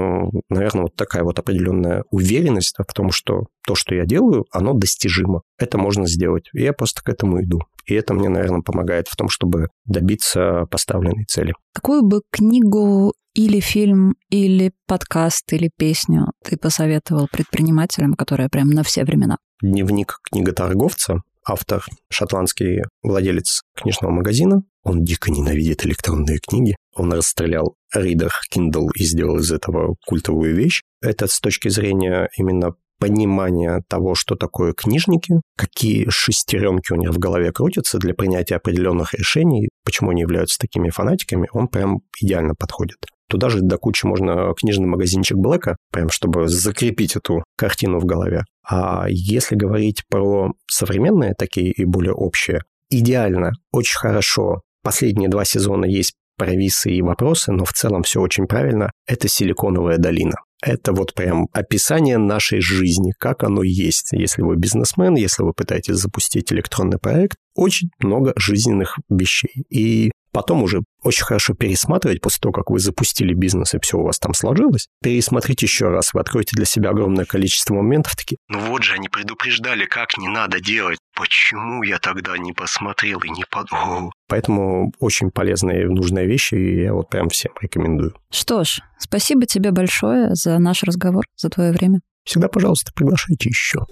наверное, 0.49 0.83
вот 0.83 0.97
такая 0.97 1.23
вот 1.23 1.39
определенная 1.39 2.05
уверенность 2.11 2.75
в 2.77 2.93
том, 2.93 3.11
что 3.11 3.47
то, 3.67 3.75
что 3.75 3.95
я 3.95 4.05
делаю, 4.05 4.45
оно 4.51 4.75
достижимо. 4.75 5.43
Это 5.59 5.79
можно 5.79 6.07
сделать. 6.07 6.49
И 6.53 6.63
я 6.63 6.73
просто 6.73 7.03
к 7.03 7.09
этому 7.09 7.43
иду. 7.43 7.61
И 7.87 7.95
это 7.95 8.15
мне, 8.15 8.29
наверное, 8.29 8.63
помогает 8.63 9.07
в 9.09 9.17
том, 9.17 9.29
чтобы 9.29 9.69
добиться 9.85 10.67
поставленной 10.71 11.25
цели. 11.25 11.55
Какую 11.73 12.03
бы 12.03 12.23
книгу 12.33 13.13
или 13.35 13.61
фильм, 13.61 14.15
или 14.31 14.73
подкаст, 14.87 15.53
или 15.53 15.71
песню 15.77 16.33
ты 16.45 16.57
посоветовал 16.57 17.29
предпринимателям, 17.31 18.15
которые 18.15 18.49
прям 18.49 18.71
на 18.71 18.83
все 18.83 19.05
времена? 19.05 19.37
Дневник 19.63 20.19
книготорговца, 20.31 21.23
автор 21.47 21.85
шотландский 22.11 22.83
владелец 23.03 23.63
книжного 23.75 24.13
магазина. 24.13 24.63
Он 24.83 25.05
дико 25.05 25.31
ненавидит 25.31 25.85
электронные 25.87 26.39
книги. 26.39 26.77
Он 26.95 27.13
расстрелял 27.13 27.75
Reader 27.95 28.31
Kindle 28.55 28.89
и 28.95 29.05
сделал 29.05 29.39
из 29.39 29.53
этого 29.53 29.97
культовую 30.07 30.55
вещь. 30.55 30.83
Это 31.03 31.27
с 31.27 31.41
точки 31.41 31.69
зрения 31.69 32.29
именно 32.37 32.75
понимания 32.99 33.83
того, 33.89 34.15
что 34.15 34.37
такое 34.37 34.73
книжники, 34.73 35.35
какие 35.57 36.09
шестеренки 36.09 36.93
у 36.93 36.97
них 36.97 37.11
в 37.11 37.19
голове 37.19 37.53
крутятся 37.53 37.99
для 37.99 38.15
принятия 38.15 38.57
определенных 38.57 39.13
решений, 39.15 39.69
почему 39.85 40.11
они 40.11 40.23
являются 40.23 40.59
такими 40.59 40.91
фанатиками, 40.91 41.49
он 41.53 41.69
прям 41.69 42.01
идеально 42.21 42.55
подходит. 42.55 42.97
Туда 43.29 43.49
же 43.49 43.61
до 43.61 43.77
кучи 43.77 44.07
можно 44.07 44.55
книжный 44.55 44.87
магазинчик 44.87 45.37
Блэка, 45.37 45.77
прям 45.93 46.11
чтобы 46.11 46.49
закрепить 46.49 47.17
эту 47.17 47.45
картину 47.57 47.99
в 47.99 48.05
голове. 48.05 48.45
А 48.69 49.07
если 49.09 49.57
говорить 49.57 50.03
про 50.09 50.53
современные 50.71 51.35
такие 51.35 51.73
и 51.73 51.85
более 51.85 52.13
общие, 52.13 52.63
идеально, 52.91 53.53
очень 53.73 53.97
хорошо. 53.97 54.63
Последние 54.83 55.29
два 55.29 55.45
сезона 55.45 55.85
есть 55.85 56.15
провисы 56.37 56.93
и 56.93 57.03
вопросы, 57.03 57.53
но 57.53 57.65
в 57.65 57.73
целом 57.73 58.03
все 58.03 58.21
очень 58.21 58.47
правильно. 58.47 58.91
Это 59.07 59.29
«Силиконовая 59.29 59.99
долина». 59.99 60.37
Это 60.63 60.93
вот 60.93 61.15
прям 61.15 61.49
описание 61.53 62.19
нашей 62.19 62.61
жизни, 62.61 63.13
как 63.19 63.43
оно 63.43 63.63
есть. 63.63 64.13
Если 64.13 64.43
вы 64.43 64.57
бизнесмен, 64.57 65.15
если 65.15 65.43
вы 65.43 65.53
пытаетесь 65.53 65.97
запустить 65.97 66.53
электронный 66.53 66.99
проект, 66.99 67.37
очень 67.57 67.91
много 67.99 68.33
жизненных 68.37 68.99
вещей. 69.09 69.65
И 69.71 70.13
потом 70.37 70.63
уже 70.63 70.83
очень 71.03 71.25
хорошо 71.25 71.55
пересматривать 71.55 72.21
после 72.21 72.41
того, 72.43 72.53
как 72.53 72.71
вы 72.71 72.79
запустили 72.79 73.33
бизнес 73.33 73.75
и 73.75 73.79
все 73.81 73.97
у 73.97 74.03
вас 74.03 74.19
там 74.19 74.35
сложилось. 74.35 74.87
Пересмотрите 75.03 75.65
еще 75.65 75.89
раз, 75.89 76.13
вы 76.13 76.21
откроете 76.21 76.55
для 76.55 76.67
себя 76.67 76.91
огромное 76.91 77.25
количество 77.25 77.75
моментов 77.75 78.17
такие. 78.17 78.37
Ну 78.49 78.61
вот 78.61 78.83
же, 78.83 78.95
они 78.95 79.09
предупреждали, 79.09 79.87
как 79.87 80.19
не 80.19 80.29
надо 80.29 80.61
делать. 80.61 80.99
Почему 81.15 81.83
я 81.83 81.99
тогда 81.99 82.37
не 82.37 82.53
посмотрел 82.53 83.21
и 83.21 83.31
не 83.31 83.45
подумал? 83.51 84.13
Поэтому 84.29 84.93
очень 84.99 85.31
полезные 85.31 85.85
и 85.85 85.87
нужные 85.87 86.27
вещи, 86.27 86.55
и 86.55 86.83
я 86.83 86.93
вот 86.93 87.09
прям 87.09 87.31
всем 87.31 87.53
рекомендую. 87.61 88.15
Что 88.31 88.65
ж, 88.65 88.81
спасибо 88.99 89.47
тебе 89.47 89.71
большое 89.71 90.35
за 90.35 90.59
наш 90.59 90.83
разговор, 90.83 91.25
за 91.37 91.49
твое 91.49 91.73
время. 91.73 92.01
Всегда, 92.25 92.49
пожалуйста, 92.49 92.93
приглашайте 92.95 93.49
еще. 93.49 93.87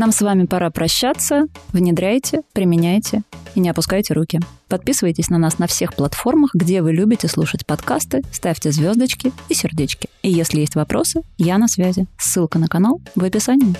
Нам 0.00 0.12
с 0.12 0.22
вами 0.22 0.46
пора 0.46 0.70
прощаться. 0.70 1.44
Внедряйте, 1.74 2.40
применяйте 2.54 3.20
и 3.54 3.60
не 3.60 3.68
опускайте 3.68 4.14
руки. 4.14 4.40
Подписывайтесь 4.66 5.28
на 5.28 5.36
нас 5.36 5.58
на 5.58 5.66
всех 5.66 5.92
платформах, 5.92 6.54
где 6.54 6.80
вы 6.80 6.94
любите 6.94 7.28
слушать 7.28 7.66
подкасты, 7.66 8.22
ставьте 8.32 8.72
звездочки 8.72 9.30
и 9.50 9.54
сердечки. 9.54 10.08
И 10.22 10.30
если 10.30 10.60
есть 10.60 10.74
вопросы, 10.74 11.20
я 11.36 11.58
на 11.58 11.68
связи. 11.68 12.06
Ссылка 12.16 12.58
на 12.58 12.68
канал 12.68 13.02
в 13.14 13.22
описании. 13.22 13.74